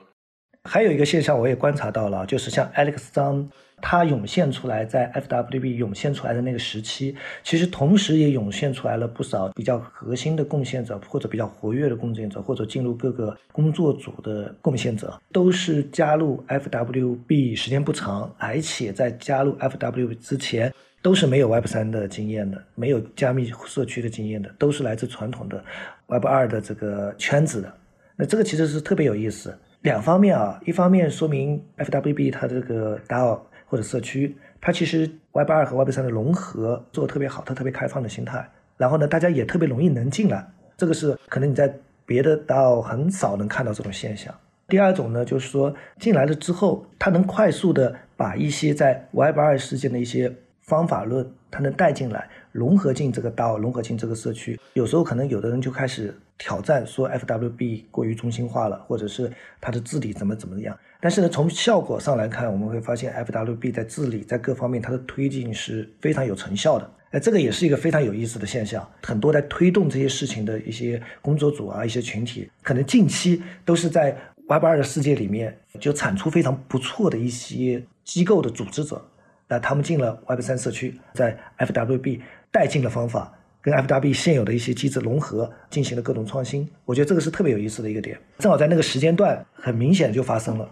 [0.70, 3.50] 还有一个现象我也观察到了，就是像 Alex 张。
[3.82, 25.64] 它涌现出来，在 FWB 涌现出来的那个时期，其实同时也涌现出来了不少比较核心的贡献者，或者比较活跃的贡献者，或者进入各个工作组的贡献者，都是加入 FWB 时间不长，而且在加入 FWB 之前都是没有 Web 三的经验的，没有加密社区的经验的，都是来自传统的
[26.08, 27.72] Web 二的这个圈子的。
[28.16, 33.40] 那这个其实是特别有意思，两方面啊，一方面说明 FWB 它这个 DAO。
[33.76, 38.50] 或者社区，它其实 Web 二和 Web 三的融合做的特别好，它特别开放的心态。
[38.78, 40.48] 然后呢，大家也特别容易能进来，
[40.78, 44.34] 这个是可能你在别的 DAO 很少能看到这种现象。
[44.70, 54.58] 第二种呢，就是说进来了之后，它能快速的把一些在 Web 二世界的一些方法论，它能带进来，融合进这个道，融合进这个社区。
[54.72, 60.78] 有时候可能有的人就开始挑战说 FWB 过于中心化了，或者是它的治理怎么怎么样。
[61.06, 66.92] 但是呢，从效果上来看，我们会发现 FWB 在治理在各方面它的推进是非常有成效的。
[67.12, 68.84] 哎，这个也是一个非常有意思的现象。
[69.04, 74.18] 很多在推动这些事情的一些工作组啊，一些群体，可能近期都是在。
[74.48, 79.04] Web 二的世界里面，就产出非常不错的一些机构的组织者，
[79.48, 82.20] 那他们进了 Web 三社区，在 FWB
[82.52, 86.70] 带进了方法，跟 FWB 现有的一些机制融合，进行了各种创新。
[86.86, 90.70] 我觉得这个是特别有意思的一个点，正好在那个时间段，很明显就发生了。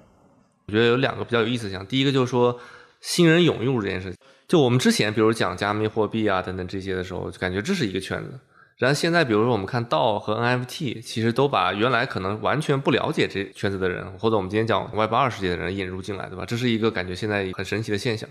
[0.74, 2.59] 我觉得有两个比较有意思的项，第一个就是说
[2.99, 4.17] 新人涌入这件事情，
[4.47, 8.32] 就我们之前比如讲加密货币啊等等这些的时候，就感觉这是一个圈子。
[8.80, 16.43] 然后现在，比如说我们看道和 NFT，其实都把原来可能完全不了解这圈子的人，或者我们今天讲 Web 二世界的人引入进来，对吧？
[16.43, 18.28] 这是一个感觉现在很神奇的现象。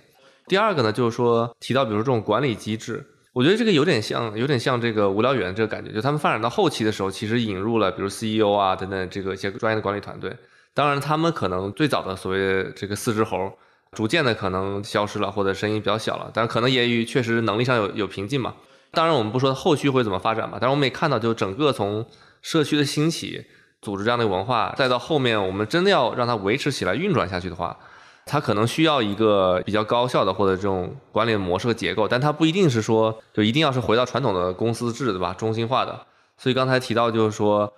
[0.49, 10.37] 第二个呢，就是说提到比如说这种管理机制，我觉得这个有点像，有点像这个无聊猿这个感觉，就他们发展到后期的时候，其实引入了比如 CEO 啊等等这个一些专业的管理团队。
[10.75, 13.53] 当然，他们可能最早的所谓这个四只猴，
[13.93, 18.55] 逐渐的可能消失了，或者声音比较小了，但可能也与确实能力上有有瓶颈嘛。
[18.93, 22.07] 当然，我们不说后续会怎么发展嘛，但是我们也看到，就整个从
[22.41, 23.45] 社区的兴起，
[23.81, 27.77] 组织这样的文化，再到后面我们真的要让它维持起来、运转下去的话，
[28.25, 35.35] 它可能需要一个比较高效的或者这种管理模式和结构，但它不一定是说就一定要是回到传统的公司制，对吧？
[35.35, 36.07] 中心化的。
[36.39, 37.73] 所以刚才提到就是说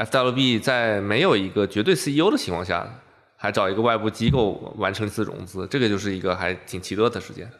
[0.00, 2.88] ，FWB 在没有一个绝对 CEO 的情况下，
[3.36, 7.50] 还找一个外部机构完成一次融资，这个就是一个还挺奇特的事件。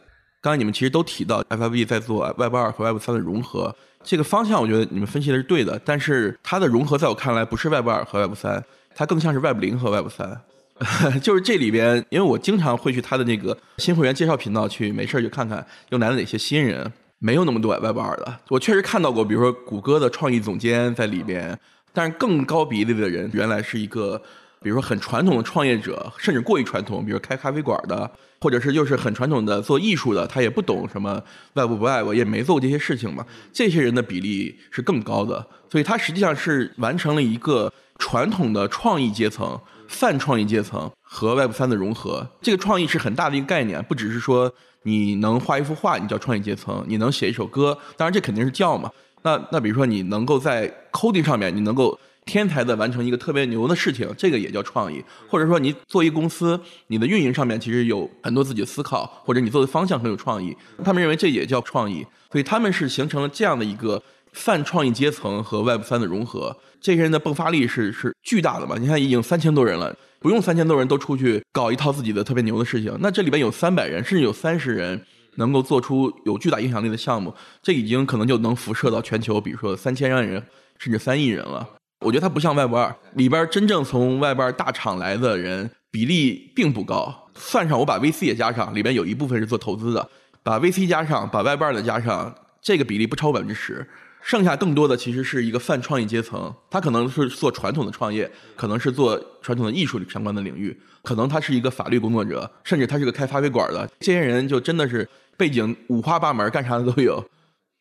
[0.41, 5.79] 刚才你们其实都提到 FWB 在做 Web 二和 Web 三的融合，这个方向我觉得你们分析的是对的。
[5.85, 8.63] 但是它的融合在我看来不是 Web 二和 Web 三，
[8.95, 10.41] 它更像是 Web 零和 Web 三。
[11.21, 18.39] 就是这里边，因为我经常会去他的那个新会员介绍频道去，没事就看看又来了哪些新人，没有那么多 Web 二的。
[18.49, 21.55] 我确实看到过，比如说谷歌的创意总监在里边，
[21.93, 24.21] 但是更高比例的人原来是一个，
[24.61, 28.09] 比如说很传统的创业者，甚至过于传统，比如开咖啡馆的。
[28.43, 31.21] 或者是就是很传统的做艺术的，他也不懂什么
[31.53, 33.23] 外部不爱我，也没做过这些事情嘛。
[33.53, 42.27] 这些人的比例是更高的，所以他实际上是完成了一个传统的创意阶层、泛创意阶层和 Web 三的融合。
[42.41, 48.89] 这个创意是很大的一个概念，不只是说你能画一幅画，你叫创意阶层；你能写一首歌，当然这肯定是叫嘛。
[49.23, 51.99] 那那比如说你能够在 coding 上面，你能够。
[52.23, 55.03] 天才的完成一个特别牛的事情，这个也叫创意。
[55.27, 56.57] 或者说，你做一公司，
[56.87, 62.05] 你的运营上面其实有很多自己的思考，或者你做的方向很有创意，他们认为这也叫创意。
[62.31, 64.01] 所以他们是形成了这样的一个
[64.33, 66.55] 泛创意阶层和 Web 三的融合。
[66.79, 68.77] 这些人的迸发力是是巨大的嘛？
[68.77, 75.03] 你看，已经三千多人了，不用三千多人都出去搞一套自己的特别牛的事情，那这里边有三百人，甚至有三十人
[75.35, 80.43] 能够做出有巨大影响力的项目，这已经可能就能辐射到全球，比如说三千万人，
[80.77, 81.67] 甚至三亿人了。
[82.05, 90.09] 我觉得它不像 Web 二里边真正从 Web 二大厂来的人比例并不高，算上我把 VC 也加上，里边有一部分是做投资的，
[90.41, 93.87] 把 VC 加上，把 Web 二的加上，这个比例不超过百分之十，
[94.21, 105.07] 剩下更多的其实是一个泛创意阶层，他可能是做传统的创业，可能是做传统的艺术相关的领域，可能他是一个法律工作者，甚至他是个开咖啡馆的，这些人就真的是
[105.37, 107.23] 背景五花八门，干啥的都有。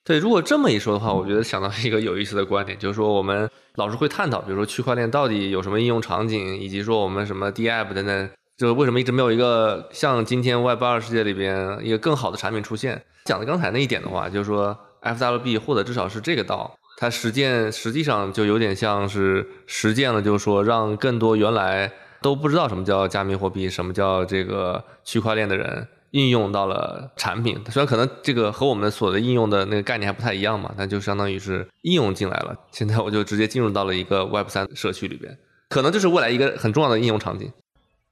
[0.03, 13.01] 对，如果这么一说的话，我觉得想到一个有意思的观点，就是说我们老是会探讨，比如说区块链到底有什么应用场景，以及说我们什么 DApp 等等，就为什么一直没有一个像今天 Web 二世界里边一个更好的产品出现。
[13.26, 21.90] 讲的刚才那一点的话，就是说 FWB 或者至少是这个道，它实践实际上就有点像是实践了，就是说让更多原来
[22.20, 25.86] 都不知道什么叫加密货币，什么叫这个区块链的人。
[26.12, 32.53] 应用到了产品，虽然可能这个和我们所的应用的那个概念还不太一样嘛，但就相当于是应用进来了。
[32.72, 35.38] 现在我就直接进入到了一个 Web 三社区里边，
[35.68, 37.48] 可能就是未来一个很重要的应用场景。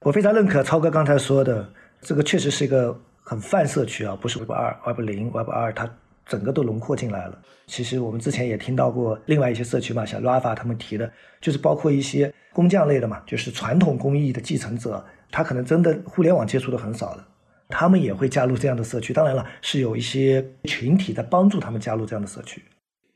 [0.05, 1.69] 我非常认可超哥刚才说的，
[1.99, 5.85] 这个确实是一个很泛社区啊，不是 Web 二、Web 零、Web 二，它
[6.29, 7.37] 整个都轮廓进来了。
[7.67, 11.11] 其实我们之前也听到过另外一些社区嘛，像 Rafa 他们提的，
[11.41, 17.25] 就是包括一些工匠类的嘛，就是传统工艺的继承者，他可能真的互联网接触的很少的。
[17.67, 22.63] 他们也会加入这样的社区，当然了，是有一些群体在帮助他们加入这样的社区。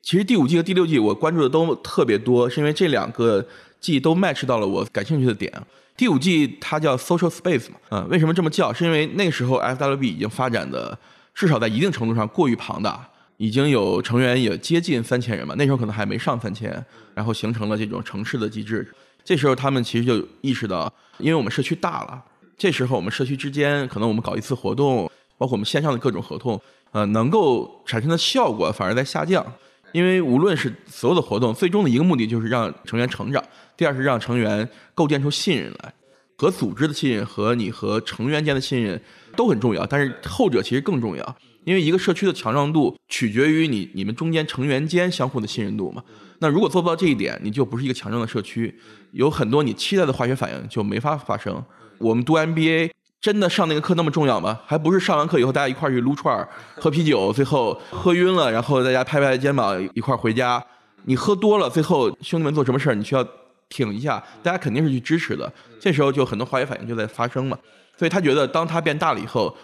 [0.03, 3.43] 其实第五季和第六季我关注的都特别多，是因为这两个
[3.79, 5.51] 季都 match 到了我感兴趣的点。
[5.97, 8.71] 第五季它叫 Social Space 嘛，嗯，为什么这么叫？
[8.71, 10.97] 是因为那时候 FWB 已经发展的
[11.33, 18.87] 至少在一定程度上过于庞大，已经有成员也接近三千人嘛，那时候可能还没上三千，然后形成了这种城市的机制。
[19.23, 22.23] 这时候他们其实就意识到，因为我们社区大了。
[22.55, 26.61] 这时候，我们社区之间可能我们搞一次活动，包括我们线上的各种合同，
[26.91, 29.45] 呃，能够产生的效果反而在下降。
[29.91, 33.43] 因为无论是所有的活动，最终的一个目的就是让成员成长，
[33.75, 35.93] 第二是让成员构建出信任来，
[36.37, 39.01] 和组织的信任和你和成员间的信任
[39.35, 41.35] 都很重要，但是后者其实更重要。
[41.65, 46.03] 因为一个社区的强壮度取决于你你们中间成员间相互的信任度嘛。
[46.39, 48.77] 那如果做不到这一点，你就不是一个强壮的社区，
[49.11, 51.63] 有很多你期待的化学反应就没法发生。
[51.99, 54.59] 我们读 MBA 真的上那个课那么重要吗？
[54.65, 60.61] 还不是上完课以后大家一块儿去撸串儿、喝啤酒，最后喝晕了，然后大家拍拍肩膀一块儿回家。
[61.05, 63.25] 你喝多了，最后兄弟们做什么事儿，你需要
[63.69, 65.49] 挺一下，大家肯定是去支持的。
[65.79, 67.57] 这时候就很多化学反应就在发生嘛。
[67.97, 69.55] 所以他觉得，当他变大了以后。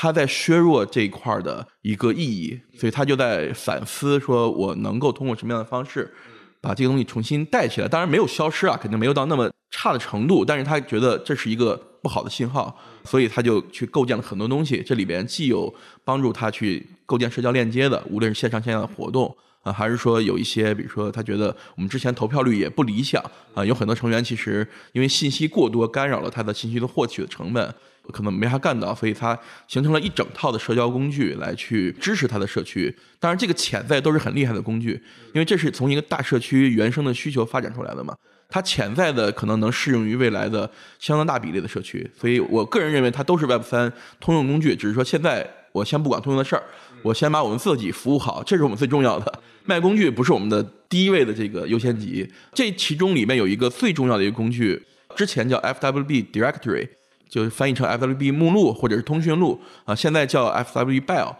[0.00, 6.14] 他在削弱这一块的一个意义，所以他就在反思，说我能够通过什么样的方式
[6.60, 7.88] 把这个东西重新带起来。
[7.88, 14.80] 当然没有消失啊，肯定没有到那么差的程度，但是他觉得这是一个不好的信号，所以他就去构建了很多东西。
[14.86, 15.74] 这里边既有
[16.04, 19.36] 帮助他去构建社交链接的，无论是线上线下的活动
[19.72, 23.22] 还是说有一些，比如说他觉得我们之前投票率也不理想
[23.54, 27.74] 啊，有很多成员其实因为信息过多干扰了他的信息的获取的成本。
[28.10, 32.90] 可能没法干到，所以它形成了一整套的社交工具来去支持它的社区。
[33.20, 34.92] 当然，这个潜在都是很厉害的工具，
[35.34, 38.16] 因为这是从一个大社区原生的需求发展出来的嘛。
[38.48, 42.10] 它潜在的可能能适用于未来的相当大比例的社区。
[42.18, 46.62] 所以我个人认为它都是 Web 三通用工具，只是说现在我先不管通用的事儿，
[47.02, 49.42] 我先把我们自己服务好，这是我们最重要的。
[49.64, 52.28] 卖工具不是我们的第一位的这个优先级。
[52.52, 54.82] 这其中里面有一个最重要的一个工具，
[55.16, 56.88] 之前叫 FWB Directory。
[57.30, 61.36] 就是翻译成 FWB 目录或者是通讯录啊，现在叫 FWB Bell，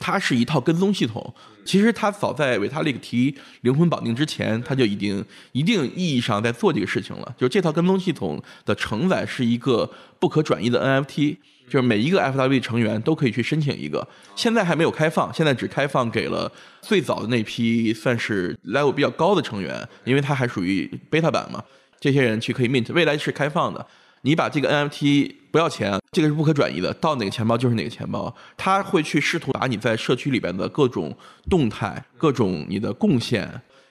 [0.00, 1.32] 它是一套跟踪系统。
[1.64, 7.34] 其实它早在维塔利克提灵魂绑定之前，它就已经一定意义上在做这个事情了。
[7.38, 9.88] 就是这套跟踪系统的承载是一个
[10.18, 11.36] 不可转移的 NFT，
[11.68, 14.06] 就是每一个 FWB 成员都可以去申请一个。
[14.34, 16.50] 现在还没有开放，现在只开放给了
[16.80, 21.62] 最早的那批算是 level 比较高的成员，因为它还属于 beta 版嘛。
[22.00, 23.86] 这些人去可以 mint，未来是开放的。
[24.22, 28.34] 你把这个 NFT 不要钱，这个是不可转移的，到哪个钱包就是哪个钱包。
[28.56, 31.16] 他会去试图把你在社区里边的各种
[31.48, 33.48] 动态、各种你的贡献、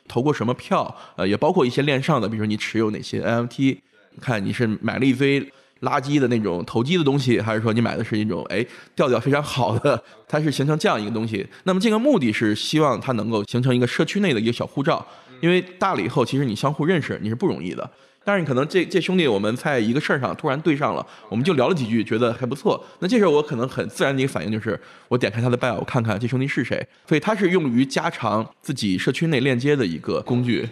[0.07, 3.77] 投过什么票，呃，也包括一些链上的，比如说你持有哪些 NFT，
[4.19, 5.39] 看你是买了一堆
[5.81, 8.65] 垃圾的那种投机的东西，还是说你买的是一种哎
[8.95, 11.45] 调调非常好的，它是形成这样一个东西。
[11.63, 15.05] 那么这个目的是希望它能够形成一个社区内的一个小护照，
[15.41, 17.89] 因为大了以后，其实你相互认识你是不容易的。
[18.23, 22.83] 但是可能这这兄弟我们在一个事儿上突然对上了，我们就聊了几句，觉得还不错。
[22.99, 26.85] 那这时候我可能很自然的一个反应就是，我点开他的 bio，我看看这兄弟是谁。
[27.07, 30.67] 所以它是用于加长自己社区内链接的一个工具。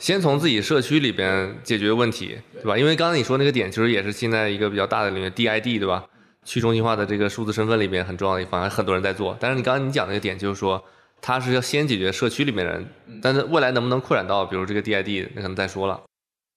[0.00, 2.76] 先从自己社区里边解决问题，对吧？
[2.76, 6.02] 因为刚才你说那个点，其实也是现在一个比较大的领域，DID，对吧？
[6.42, 9.36] 去中心化的这个数字身份里边很重要的一方，很多人在做。
[9.38, 10.82] 但是你刚刚你讲那个点，就是说
[11.20, 12.88] 它是要先解决社区里面人，
[13.20, 16.00] 但是未来能不能扩展到比如这个 DID，那可能再说了。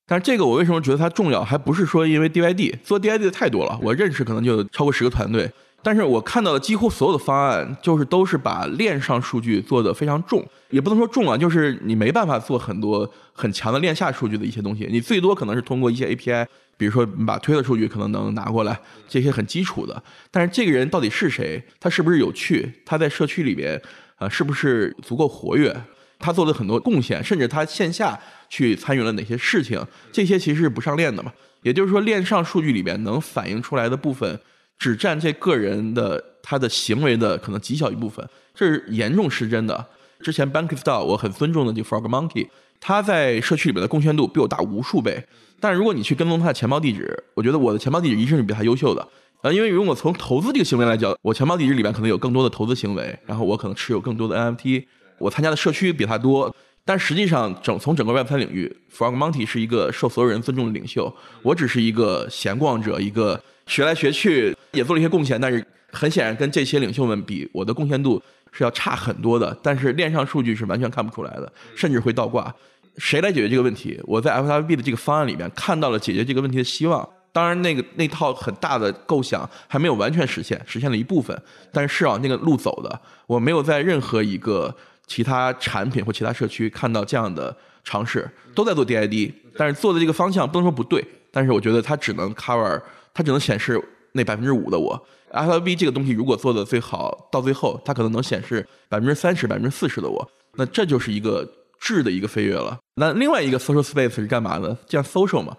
[0.08, 5.52] 但是这个我为什么觉得它重要，还不是说因为 DID 做 DID 的太多了，我认识可能就超过十个团队，
[5.84, 16.46] 但是我看到的几乎所有的方案就是都是把链上数据做的非常重，也不能说重啊，就是你没办法做很多很强的链下数据的一些东西，你最多可能是通过一些 API，
[16.78, 18.80] 比如说你把推的数据可能能拿过来，
[19.10, 20.02] 这些很基础的。
[20.32, 21.62] 但是这个人到底是谁？
[21.80, 22.72] 他是不是有趣？
[22.86, 23.80] 他在社区里边
[24.16, 25.76] 啊，是不是足够活跃？
[26.20, 28.18] 他做了很多贡献，甚至他线下
[28.48, 31.34] 去参与了哪些事情，这些其实是不上链的嘛。
[31.64, 34.40] 也就是说，链上数据里边能反映出来的部分，
[34.84, 39.86] 只占这个人的他的行为的可能极小一部分，这是严重失真的。
[40.20, 42.50] 之前 Bankstyle 我很尊重的这 Frog Monkey，
[42.82, 45.26] 他在社区里边的贡献度比我大无数倍。
[45.62, 49.08] 但是如果你去跟踪他的钱包地址，我觉得我的钱包地址一定是比他优秀的。
[49.44, 54.84] 呃，因为如果从投资这个行为来讲，我钱包地址里边可能有更多的投资行为，然后我可能持有更多的 NFT。
[55.20, 56.54] 我参加的社区比他多，
[56.84, 61.14] 但实际上整从整个 Web 三领域，Frog Monkey 是一个受所有人尊重的领袖。
[61.44, 63.42] 我只是一个闲逛者，一个
[63.74, 68.22] 学来学去，也做了一些贡献，但是很显然跟这些领袖们比，我的贡献度
[68.52, 69.58] 是要差很多的。
[69.64, 72.54] 但是链上数据是完全看不出来的，甚至会倒挂。
[72.98, 74.00] 谁来解决这个问题？
[74.04, 77.08] 我在 FWB 的这个方案里面看到了解决这个问题的希望。
[77.32, 81.36] 当然，那个那套很大的构想还没有完全实现，实现了一部分，
[81.72, 83.02] 但是是往那个路走的。
[83.26, 84.76] 我没有在任何一个。
[85.06, 87.54] 其他产品或其他社区看到这样的
[87.84, 92.82] 尝试，都在做 DID，但是做的这个方向不能说不对，但是我觉得它只能 cover，
[93.14, 93.82] 它只能显示
[94.14, 95.06] 那百分之五的我。
[95.32, 101.50] FLB 这个东西如果做的最好，到最后它可能能显示百分之三十、百分之四十的我，那这就是一个
[101.80, 102.78] 质的一个飞跃了。
[102.96, 104.78] 那另外一个 social space 是干嘛的？
[104.88, 105.58] 叫 social 嘛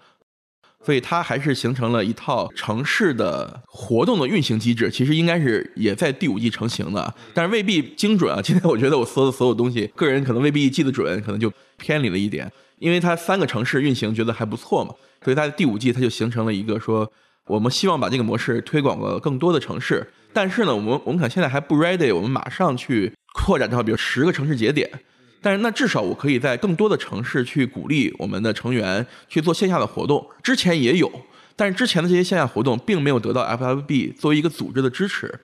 [0.84, 8.40] 所以它还是形成了一套城市的活动的运行机制，其实应该是也在第五季成型的，但是未必精准啊。
[8.44, 14.94] 今天我觉得我搜的所有东西，个人可能未必记得准，可能就偏离了一点，因为它三个城市运行觉得还不错嘛，
[15.24, 17.11] 所以它第五季它就形成了一个说，
[17.47, 24.90] 我们希望把这个模式推广到更多的城市，但是呢，我们我们可能现在还不 ready，我们马上去扩展到比如十个城市节点。
[25.42, 30.26] 但是那至少我可以在更多的城市去鼓励我们的成员去做线下的活动。
[30.42, 31.12] 之前也有，
[31.55, 35.40] 但是之前的这些线下活动并没有得到 FFB 作为一个组织的支持。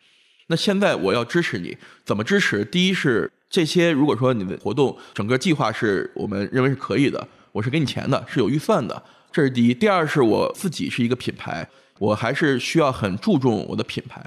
[0.47, 1.77] 那现在我要支持你，
[2.07, 2.65] 怎么支持？
[2.65, 9.75] 第一是这些，如果说你的活动整个计划是我们认为是可以的，我是给你钱的，是有预算的，这是第一。
[9.75, 11.69] 第二是我自己是一个品牌，
[12.01, 14.25] 我还是需要很注重我的品牌。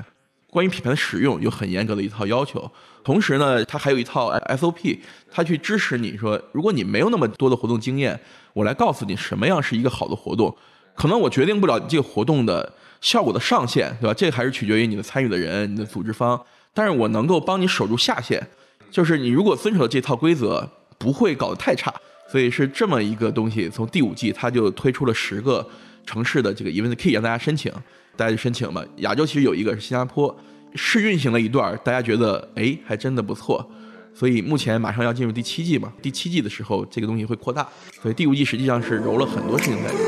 [0.51, 2.71] 关于品牌的使用有很严格的一套要求，
[3.03, 4.99] 同时呢，它还有一套 SOP，
[5.32, 8.19] 它去支持你说，如果你没有那么多的活动经验，
[8.53, 10.55] 我来告诉你什么样是一个好的活动。
[10.93, 12.71] 可能我决定不了这个活动的
[13.01, 14.13] 效果的上限，对吧？
[14.13, 16.39] 这还是取决于你的参与的人、你的组织方。
[16.76, 18.47] 但是我能够帮你守住下限，
[18.91, 20.69] 就是你如果遵守了这套规则，
[20.99, 21.91] 不会搞得太差。
[22.30, 23.67] 所以是这么一个东西。
[23.69, 25.67] 从第五季，它就推出了十个
[26.06, 27.72] 城市的这个 event key 让大家申请。
[28.16, 28.86] 大家就申请吧。
[28.97, 30.38] 亚洲其实有一个是新加坡，
[30.76, 33.68] 试运行了一段，大家觉得哎还真的不错，
[34.14, 35.91] 所以目前马上要进入第七季嘛。
[35.99, 37.68] 第七季的时候，这个东西会扩大，
[38.04, 40.06] 所以第五季实际上是揉了很多事情在里面。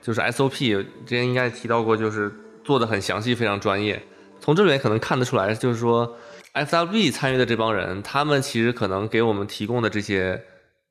[0.00, 2.32] 就是 SOP 之前应该提到过，就是
[2.64, 4.02] 做的很详细，非常专业。
[4.40, 6.16] 从这里面可能看得出来，就是说
[6.54, 10.42] SWB 参与的这帮人，他们其实可能给我们提供的这些。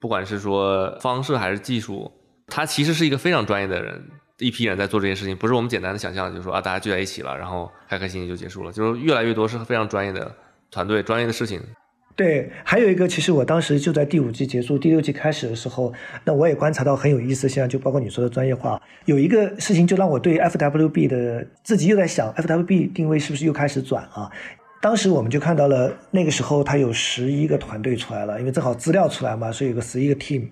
[0.02, 2.12] 不管是说方式还是技术，
[2.48, 4.04] 他其实是一个非常专业的人，
[4.40, 10.36] 一批人在做这件事情，不是我们简单的想象，就是说啊，大家聚在一起了，然后开开心心就结束了，就是越来越多是非常专业的
[10.72, 11.62] 团队，专业的事情。
[12.14, 15.94] 对，还有一个，其实我当时就在第五季结束、第六季开始的时候，
[16.26, 24.30] 那我也观察到很有意思，现在就包括你说的专业化，有一个事情就让我对 FWB 的自己又在想，FWB 定位是不是又开始转了？
[24.82, 30.50] 当时我们就看到了，那个时候他有十一个团队出来了，因为正好资料出来嘛，所以有个十一个 team。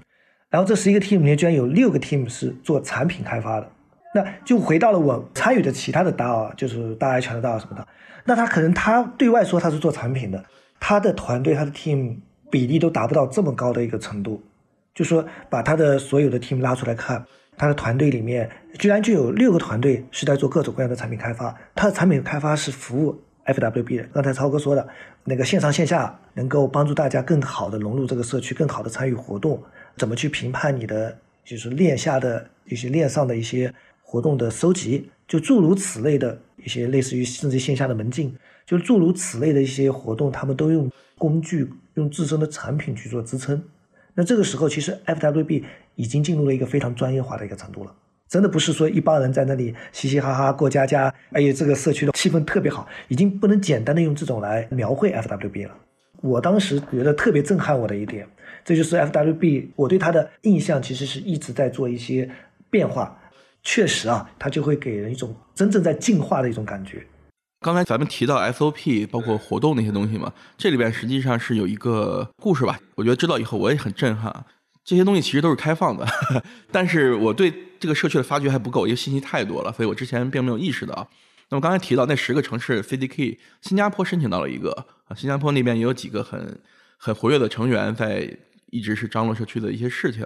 [0.51, 3.67] 然后这十一个 team 里面居然有六个 team 是做产品开发的，
[4.13, 7.88] 那就回到了我参与的其他的 DAO，就是大 I 强的 DAO 什么的。
[8.23, 10.45] 那他可能他对外说他是做产品的，
[10.80, 12.17] 他的团队他的 team
[12.51, 14.41] 比例都达不到这么高的一个程度。
[14.93, 17.25] 就说把他的所有的 team 拉出来看，
[17.57, 23.19] 他的团队里面居然就有六个团队是在做各种各样的产品开发，他的产品开发是服务。
[23.53, 24.87] FWB 的，刚才超哥说的，
[25.23, 29.61] 那个线上线下能够帮助大家更好的融入这个社区，更好的参与活动，
[29.97, 38.35] 怎么去评判你的就是链下的一些链上的一些活动的收集，就诸如此类的一些类似于甚至线下的门禁，
[38.65, 43.61] 就诸如此类的一些活动，他们都用工具用自身的产品去做支撑。
[44.13, 45.63] 那这个时候，其实 FWB
[45.95, 47.93] 已经进入了一个非常专业化的一个程度了。
[48.30, 55.75] 真的不是说一帮人在那里嘻嘻哈哈过家家，哎呀，这个社区的气氛特别好，已经不能简单的用这种来描绘 FWB 了。
[56.21, 58.27] 我当时觉得特别震撼我的一点，
[58.63, 62.30] 这就是 FWB，我对它的印象其实是一直在做一些
[62.69, 63.17] 变化。
[63.63, 67.03] 确实啊，它就会给人一种真正在进化的一种感觉。
[67.61, 72.80] 刚才咱们提到 SOP，包括活动那些东西嘛，这里边实际上是有一个故事吧？
[72.95, 74.45] 我觉得知道以后我也很震撼。
[74.84, 76.07] 这些东西其实都是开放的，
[76.71, 81.07] 但是我对这个社区的发掘还不够，因为信息太多了，所以我之前并没有意识到。
[81.49, 84.71] 那么刚才提到那十个城市 CDK，新加坡申请到了一个
[85.07, 86.59] 啊，新加坡那边也有几个很
[86.97, 88.38] 很活跃的成员在
[88.71, 90.25] 一直是张罗社区的一些事情。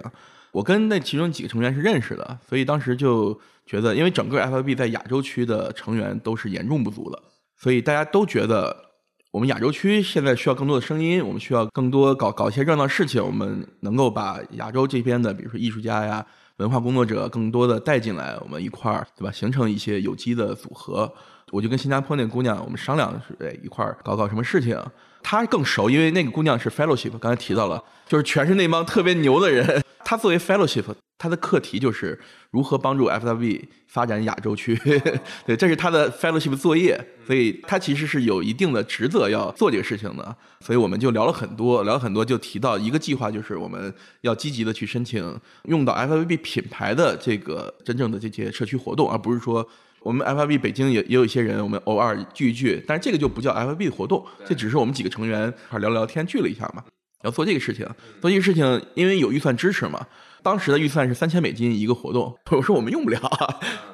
[0.52, 7.22] 我跟那其中几个成员是认识的，所以当时就觉得，因为整个 FLB 在亚洲区的成员都是严重不足的，
[7.58, 8.93] 所以大家都觉得。
[9.34, 16.24] 我们亚洲区现在需要更多的声音，我们需要更多搞搞一些热闹事情，我们能够把亚洲这边的，比如说艺术家呀、
[16.58, 19.32] 文化工作者，更多的带进来，我们一块儿，对吧？
[19.32, 21.12] 形成一些有机的组合。
[21.50, 24.80] 我就跟新加坡那个姑娘，我们商量是哎一块儿搞搞什么事情。
[25.24, 29.82] 他更熟，因为那个姑娘是 fellowship，刚才提到了，就是全是那帮特别牛的人。
[30.04, 30.84] 他作为 fellowship。
[31.16, 32.18] 他的课题就是
[32.50, 34.74] 如何帮助 FWB 发展亚洲区，
[35.46, 40.36] 对，这是他的 fellowship 作业，所以他其实是有一定的职责要做这个事情的。
[40.60, 49.66] 所以我们就聊了很多，聊了很多，就提到一个计划，就是我们要积极的去申请用到 FWB 品牌的这个真正的这些社区活动，而不是说
[50.04, 56.84] 我们 FIB 北京也也有一些人，我们偶尔聚一聚，但是这个就不叫 FIB 的活动，这只是我们几个成员聊聊天聚了一下嘛。
[57.22, 57.88] 要做这个事情，
[58.20, 60.06] 做这个事情，因为有预算支持嘛。
[60.42, 63.18] 当时的预算是三千美金一个活动，我说我们用不了，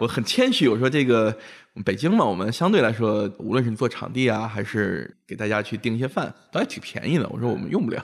[0.01, 1.33] 我很谦虚，我说这个
[1.85, 7.29] 北京嘛，我们相对来说，无论是做场地啊，还是给大家去订一些饭，都还挺便宜的。
[7.29, 8.03] 我说我们用不了。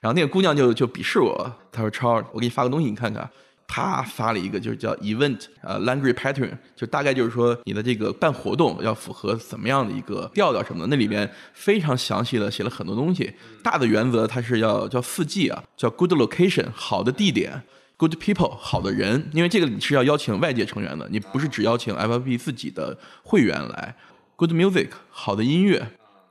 [0.00, 3.28] 然后那个姑娘就就鄙视我，她说：“超，我给你发个东西，你看看。”
[3.74, 13.32] 他发了一个就是叫 event 呃 language pattern，就大概就是说你的这个办活动要符合怎么样的一个调调什么的，那里面非常详细的写了很多东西。
[13.62, 17.62] 大的原则它是要叫四 G 啊，叫 good location 好的地点
[17.96, 23.96] ，good people 好的人，因为这个你是要邀请外界成员的，你不是只邀请 FFB 自己的会员来。
[24.36, 25.78] good music 好的音乐，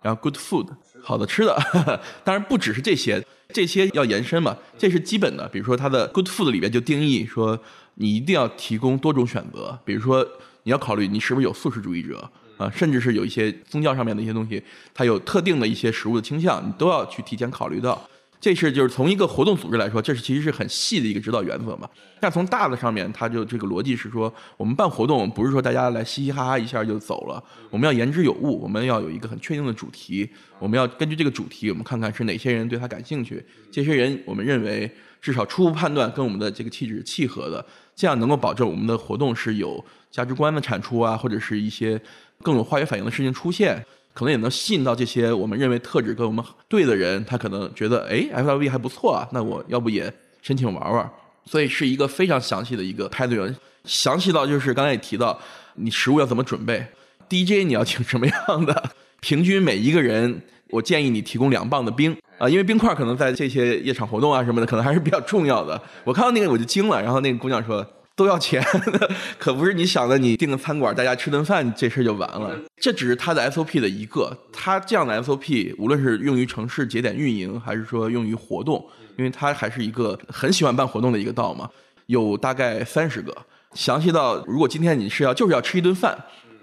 [0.04, 0.68] 然后 good food
[1.02, 1.58] 好的吃的，
[2.24, 3.26] 当然不只是这些。
[3.54, 4.58] 这些要延伸嘛？
[4.78, 5.48] 这是基本的。
[5.50, 7.60] 比如说，它的 good food 里面就定义说，
[7.96, 9.78] 你一定要提供多种选择。
[9.86, 10.26] 比如说，
[10.64, 14.62] 你要考虑你是不是有素食主义者啊，甚至是有一些宗教上面的一些东西，
[14.94, 18.02] 它有特定的一些食物的倾向，你都要去提前考虑到。
[18.42, 21.88] 这是就是从一个活动组织来说，这是其实是很细的一个指导原则嘛。
[22.20, 30.28] 但从大的上面，它就这个逻辑是说，我们办活动不是说大家来嘻嘻哈哈一下就走了，我们要言之有物，我们要有一个很确定的主题，
[30.58, 37.64] 我们要根据这个主题，我们看看是哪些人对他感兴趣，这些人我们认为至少初步判断跟我们的这个气质是契合的，
[37.96, 42.02] 这样能够保证我们的活动是有价值观的产出啊，或者是一些
[42.42, 43.86] 更有化学反应的事情出现。
[44.14, 51.10] 可能也能吸引到这些我们认为特质跟我们对的人，他可能觉得哎，FLV 还不错啊，那我要不也申请玩玩？
[51.46, 53.54] 所以是一个非常详细的一个派对，
[53.86, 55.40] 详细到就是刚才也提到，
[55.76, 56.86] 你食物要怎么准备
[57.30, 58.92] ，DJ 你要请什么样的，
[59.22, 65.82] 平均每一个人，我建议你提供两磅的冰啊，因为冰块可能在这些夜场活动啊什么的，可能还是比较重要的。
[66.04, 67.86] 我看到那个我就惊了，然后那个姑娘说。
[68.16, 68.64] 都要钱，
[69.40, 72.56] 可不是你想的，你订个餐馆，大家吃顿饭，这事儿就完了。
[72.78, 78.86] 这只是它的 SOP 的一个，它这样的 SOP，无论是用于城市节点运营，还是说用于活动，
[79.18, 81.70] 因为它还是一个很喜欢办活动的一个道嘛，
[82.08, 83.36] 有大概三十个，
[83.74, 86.18] 详细到如果今天你是要就是要吃一顿饭，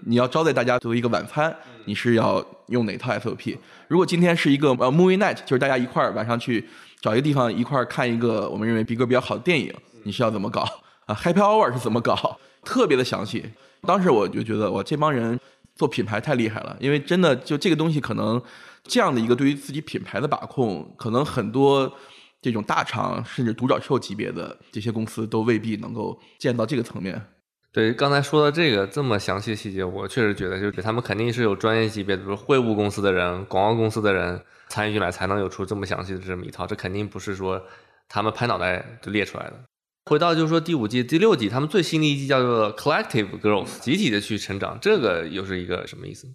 [0.05, 1.55] 你要招待大家作为一个晚餐，
[1.87, 3.57] 你是要用哪套 SOP？
[3.89, 6.69] 如果今天是一个呃 movie night，就是大家一块儿晚上去
[7.01, 9.73] 找一个地方一块儿看一个我们认为逼格比较好的电影，
[10.05, 10.65] 你是要怎么搞？
[11.09, 12.39] 啊，Happy Hour 是怎么搞？
[12.63, 13.51] 特别的详细。
[13.83, 15.41] 当时我就觉得，哇，这帮人
[15.75, 16.77] 做品牌太厉害了。
[16.81, 18.41] 因为真的，就这个东西，可能
[18.83, 21.91] 这样的一个对于自己品牌的把控，可能很多
[22.43, 27.21] 这种大厂甚至独角兽级别的这些公司都未必能够见到这个层面。
[27.73, 34.39] 对，刚才说的这个这么详细的细节，我确实觉得，就是他们肯定是有专业级别，比如会务公司的人、广告公司的人
[34.69, 36.67] 参与进来，才能有出这么详细的这么一套。
[36.67, 37.63] 这肯定不是说
[38.09, 39.55] 他们拍脑袋就列出来的。
[40.09, 46.29] 回到就是说第五季、第六季，他们最新的一季叫做 Collective Growth，集体的去成长，这个又是一个什么意思？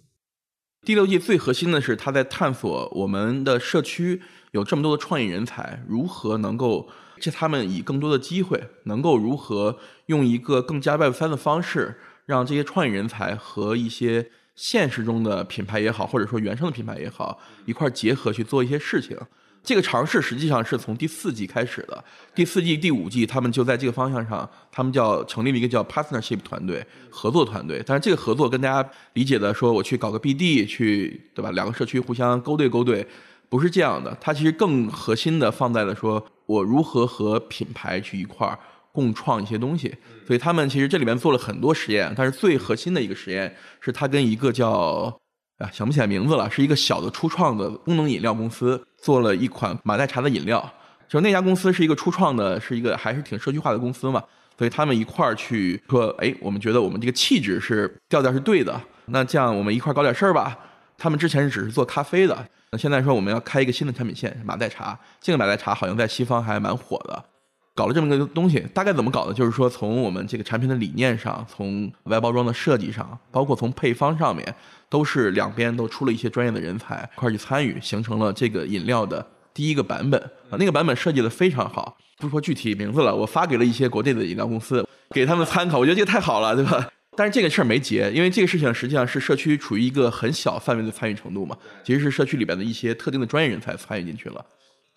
[0.86, 4.22] 第六季最核心的是他在探索我们的社区
[4.52, 19.18] 有这么多的创意人才，如何能够借他们以更多的机会，能够如何用一个更加 Web 三的方式，让这些创意人才和一些现实中的品牌也好，或者说原生的品牌也好，一块结合去做一些事情。
[19.64, 22.04] 这个尝试实际上是从第四季开始的，
[22.34, 27.82] 第四季、第五季，他们就在这个方向上，他们叫成立了一个叫 partnership 团队，合作团队。
[27.86, 31.50] 但是这个合作跟大家理解的说，我去搞个 BD，去对吧？
[31.52, 33.06] 两个社区互相勾兑勾兑，
[33.48, 34.14] 不是这样的。
[34.20, 38.58] 它其实更核心的放在了说我如何和品牌去一块儿
[38.92, 39.94] 共创一些东西。
[40.26, 45.18] 所以他们其实这里面做了很多实验，但是最核心的一个实验是他跟一个叫。
[45.58, 50.72] 啊，想不起来名字了，是一个小的初创的功能饮料公司，做了一款马黛茶的饮料。
[51.06, 54.24] 就那家公司是一个初创的，是一个还是挺社区化的公司嘛，
[54.56, 60.58] 所以他们一块儿去说，哎，我们觉得我们这个气质是调调是对的，那这样我们一块儿搞点事儿吧。
[60.96, 64.98] 他们之前是只是做咖啡的，那现在说我们要开一个新的产品线，马黛茶。
[65.20, 67.24] 这个马黛茶好像在西方还蛮火的。
[67.74, 69.34] 搞了这么个东西，大概怎么搞的？
[69.34, 74.54] 就是说，从我们这个产品的理念上，从外包装的设计上，包括从配方上面，
[74.88, 80.20] 都是两边都出了一些专业的人才一块儿去参与，形成了这个饮料的第一个版本
[80.50, 80.54] 啊。
[80.56, 85.80] 那个版本设计的非常好，不说具体名字了，我发给了一些国内的饮料公司，给他们参考。
[85.80, 86.88] 我觉得这个太好了，对吧？
[87.16, 94.44] 但是这个事儿没结，因为这个事情实际上是社区处于一个很小范围的参与程度嘛，其实是社区里边的一些特定的专业人才参与进去了。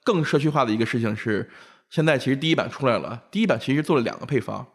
[0.04, 1.50] 更社区化的一个事情是。
[1.90, 4.66] 现在其实第一版出来了，第一版其实做了两个配方，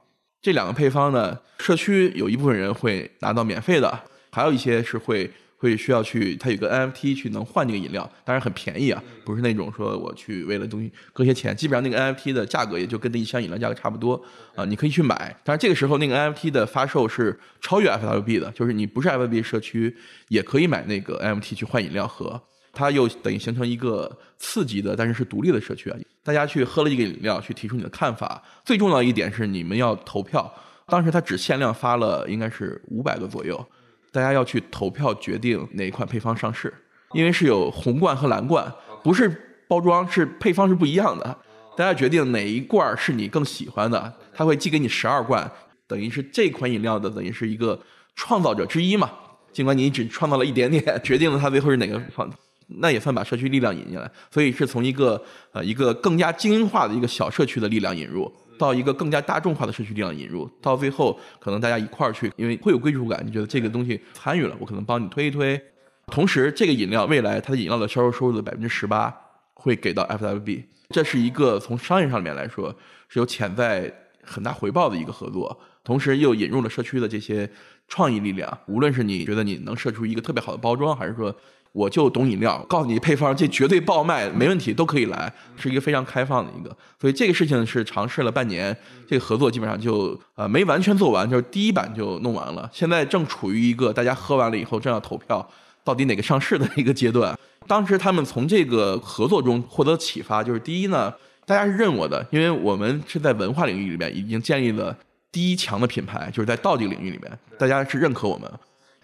[0.40, 4.00] 这两个配方呢，社区有一部分人会拿到免费的，
[4.30, 14.20] 还有一些是会会需要去，它有个 NFT 去能换这个饮料，当然很便宜啊，不是那种说我去为了东西搁些钱，基本上那个 NFT 的价格也就跟那一箱饮料价格差不多
[14.54, 19.94] 啊，你可以去买，但是这个时候那个 NFT 的发售是超越 FWB 的，就是你不是 FWB 社区
[20.28, 22.42] 也可以买那个 NFT 去换饮料喝。
[22.72, 25.98] 它又等于形成一个次级的，但是是独立的社区啊。
[26.24, 28.42] 大家去喝了一个饮料，去提出你的看法。
[28.64, 30.52] 最重要一点是你们要投票。
[30.86, 33.64] 当时他只限量发了，应该是五百个左右。
[34.10, 36.72] 大家要去投票决定哪一款配方上市，
[37.12, 38.70] 因为是有红罐和蓝罐，
[39.02, 41.38] 不是包装是配方是不一样的，
[41.76, 45.50] 大家决定哪一罐是你更喜欢的，他会寄给你十二罐，
[45.86, 47.80] 等于是这款饮料的等于是一个
[48.14, 49.10] 创造者之一嘛。
[49.50, 52.30] 尽管你只创造了一点点，决定了它最后是哪个方，
[52.78, 54.10] 那也算把社区力量引进来。
[54.30, 65.60] 所以是从一个呃一个更加精英化的一个小社区的力量引入，到一个更加大众化的社区力量引入，到最后可能大家一块儿去，因为会有归属感，你觉得这个东西参与了，我可能帮你推一推。
[66.06, 69.14] 同时，这个饮料未来它的饮料的销售收入的百分之十八
[69.54, 72.74] 会给到 FWB，这是一个从商业上面来说
[73.08, 73.92] 是有潜在
[74.22, 75.58] 很大回报的一个合作。
[75.84, 77.50] 同时又引入了社区的这些
[77.88, 81.34] 创意力量，无论是你觉得你能设出一个特别好的包装，还是说
[81.72, 86.76] 我就懂饮料，告诉你配方，这绝对爆卖，没问题，都可以来，是一个非常开放的一个。
[87.00, 88.76] 所以这个事情是尝试了半年，
[89.08, 95.46] 这个合作基本上就呃没完全做完，就是第一版就弄完了，现在正处于一个大家喝完了以后正要投票，
[95.82, 97.36] 到底哪个上市的一个阶段。
[97.66, 101.12] 当时他们从这个合作中获得启发，就是第一呢，
[101.46, 104.96] 大家是认我的，因为我们是在文化领域里面已经建立了。
[105.30, 108.50] 第一强的品牌就是在道具领域里面，大家是认可我们。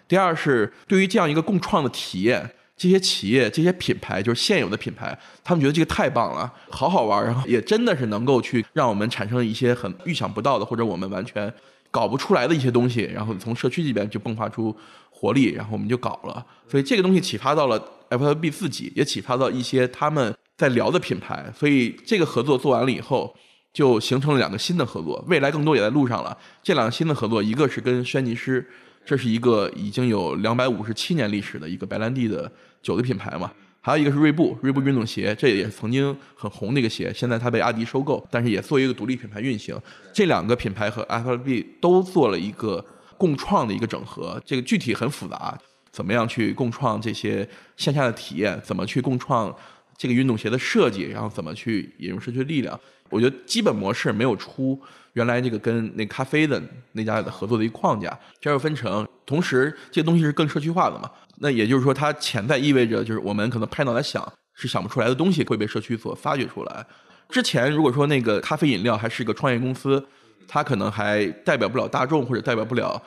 [0.07, 2.47] 第二是对于这样一个共创的体验，
[2.79, 11.53] 这些企业、这些品牌，就是现有的品牌，他们觉得这个太棒了，好好玩，然后也真的是能够去让我们产生一些很预想不到的，或者我们完全
[11.91, 14.75] 搞不出来的一些东西，然后从社区这边就迸发出
[15.11, 16.43] 活力，然后我们就搞了。
[16.67, 21.53] 所以这个东西启发到了 FLB 自己，也启发到一些他们在聊的品牌。
[21.53, 23.35] 所以这个合作做完了以后。
[23.71, 26.35] 就形成了两个新的合作，未来更多也在路上了。
[26.63, 28.67] 这两个新的合作，一个是跟轩尼诗，
[29.05, 32.51] 这是一个已经有两百五十七年历史的一个白兰地的
[32.81, 33.49] 酒的品牌嘛；
[33.81, 39.79] 还有一个是锐步，锐步运动鞋，这也是曾经很红的一个鞋，现在它被阿迪收购，但是也作为一个独立品牌运行。
[40.13, 42.83] 这两个品牌和 FLB 都做了一个
[43.17, 45.57] 共创的一个整合，这个具体很复杂，
[45.91, 49.53] 怎么样去共创这些线下的体验，怎么去共创
[49.97, 52.79] 这个运动鞋的设计，然后怎么去引入社区力量。
[53.09, 54.79] 我觉得基本模式没有出
[55.13, 56.61] 原来这个跟那咖啡的
[56.91, 61.09] 那家的合作的一个框架，加入分成，同时这个东西是更社区化的嘛？
[61.39, 66.85] 那也就是说，它潜在意味着就是我们可能拍脑袋想是想不出来的东西会被社区所发掘出来。
[67.29, 70.03] 之前如果说那个咖啡饮料还是个创业公司，
[70.47, 73.01] 它可能还代表不了大众或者代表不了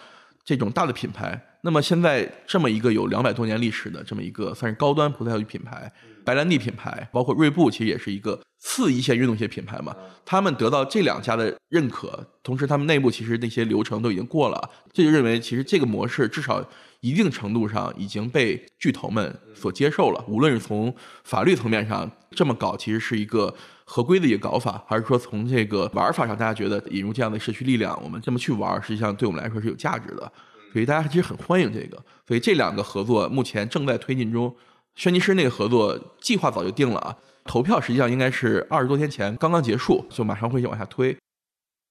[0.45, 1.41] 这种大的品牌。
[1.64, 5.93] 那么现在这么一个有两百多年历史的这么一个算是高端葡萄酒品牌。
[6.24, 9.93] 白兰地品牌，包括锐步，其实也是一个次一线运动鞋品牌嘛。
[10.24, 16.64] 他们得到这两家的认可，同时他们内部其实那些流程都已经过了，这就认为其实这个模式至少
[17.03, 20.24] 一定程度上已经被巨头们所接受了。
[20.26, 20.94] 无论是从
[21.24, 30.32] 法律层面上这么搞，其实是一个合规的一个搞法，还是说从这个玩法上，大家觉得引入这样的社区力量，我们这么去玩，实际上对我们来说是有价值的。
[30.72, 32.03] 所以大家其实很欢迎这个。
[32.26, 34.57] 所以这两个合作目前正在推进中。
[34.94, 41.16] 轩尼诗那个合作计划早就定了啊，投票实际上应该是二十多天前刚刚结束，就马上会往下推。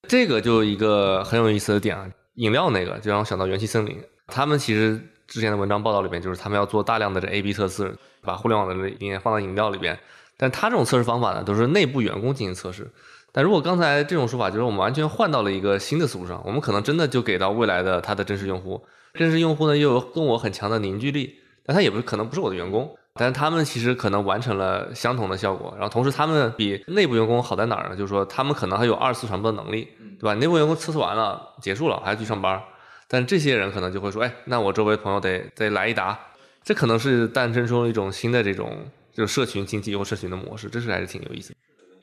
[0.07, 3.97] 这个就一个很有意思的点啊，饮料那个就让我想到元气森林，
[4.32, 10.00] 他们其实之前的文章报道里面就是他们要做大量的这 A/B 测试，把互联网的理念放到饮料里边。
[10.38, 12.90] 但他这种测试方法呢，都是内部员工进行测试。
[13.32, 21.36] 但如果刚才这种说法，就是我们完全换到了一个新的思路上，我们可能真的就给到未来的他的真实用户，真实用户呢又有跟我很强的凝聚力。
[21.64, 27.96] 但他也不是可能不是我的员工，但是他们其实可能完成了相同的效果，然后同时他们比内部员工好在哪儿呢？
[27.96, 29.88] 就是说他们可能还有二次传播的能力，
[30.20, 30.34] 对吧？
[30.34, 32.60] 内部员工测试完了结束了，还要去上班，
[33.12, 36.18] 但这些人可能就会说，哎，那我周围朋友得得来一打，
[36.64, 41.53] 这可能是诞生出一种新的这种就是社群经济或社群的模式，这是还是挺有意思。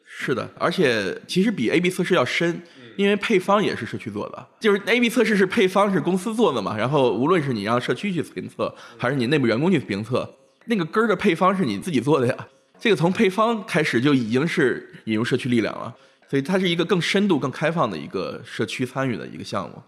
[0.05, 2.61] 是的，而且其实比 A/B 测试要深，
[2.97, 4.47] 因为配方也是社区做的。
[4.61, 10.29] 就是 A/B 测试是配方是公司做的嘛，然后无论是你让社区去评测，还是你内部员工去评测，
[10.67, 12.49] 那个根儿的配方是你自己做的呀。
[12.79, 15.97] 这个从配方开始就已经是引入社区力量了，
[16.29, 19.83] 所以它是一个更深度、更开放的一个社区参与的一个项目。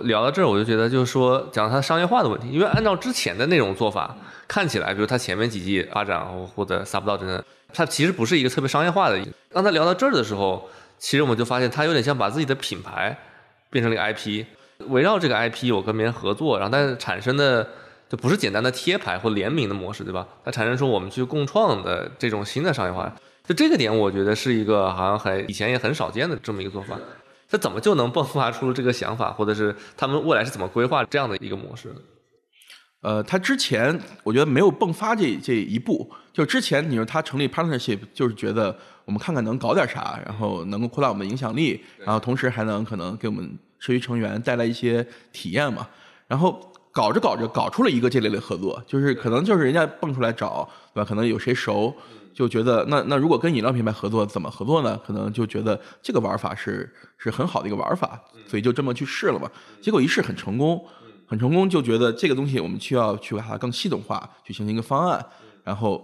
[0.00, 4.16] 聊到这儿，我就觉得就是说讲它商业化的问题，因为按照之前的那种做法，
[4.48, 7.44] 看起来，比如它前面几季发展或者撒不到真的。
[7.74, 9.18] 它其实不是一个特别商业化的。
[9.50, 10.66] 刚才聊到这儿的时候，
[10.98, 13.16] 其实我们就发现它有点像把自己的品牌
[13.68, 14.46] 变成了一个 IP，
[14.88, 17.68] 围绕这个 IP 我跟别人合作，然后但是产生的
[18.08, 20.26] 就不是简单的贴牌或联名的模式，对吧？
[20.42, 23.14] 它产生出我们去共创的这种新的商业化。
[23.46, 26.96] 就这个点，我觉得是一个好像很以前也很少见的这么一个做法。
[27.52, 31.94] 它怎么就能迸发出这个想法，或者是他们未来是怎么规划这样的一个模式？
[33.02, 38.74] 呃，他之前我觉得没有迸发这这一步，就之前你说他成立 partnership，就是觉得
[39.04, 45.86] 我们看看能搞点啥，然后能够扩大我们的影响力，然后同时还能可能给我们社区成员带来一些体验嘛。
[46.26, 46.58] 然后
[46.90, 51.04] 搞着搞着搞出了一个这类的合作，就是可能就是人家蹦出来找，对吧？
[51.06, 51.94] 可能有谁熟，
[52.34, 54.98] 就觉得那那如果跟饮料品牌合作，怎么合作呢？
[55.06, 59.50] 可能就觉得这个玩法是是很好的一个玩法，所以就这么去试了嘛。
[59.80, 60.82] 结果一试很成功，
[61.26, 65.24] 很成功，就觉得这个东西我们需要去把它更系统化，去形成一个方案，
[65.62, 66.02] 然后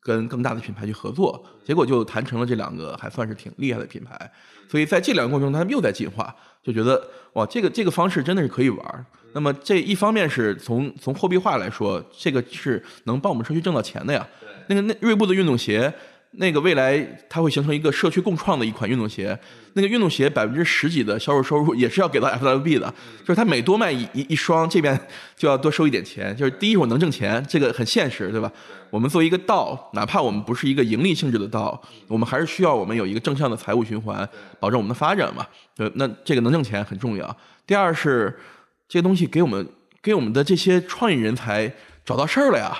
[0.00, 1.42] 跟更大的品牌去合作。
[1.64, 4.30] 结果就谈成了这两个还算是挺厉害的品牌。
[4.68, 7.02] 所以在这两个过程中，他们又在进化，就觉得
[7.34, 9.06] 哇，这个这个方式真的是可以玩。
[9.34, 14.26] 那么这一方面是从从货币化来说，这个是能帮我们社区挣到钱的呀。
[14.72, 15.92] 那个那锐步的运动鞋，
[16.32, 19.38] 那个未来它会形成一个社区共创的一款运动鞋。
[19.74, 24.98] 那个运动鞋百分之十几的销售收入也是要给到 FWB 的，就是它每多卖一一一双，这边
[25.36, 26.34] 就要多收一点钱。
[26.36, 28.50] 就是第一，我能挣钱，这个很现实，对吧？
[28.90, 34.28] 我们作为一个道，哪怕我们不是一个盈利性质的道，我们还是需要我们有一个正向的财务循环，
[34.60, 35.46] 保证我们的发展嘛。
[35.78, 37.34] 呃，那这个能挣钱很重要。
[37.66, 38.38] 第二是
[38.86, 39.66] 这些东西给我们
[40.02, 41.72] 给我们的这些创意人才
[42.04, 42.76] 找到事儿了呀。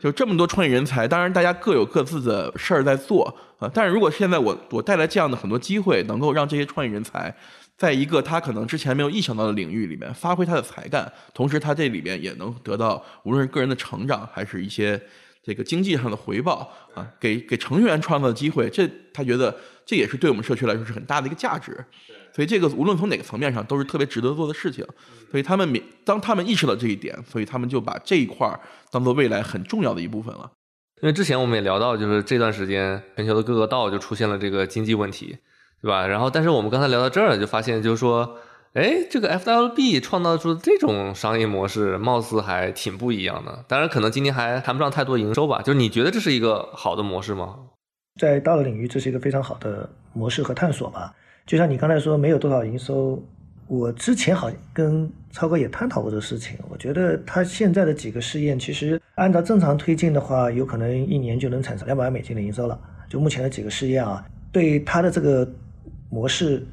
[0.00, 3.70] 就这么多创业人才，当然大家各有各自的事儿在做啊。
[3.72, 7.34] 但是如果现在我我带来这样的很多机会，能够让这些创业人才，
[7.76, 15.00] 在一个他可能之前没有意想到的领域里面发挥他的才干，同时他这里面也能得到无论是个人的成长，还是一些
[15.42, 19.54] 这个经济上的回报啊，给给程序员创造机会，这他觉得
[19.86, 21.82] 这也是对我们社区来说是很大的一个价值。
[22.34, 24.84] 所以这个无论从哪个层面上都是特别值得做的事情，
[25.30, 28.60] 所以他们明当他们意识到这一点，所以他们就把这一块儿
[28.90, 30.50] 当做未来很重要的一部分了。
[31.02, 35.38] 因为之前我们也聊到，就是这段时间全球的各个道就出现了这个经济问题，
[35.80, 36.06] 对吧？
[36.06, 38.38] 然后，但是我们刚才聊到这儿，就发现就是说，
[38.72, 43.64] 哎，这个 FWB 创造出这种商业模式，貌似还挺不一样的。
[43.68, 45.60] 当然，可能今年还谈不上太多营收吧。
[45.62, 47.56] 就是你觉得这是一个好的模式吗？
[48.16, 51.14] 在道的领域，这是一个非常好的模式和探索吧。
[51.44, 53.22] 就像你刚才说，没有多少营收。
[53.68, 56.56] 我之前好像跟超哥也探讨过这个事情。
[56.68, 62.80] 我觉得他现在的几个试验，其实按照正常推进的话，有可能一年就能产生两百万美金的营收了。
[63.08, 65.48] 就目前的几个试验啊，对他的这个
[66.08, 66.64] 模式，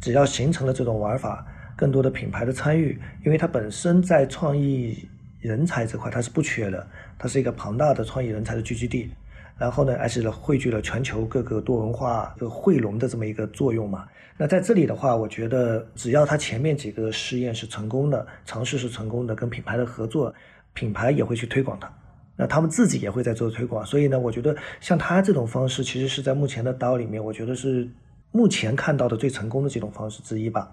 [0.00, 1.44] 只要形成了这种玩法，
[1.76, 5.08] 更多的品牌的参与，因为它本身在创意
[5.40, 6.86] 人才这块它是不缺的，
[7.18, 9.10] 它是一个庞大的创意人才的聚集地。
[9.58, 14.06] 然后呢，还是汇聚了全球各个多文化的汇龙的这么一个作用嘛。
[14.36, 20.34] 那在这里的话，我觉得只要它前面几个试验是成功的，尝试是成功的，跟品牌的合作，
[20.74, 21.90] 品牌也会去推广它，
[22.36, 23.82] 那他们自己也会在做推广。
[23.86, 27.88] 所以呢，我觉得像他这种方式，其实是在目前的刀里面，我觉得是
[28.32, 30.70] 目前看到的最成功的几种方式之一吧。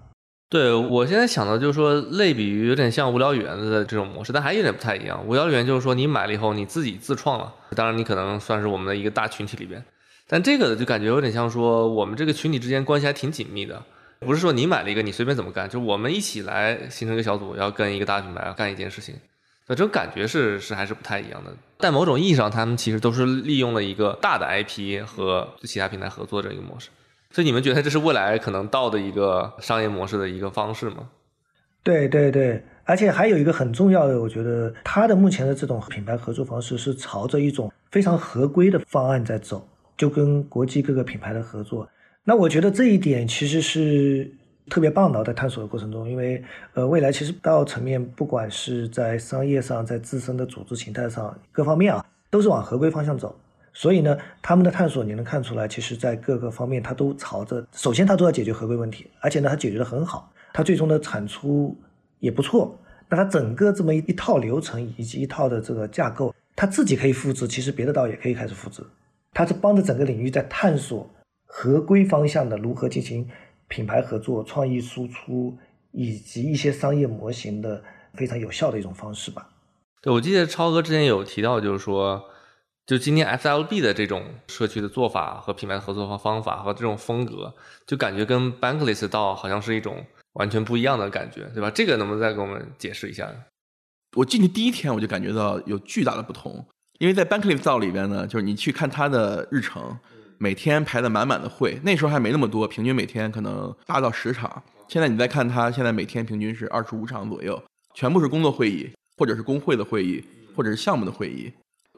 [0.50, 5.20] 对我现在想的就是说，类比于有点像无聊园的这种模式，但还有点不太一样。
[5.26, 9.84] 无聊园就是说，你买了以后你自己自创了，当然你可能算是我们的一个大群体里边，
[10.28, 13.82] 但这个就感觉有点像说，我们这个群体之间关系还挺紧密的，
[14.20, 19.16] 不是说你买了一个你随便怎么干，就我们一起来形成一个小组，要跟一个大品牌要干一件事情，
[19.66, 21.52] 那这种感觉是是还是不太一样的。
[21.78, 26.90] 但某种意义上，他们其实都是利用了一个大的 IP 和其他平台合作这一个模式。
[27.34, 31.08] 所以你们觉得这是未来可能到的一个商业模式的一个方式吗？
[31.82, 39.66] 对对对，而且还有一个很重要的，我觉得它的目前的这种品牌合作方式是朝着一种非常合规的方案在走，
[39.96, 41.88] 就跟国际各个品牌的合作。
[42.22, 44.30] 那我觉得这一点其实是
[44.70, 46.40] 特别棒的，在探索的过程中，因为
[46.74, 53.36] 呃，未来其实到层面，不管是在商业上，在自身的组织形态上各方面啊，都是往合规方向走。
[53.76, 61.76] 所以呢，他们的探索你能看出来，其实在各个方面，它都朝着首先它都要解决合规问题，而且呢，它解决的很好，它最终的产出
[62.20, 62.78] 也不错。
[63.08, 68.80] 那它整个这么一一套流程以及一套的这个架构，它自己可以复制，其实别的道也可以开始复制。
[69.32, 71.10] 它是帮着整个领域在探索
[71.44, 73.28] 合规方向的如何进行
[73.66, 75.52] 品牌合作、创意输出
[75.90, 77.82] 以及一些商业模型的
[78.14, 79.48] 非常有效的一种方式吧。
[80.00, 82.22] 对，我记得超哥之前有提到，就是说。
[82.86, 87.54] 就今天 FLB 的这种社区的做法和品牌合作方方法和这种风格，
[87.86, 90.04] 就感觉跟 Bankless 倒好像是一种
[90.34, 91.70] 完全不一样的感觉，对吧？
[91.70, 93.26] 这个能不能再给我们解释一下？
[94.16, 96.62] 我进去第一天我就感觉到有巨大的不同，
[96.98, 99.98] 因为在 Bankless 道里边呢，就是你去看他的日程，
[100.36, 104.62] 每天排的满满的会，那时候还没那么多，平均每天可能八到十场。
[104.88, 107.60] 现在你再看他，现在每天平均是二十五场左右，
[107.94, 110.22] 全部是工作会议，或者是工会的会议，
[110.54, 111.50] 或者是项目的会议。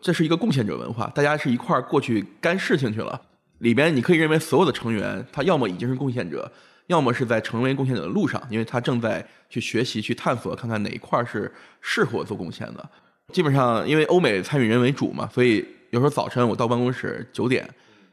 [0.07, 3.21] 这是一个贡献者文化，大家是一块儿过去干事情去了。
[3.59, 6.49] 里边你可以认为所有的成员，他要么已经是贡献者，
[6.87, 12.89] 要么是在成为贡献者的路上，因为他正在去学习、去探索，看看哪一块是适合做贡献的。
[13.33, 17.69] 基本上，因为欧美参与人为主嘛，所以有时候早晨我到办公室九点，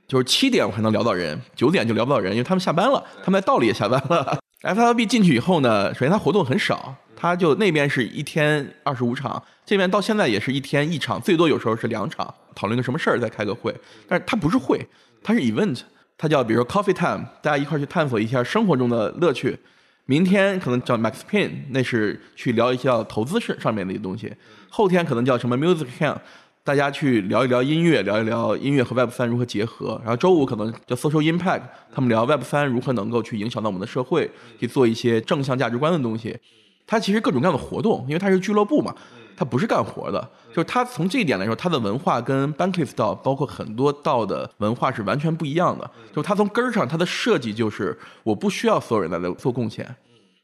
[0.07, 4.39] 就是七点我还能聊到人，九点就聊不到人，因为他们下班了，他们在道里也下班了。
[4.65, 6.95] FLB 进去以后呢，首先他活动很少。
[7.15, 12.34] 他就那边是一天二十五场，这边到现在也是一天一场，最多有时候是两场。
[12.56, 13.73] 讨论个什么事儿再开个会，
[14.07, 14.85] 但是它不是会，
[15.23, 15.80] 它是 event，
[16.18, 19.57] 它叫比如说 coffee time，大家一块儿去探索一下生活中的乐趣。
[20.06, 24.31] 明天可能叫 Max Pain，那是去聊一下投资上上面的一些东西。
[24.69, 26.18] 后天可能叫什么 Music Camp，
[26.64, 29.99] 大家去聊一聊音乐，聊一聊音乐和 Web 三如何结合。
[30.03, 31.61] 然后周五可能叫 Social Impact，
[31.94, 34.30] 他们聊 Web 三如何能够去影响到我们的社会，
[34.60, 36.38] 去做一些正向价值观的东西。
[36.85, 38.94] 它其实各种各样的活动，因为它是俱乐部嘛，
[39.35, 40.30] 它不是干活的。
[40.49, 45.89] 就是他从这一点来说，他的文化跟 Bankless 道包括很多道的文化是完全不一样的。
[46.10, 49.95] 就是它从根儿上，他的设计就是我不需要所有人来来做贡献，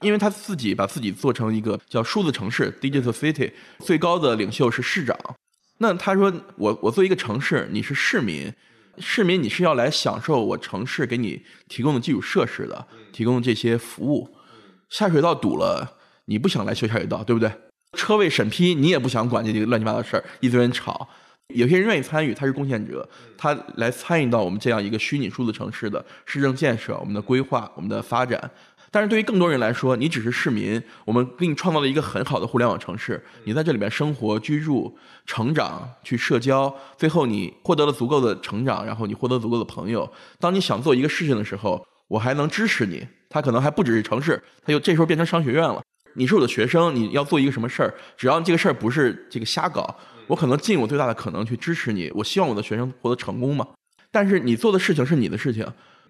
[0.01, 5.15] 因为他自己把自己做成一个叫数字城市 （Digital City），最高的领袖是市长。
[5.77, 8.51] 那他说我我作为一个城市，你是市民，
[8.97, 14.35] 市民你是要来享受我城市给你提供的基础设施的，提供的这些服务。
[14.89, 15.97] 下水道堵了。
[16.25, 17.51] 你不想来修下水道，对不对？
[17.97, 21.07] 车位审批你也不想管这些乱七八糟事儿，一堆人吵。
[21.55, 28.49] 有些人愿意参与，他是贡献者，他来参与到我们这样一个虚拟数字城市的市政建设、我们的规划、我们的发展。
[28.91, 34.95] 但是对于更多人来说，你只是市民，我们给你创造了一个很好的互联网城市，你在这里面生活、居住、
[35.25, 40.11] 成长、去社交，最后你获得了足够的成长，然后你获得足够的朋友。
[40.39, 43.07] 当你想做一个事情的时候，我还能支持你。
[43.27, 45.81] 他可能还不只是城市，他就这时候变成商学院了。
[46.15, 47.93] 你是我的学生，你要做一个什么事儿？
[48.17, 49.95] 只要这个事儿不是这个瞎搞，
[50.27, 52.11] 我可能尽我最大的可能去支持你。
[52.15, 53.67] 我希望我的学生获得成功嘛。
[54.11, 55.65] 但是你做的事情是你的事情，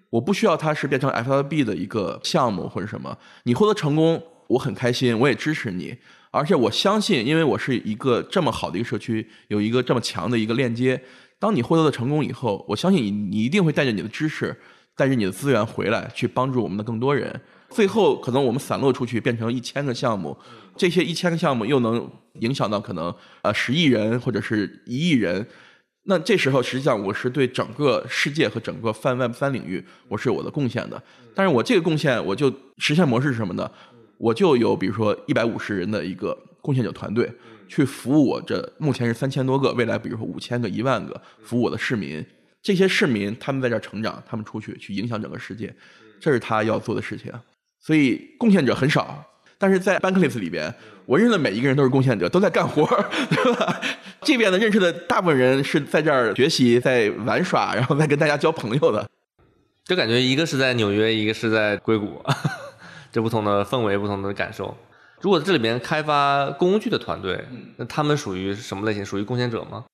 [0.08, 3.16] 我不需要它是变成 FLB 的一个项目或者什么。
[3.44, 5.96] 你获得成功，我很开心，我也支持你。
[6.32, 11.02] 而且我相信，因为我是一个这么好的一个社区，有一个这么强的一个链接。
[11.38, 14.56] 当你获得了成功以后，我相信你，你一定会带着你的知识，
[14.96, 17.40] 带着你的资源回来，去帮助我们的更多人。
[17.70, 20.36] 最后，可能我们散落出去变成一千个项目，
[20.76, 22.10] 这些一千个项目又能
[22.40, 25.46] 影响到可能呃十亿人或者是一亿人。
[26.04, 31.00] 那这时候，实际上我是对整个世界和整个泛 Web 三领域，我是有我的贡献的。
[31.34, 33.70] 但是我这个贡献，我就实现模式是什么呢？
[34.18, 37.30] 我就有比如说一百五十人的一个贡献者团队，
[37.68, 42.24] 去服务我这目前是三千多个，未来比如说五千个、一万个服务我的市民。
[42.62, 45.74] 这些市民他们在这成长，他们出去去影响整个世界，
[46.18, 47.32] 这是他要做的事情。
[47.80, 49.24] 所以贡献者很少，
[49.58, 50.72] 但是在 Bankless 里边，
[51.06, 52.86] 我认识的每一个人都是贡献者，都在干活，
[53.30, 53.80] 对吧？
[54.20, 59.08] 这边的认识的大部分人是在这儿学习、在玩耍，然后再跟大家交朋友的。
[59.84, 62.22] 就感觉一个是在纽约，一个是在硅谷，
[63.10, 64.76] 这不同的氛围、不同的感受。
[65.20, 67.42] 如果这里边开发工具的团队，
[67.76, 69.04] 那他们属于什么类型？
[69.04, 69.84] 属于贡献者吗？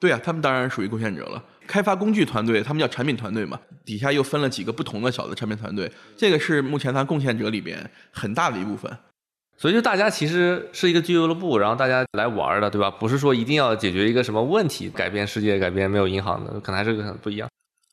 [0.00, 1.42] 对啊，他们当然属于贡献者了。
[1.66, 8.90] 开发工具团队，他们叫产品团队嘛，底下又分了几个不同的小的产品团队，这个是目前它贡献者里边很大的一部分。
[9.58, 12.90] 所以就大家其实是一个俱乐部，然后大家来玩的，对吧？
[12.90, 17.48] 不是说一定要解决一个什么问题，改变世界，改变没有银行的，可能还是个很不一样。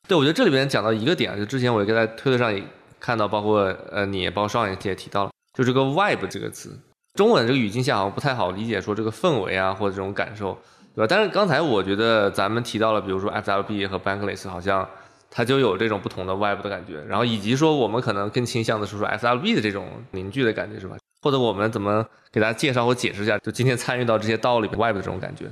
[0.08, 2.60] 对，我觉得这里边讲到一个点，就之前我也在推特上也
[2.98, 3.60] 看到，包括
[3.92, 6.76] 呃你，包括双也也提到了，就这个 vibe 这个词，
[7.14, 10.58] 中文这个语境下好像不太好理解，说这个氛围啊或者这种感受。
[10.94, 11.06] 对吧？
[11.08, 14.88] 但是刚才我觉得咱们提到了，比如说 FLB 和 Bankless，好像
[15.30, 17.02] 它就有这种不同的 Web 的感觉。
[17.04, 20.96] 然后以及说我们可能更倾向的是说 FLB 的这种凝聚的感觉，是吧？
[21.22, 25.46] 或者我们怎么给大家介绍或解释一下，就今天参与到这些道里 Web 的这种感觉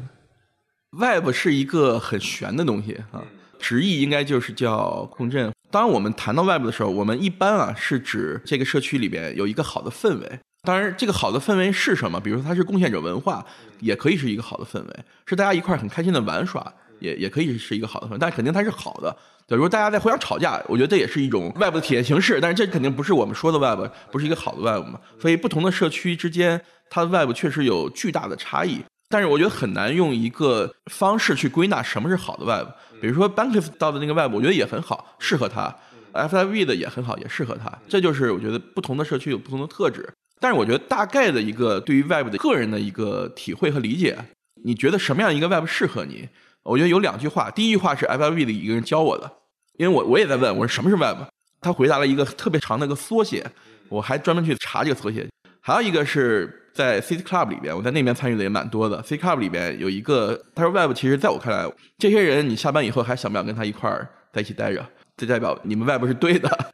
[0.98, 3.22] ？Web 是一个很玄的东西啊，
[3.58, 5.52] 直译应该就是叫共振。
[5.70, 10.40] 当然，我们谈到 Web 的时候，我们一般啊是指这个社区里边有一个好的氛围。
[10.62, 12.20] 当然，这个好的氛围是什么？
[12.20, 13.44] 比如说，它是贡献者文化，
[13.80, 14.92] 也可以是一个好的氛围；
[15.24, 18.18] 是大家一块很开心的玩耍，也也可以是一个好的氛围。
[18.18, 19.16] 但肯定它是好的。
[19.46, 22.40] 对，如果大家在互相吵架，我觉得这也是一种 Web 的体验形式。
[22.40, 25.00] 但是这肯定不是我们说的 Web，不是一个好的 Web 嘛。
[25.18, 26.60] 所以不同的社区之间，
[26.90, 28.82] 它的 Web 确实有巨大的差异。
[29.08, 32.68] 但是我觉得很难用一个方式去归纳什么是好的 Web。
[33.00, 35.74] 比如说 Bankless 到的那个 Web，我觉得也很好，适合它
[36.12, 37.72] ；FIV 的也很好，也适合它。
[37.88, 40.06] 这就是我觉得不同的社区有不同的特质。
[40.40, 44.16] 但是我觉得大概的一个对于 Web 的个人的一个体会和理解，
[44.64, 46.28] 你觉得什么样一个 Web 适合你？
[46.62, 47.50] 我觉得有两句话。
[47.50, 49.30] 第一句话是 FLV 的一个人教我的，
[49.78, 51.18] 因为我我也在问我说什么是 Web，
[51.60, 53.44] 他回答了一个特别长的一个缩写，
[53.88, 55.26] 我还专门去查这个缩写。
[55.60, 59.02] 还有一个是在 C Club 里边，我在那边参与的也蛮多的。
[59.02, 64.86] C Club 里边有一个，他说 Web 其实在我看来，这些人你下班以后还想不想跟他一块儿在一起待着？
[65.16, 66.70] 这代表你们 Web 是对的。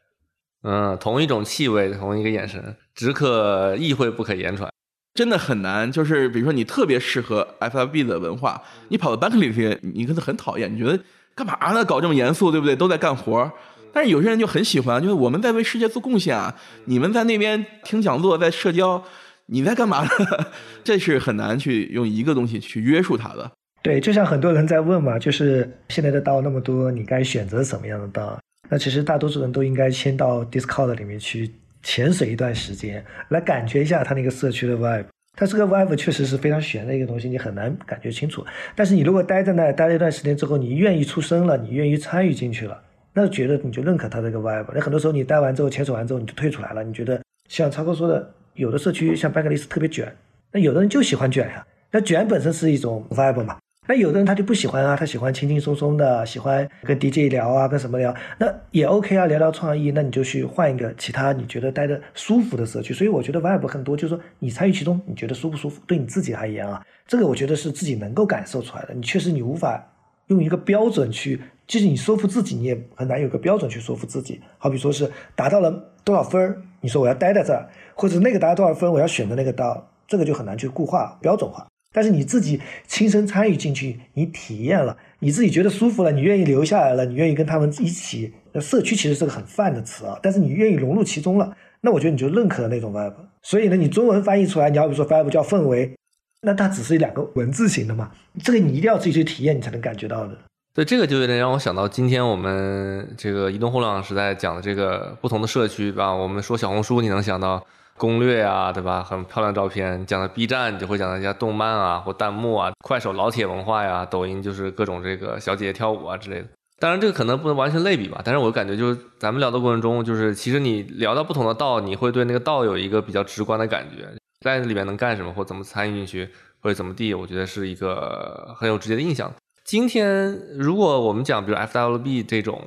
[0.62, 4.70] 嗯，同一种气味，同一个眼神，只可意会不可言传，
[5.14, 5.90] 真的很难。
[5.90, 10.98] 就是比如说，你特别适合 FLB 的文化，你跑到 Bankless 去，你可能很讨厌，你觉得
[11.34, 11.84] 干嘛呢？
[11.84, 12.76] 搞这么严肃，对不对？
[12.76, 13.50] 都在干活。
[13.92, 16.56] 但是有些人就很喜欢，就是我们在为世界做贡献啊，
[16.86, 19.02] 你们在那边听讲座，在社交，
[19.46, 20.08] 你在干嘛呢？
[20.82, 23.50] 这是很难去用一个东西去约束他的。
[23.82, 28.36] 对，就像很多人在问嘛，就是现在的道那么多，你该选择什么样的道？
[28.68, 31.50] 那其实大多数人都应该先到 Discord 里面去
[31.84, 35.04] 潜水一段时间，来感觉一下它那个社区的 vibe。
[35.36, 38.44] 它这个 vibe 确实是非常玄的一个东西，你很难感觉清楚。
[38.74, 42.80] 但是你如果待在那待了一段时间之后，你愿意出声了，你愿意参与进去了，
[43.12, 44.66] 那觉得你就认可它这个 vibe。
[44.74, 50.10] 那很多时候你待完之后潜水完之后你就退出来了，你觉得像超哥说的，有的社区像 b a c k l i s 特别卷，
[50.52, 53.58] 那有的人就喜欢卷呀，那卷本身是一种 vibe 嘛。
[53.86, 62.94] 那有的人他就不喜欢啊，他喜欢轻轻松松的，喜欢跟 DJ 聊啊，跟什么聊，那也 OK 啊，聊聊创意，那你就去换一个其他你觉得待的舒服的社区。
[62.94, 68.94] 所以我觉得 Vibe 很多就是说你参与其中，你觉得舒不舒服，对你自己而言啊，这个我觉得是自己能够感受出来的。
[68.94, 69.86] 你确实你无法
[70.28, 74.40] 用一个标准去，就是你说服自己，你也很难有个标准去说服自己。
[74.56, 81.66] 好比说是达到了多少分你说我要待在这儿，或者那个达到多少分，我要选择那个道，这个就很难去固化标准化。
[81.94, 88.34] 但是你自己亲身参与进去，你体验了，你自己觉得舒服了，你愿意留下来了，你愿意跟他们一起。
[88.60, 93.14] 社区其实是个很泛的词啊，但是你愿意融入其中了，那我觉得你就认可了那种 vibe。
[93.42, 95.94] 所以呢，你中文翻译出来，你要比如说 vibe 叫氛围，
[96.42, 98.10] 那它只是两个文字型的嘛，
[98.42, 100.36] 这个你一定要自己去体验，你才能感觉到的。
[100.74, 106.12] 对，这个就有点让我想到今天我们这个移动互联网时代讲的这个不同的社区吧。
[106.12, 107.64] 我们说小红书，你能想到？
[107.96, 109.02] 攻略啊，对吧？
[109.02, 110.04] 很漂亮照片。
[110.04, 112.72] 讲的 B 站就会讲到一些动漫啊，或弹幕啊。
[112.84, 116.48] 快手老铁文化呀，抖音就是各种这个小姐姐跳舞啊之类的。
[116.80, 118.20] 当然，这个可能不能完全类比吧。
[118.24, 124.08] 但是我感觉就是咱们聊的过程中，就是其实你聊到不同的道，你会对那个道有一个比较直观的感觉，
[124.40, 126.28] 在里面能干什么，或怎么参与进去，
[126.60, 129.32] 或者怎么地，我觉得是一个很有直接的印象。
[129.64, 132.60] 今天如果我们讲，比如 FWB 这种。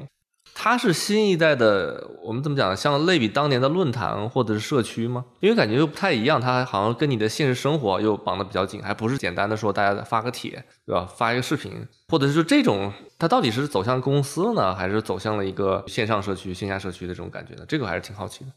[0.59, 2.75] 它是新一代的，我们怎么讲？
[2.75, 5.23] 像类比当年的论坛或者是社区吗？
[5.39, 10.51] 因为感觉又不太一样，它好像跟你的现实生活又绑得比较紧，还不是简单的说大家发个帖，
[10.83, 11.05] 对吧？
[11.05, 17.63] 发一个视频，或者是这种，它到底是走向公司呢，还是走向了一个线上社区、线下社区的这种感觉呢？
[17.67, 18.51] 这个还是挺好奇的。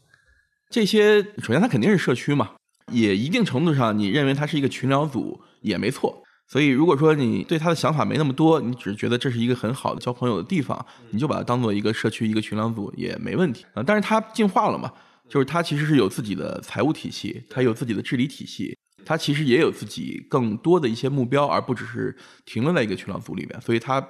[0.71, 2.49] 这些首先它肯定是社区嘛，
[2.91, 6.23] 也一定程度上你认为它是一个群聊组也没错。
[6.51, 13.81] 所以，如果说你对他的想法没那么多，你只是觉得这是一个很好的交朋友的地方，你就把它当做一个社区、一个群聊组也没问题啊。
[13.81, 14.91] 但是它进化了嘛，
[15.29, 22.13] 就是它其实是有自己的财务体系，它有自己的治理体系，它其实也有自己更多的一些目标，而不只是
[22.43, 23.61] 停留在一个群聊组里面。
[23.61, 24.05] 所以它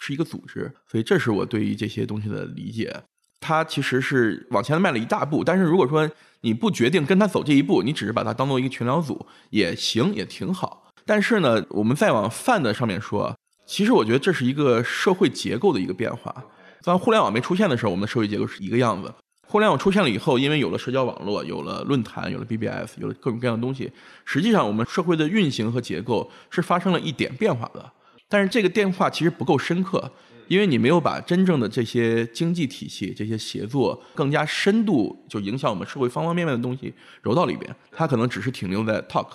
[0.00, 0.74] 是一个组织。
[0.90, 2.92] 所以这是我对于这些东西的理解。
[3.38, 5.44] 它其实是往前迈了一大步。
[5.44, 6.10] 但是如果说
[6.40, 10.83] 你不决定跟他走这一步，你只是把它当做一个群聊组也行，也挺好。
[11.06, 13.36] 但是呢，我们再往泛的上面说，
[13.66, 16.34] 其实我觉得这是一个社会结构的一个变化。
[16.82, 19.08] 当互联网没出现的时候，我们的社会结构是一个样子；
[19.46, 23.90] 互联网出现了以后，因为有了社交网络，有了论坛，有了 BBS，有了各种各样的东西，
[24.24, 27.92] 实际上我们社会的运行和结构是发生了一点变化的。
[28.28, 30.10] 但是这个变化其实不够深刻，
[30.48, 39.28] 因为你没有把真正的这些经济体系、这些协作更加深度就影响我们社会方方面面的东西揉到里边，它可能只是停留在 talk。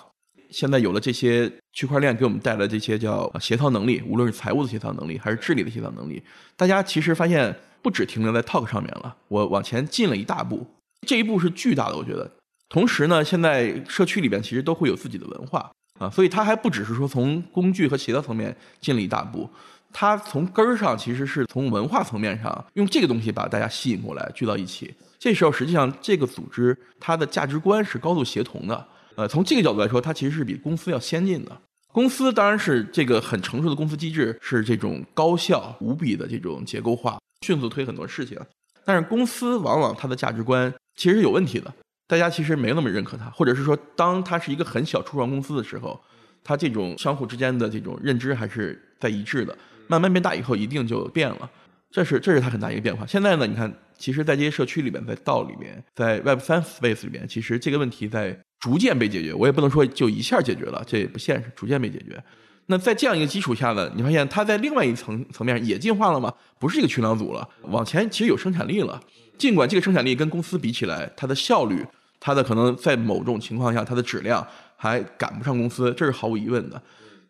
[0.50, 6.22] 现在有了这些区块链给我们带来这些叫协调能力，无论是财务的协调能力还是治理的协调能力，
[6.56, 10.66] 大家其实发现不只停留在 talk 上面了，我往前进了一大步，
[11.06, 12.30] 这一步是巨大的，我觉得。
[12.68, 19.48] 同时呢，现在社区里边其实都会有自己的文化啊，所以它还不只是说从工具和协调层面进了一大步，
[19.92, 24.94] 它从根儿上其实是从文化层面上用这个东西把大家吸引过来聚到一起。
[25.18, 28.86] 这时候实际上这个组织它的价值观是高度协同的。
[29.20, 31.60] 呃，从这个角度来说，它其实是比公司要先进的。
[31.92, 38.38] 公司当然是这个很成熟的公司机制，是这种高效无比的这种结构化，迅速推很多事情。
[38.82, 41.70] 但是公司往往它的价值观其实是有问题的，
[42.08, 46.00] 大家其实没那么认可它，或者是说，当它是一个很小初创公司的时候，
[46.42, 49.54] 它这种相互之间的这种认知还是在一致的。
[49.86, 51.50] 慢慢变大以后，一定就变了。
[51.90, 53.04] 这是这是它很大一个变化。
[53.04, 58.40] 现在呢，你看，其实，在这些社区里面，在道里面，在 Web 三 Space 里边，其实这个问题在。
[58.60, 61.50] 逐渐被解决，我也不能说就一下解决了，这也不现实。
[61.56, 62.22] 逐渐被解决，
[62.66, 66.32] 那在这样一个基础下呢，你发现它在另外一层层面也进化了吗？
[66.58, 69.00] 不是一个群聊组了，往前其实有生产力了。
[69.38, 71.82] 尽管这个生产力跟公司比起来，它的效率，
[72.20, 74.46] 它的可能在某种情况下，它的质量
[74.76, 76.80] 还赶不上公司，这是毫无疑问的。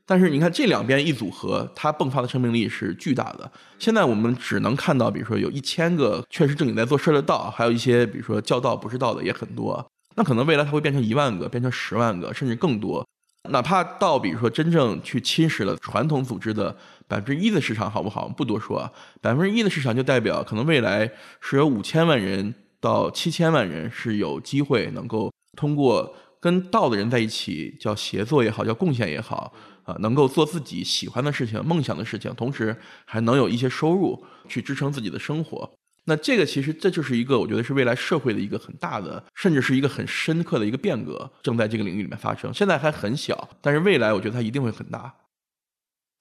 [0.04, 3.48] 但是你看这两边一组合，它迸发的生命力是巨大的。
[3.78, 9.88] 现在我们只能看到，比如说有一千个确实正经在做事的道，还有一些比如说叫道不是道的也很多。
[10.16, 13.06] 那可能未来它会变成一万个，变成十万个，甚至更多。
[13.48, 16.76] 哪怕到比如说真正去侵蚀了传统组织的
[17.08, 18.28] 百分之一的市场，好不好？
[18.28, 18.92] 不多说啊，
[19.22, 21.10] 百分之一的市场就代表可能未来
[21.40, 29.52] 是有五千万人到七千万人是有机会能够通过跟道的人在一起，叫协作也好，叫贡献也好，
[29.84, 32.76] 啊，能够做自己喜欢的事情、梦想的事情，同时
[33.06, 35.70] 还能有一些收入去支撑自己的生活。
[36.10, 42.52] 那这个其实这就是一个，我觉得是未来社会的一个很大的，甚至是一个很深刻的一个变革，正在这个领域里面发生。
[42.52, 45.14] 现在还很小，但是未来我觉得它一定会很大。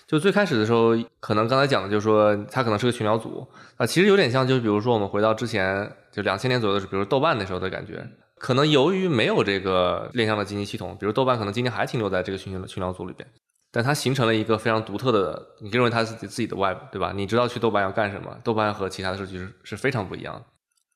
[0.05, 3.47] 就最开始的时候，可能刚才讲的就是说，它可能是个群聊组
[3.77, 8.07] 啊，其实有点像，就是比如说我们回到之前就两千年左右的时候，比如豆瓣那时候的感觉，
[8.37, 13.27] 可能由于没有这个链上的经济系统，比如豆瓣可能今天还停留在这个群群聊组里边。
[13.71, 17.11] 但它形成了一个非常独特的，你认为它是自己自己的 web，对吧？
[17.15, 18.35] 你知道去豆瓣要干什么？
[18.43, 20.41] 豆瓣和其他的社区是是非常不一样的。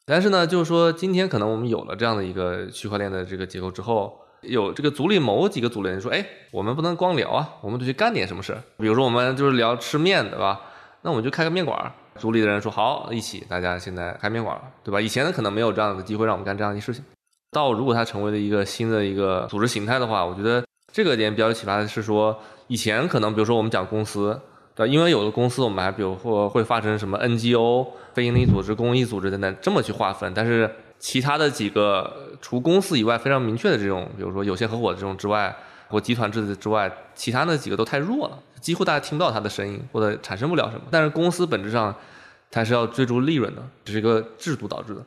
[0.05, 10.59] 但是呢，就是说今天可能我们有了这样的一个区块链的这个结构之后，有这个组里某几个组的人说，哎，我们不能光聊啊，我们得去干点什么事比如说我们就是聊吃面，对吧？
[11.03, 11.91] 那我们就开个面馆。
[12.15, 14.99] 组里的人说好，一起，大家现在开面馆，对吧？
[14.99, 17.03] 以前呢可能没有这样的机会让我们干这样的事情。
[17.51, 22.37] 到如果它成为了一个新的一个组织形态的话，我觉得这个点比较有启发的是说。
[22.67, 24.39] 以前可能，比如说我们讲公司，
[24.75, 35.55] 对，因为有的公司我们还比如说会划成什么 NGO、非营利组织、公益组织等等这么去划分，但是其他的几个除公司以外非常明确的这种，比如说有限合伙的这种之外，
[35.89, 40.81] 或集团制的之外，其他那几个都太弱了，几乎大家听不到它的声音或者产生不了什么。
[40.89, 41.93] 但是公司本质上
[42.49, 45.01] 它是要追逐利润的，这是一个制度导致的。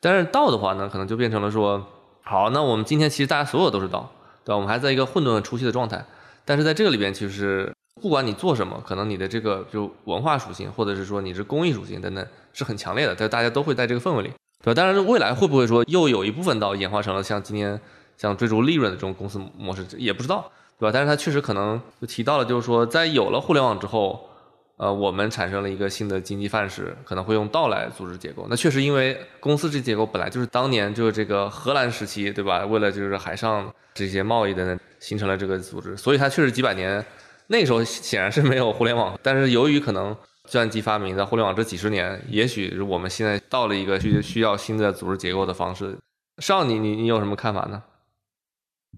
[0.00, 1.86] 但是道的话呢，可能就变成了说，
[2.22, 4.10] 好，那我们今天其实大家所有都是道，
[4.44, 4.56] 对吧？
[4.56, 6.04] 我们还在一个混沌初期的状态。
[6.44, 7.72] 但是在这个里边，其实
[8.02, 13.14] 不管你做什么，可能你的这个就文化属性，或者是说你是公益属性等等，是很强烈的。
[13.14, 14.30] 但大家都会在这个氛围里，
[14.62, 14.74] 对吧？
[14.74, 17.80] 当然，未来会不会说又有一部分到演化成了像今天
[18.16, 20.92] 像追逐利润的这种公司模式，也不知道，对吧？
[20.92, 24.28] 但是它确实可能就提到了，就是说在有了互联网之后，
[24.76, 28.46] 呃，我们产生了一个新的经济范式，可能会用道来组织结构。
[28.50, 32.66] 那确实，因为公司这结构本来就是当年就是这个荷兰时期，对吧？
[32.66, 34.78] 为了就是海上这些贸易的。
[35.00, 37.04] 形成了这个组织，所以它确实几百年，
[37.48, 40.14] 那时候显然是没有互联网，但是由于可能
[40.44, 45.94] 计算机发明，在互联网这几十年，也许我们现在到了一个需需要新的组织结构的方式。
[46.38, 47.82] 少你你你有什么看法呢？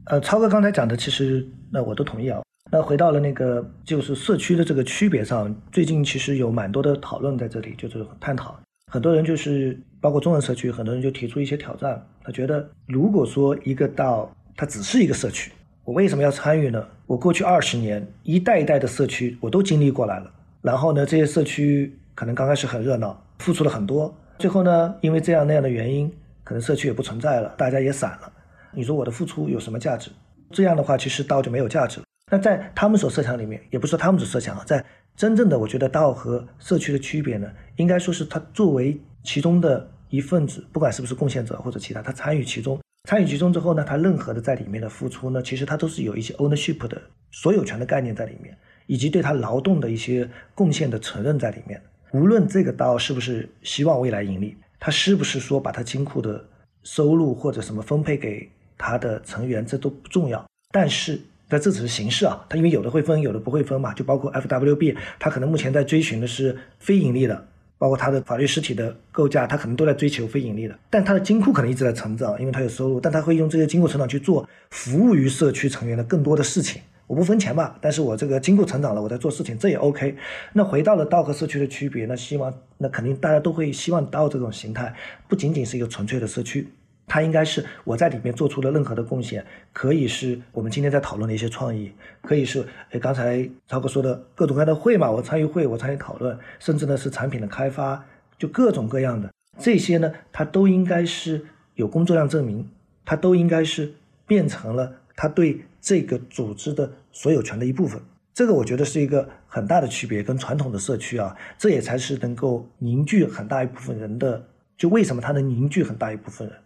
[0.05, 2.40] 呃，超哥刚才讲的，其实那我都同意啊。
[2.70, 8.59] 那回到了那个就是社区的这个区别上，最近其实有蛮多的讨论在这里，就是探讨。
[8.93, 12.05] 很多人就是包括中文社区，很多人就提出一些挑战。
[12.24, 15.52] 他觉得，如果说一个道它只是一个社区。
[15.84, 16.84] 我为什么要参与呢？
[17.06, 20.28] 我过去二十年一代一代的社区我都经历过来了。
[20.60, 26.12] 然后呢，这些社区可能刚开始很热闹，付出了很多，最后呢，因为这样那样的原因，
[26.43, 28.32] 可能社区也不存在了，大家也散了。
[28.72, 30.10] 你说我的付出有什么价值？
[30.51, 32.06] 这样的话，其实道就没有价值了。
[32.31, 34.85] 那在他们所设想里面，也不是说他们所设想啊，在
[35.16, 42.81] 真正的我觉得道和社区的区别呢，应该说是他作为其中的一份子，不管是不是贡献者或者其他，他参与其中。
[43.09, 47.01] 参与其中之后呢，他任何的在里面的付出呢，其实他都是有一些 ownership 的
[47.31, 48.59] 所有权的概念在里面，
[48.89, 51.81] 以及对他劳动的一些贡献的承认在里面。
[52.11, 56.44] 无论这个刀是不是希望未来盈利，他是不是说把他金库的
[56.82, 60.44] 收入或者什么分配给他的成员，这都不重要。
[60.73, 67.47] 但是但这只是形式啊，他因为有的会分，有的不会分嘛，就包括 FWB，他可能目前在追寻的是非盈利的。
[67.78, 76.81] 包括它的法律实体的构架，它可能都在追求非盈利的，但它的金库可能一直在成长，因为它有收入，但它会用这些金库成长去做服务于社区成员的更多的事情。
[77.06, 80.16] 我不分钱吧，但是我这个金库成长了，我在做事情，这也 OK。
[80.55, 84.94] 那回到了道和社区的区别，那希望那肯定大家都会希望道这种形态
[85.28, 86.66] 不仅仅是一个纯粹的社区。
[87.07, 98.05] 它应该是我在里面做出了任何的贡献，可以是我们今天在讨论的一些创意，可以是诶刚才超哥说的各种各样的会嘛，我参与会，我参与讨论，甚至呢是产品的开发，
[98.37, 102.69] 就各种各样的这些呢，它都应该是有工作量证明，
[103.05, 103.95] 它都应该是
[104.27, 108.01] 变成了他对这个组织的所有权的一部分。
[108.35, 114.45] 这个我觉得是一个很大的区别，跟传统的社区啊，这也才是能够凝聚很大一部分人的。
[114.77, 116.57] 就为什么它能凝聚很大一部分人？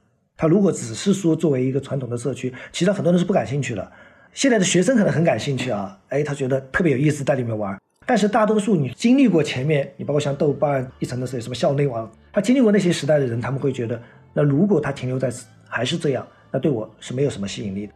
[0.41, 3.93] 他如果只是说作为一个传统的社区，其实很多人是不感兴趣的。
[4.33, 7.79] 现在的学生可能很感兴趣啊，哎，他觉得特别有意思，在里面玩。
[8.07, 14.01] 但是大多数你经历过前面，你包括像豆瓣一层的是什么校内网，他经历过那些时代的人，他们会觉得，
[14.33, 15.31] 那如果他停留在
[15.69, 17.93] 还是这样，那对我是没有什么吸引力的。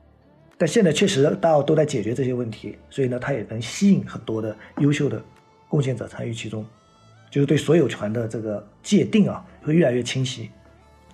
[0.59, 5.19] 但现在确实大家都在解决这些问题，所以呢，他也能吸引很多的优秀的
[5.67, 6.63] 贡献者参与其中，
[7.31, 10.51] 就是对所有权的这个界定啊，会越来越清晰。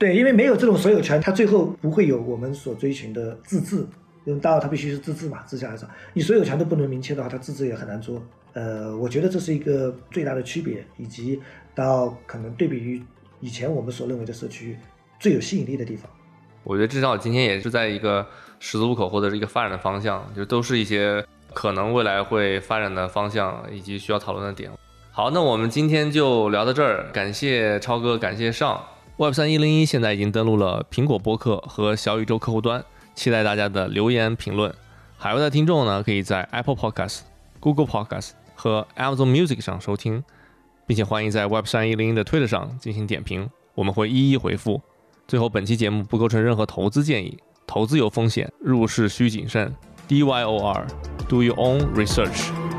[0.01, 3.87] 对，因为没有这种所有权，它最后不会有我们所追寻的自治。
[4.25, 5.89] 因为大它必须是自治嘛，自下而上。
[6.13, 8.23] 你所有权都不能明确的话，它自治也很难做。
[8.53, 11.41] 呃，我觉得这是一个最大的区别，以及
[11.75, 13.03] 到可能对比于
[13.41, 14.77] 以前我们所认为的社区
[15.19, 16.09] 最有吸引力的地方。
[16.65, 18.27] 我觉得至少今天也是在一个
[18.59, 21.25] 十字路口或者是一个发展的方向，就都是一些
[21.55, 24.71] 可能未来会发展的方向以及需要讨论的点。
[25.13, 28.83] 好，那我们今天就聊到这儿，感谢超哥，感谢上。
[29.21, 32.83] Web 三一零一现在已经登录了苹果播客和小宇宙客户端，
[33.15, 34.75] 期待大家的留言评论。
[35.19, 37.19] 海外的听众呢，可以在 Apple Podcast、
[37.61, 40.25] Google Podcast 和 Amazon Music 上收听，
[40.87, 44.81] 并且欢迎在 Web 三一零一的 Twitter 上进行点评，我们会一一回复。
[45.29, 47.37] 最后，本期节目不构成任何投资建议，
[47.67, 49.71] 投资有风险，入市需谨慎。
[50.09, 52.70] D Y O R，Do your own research。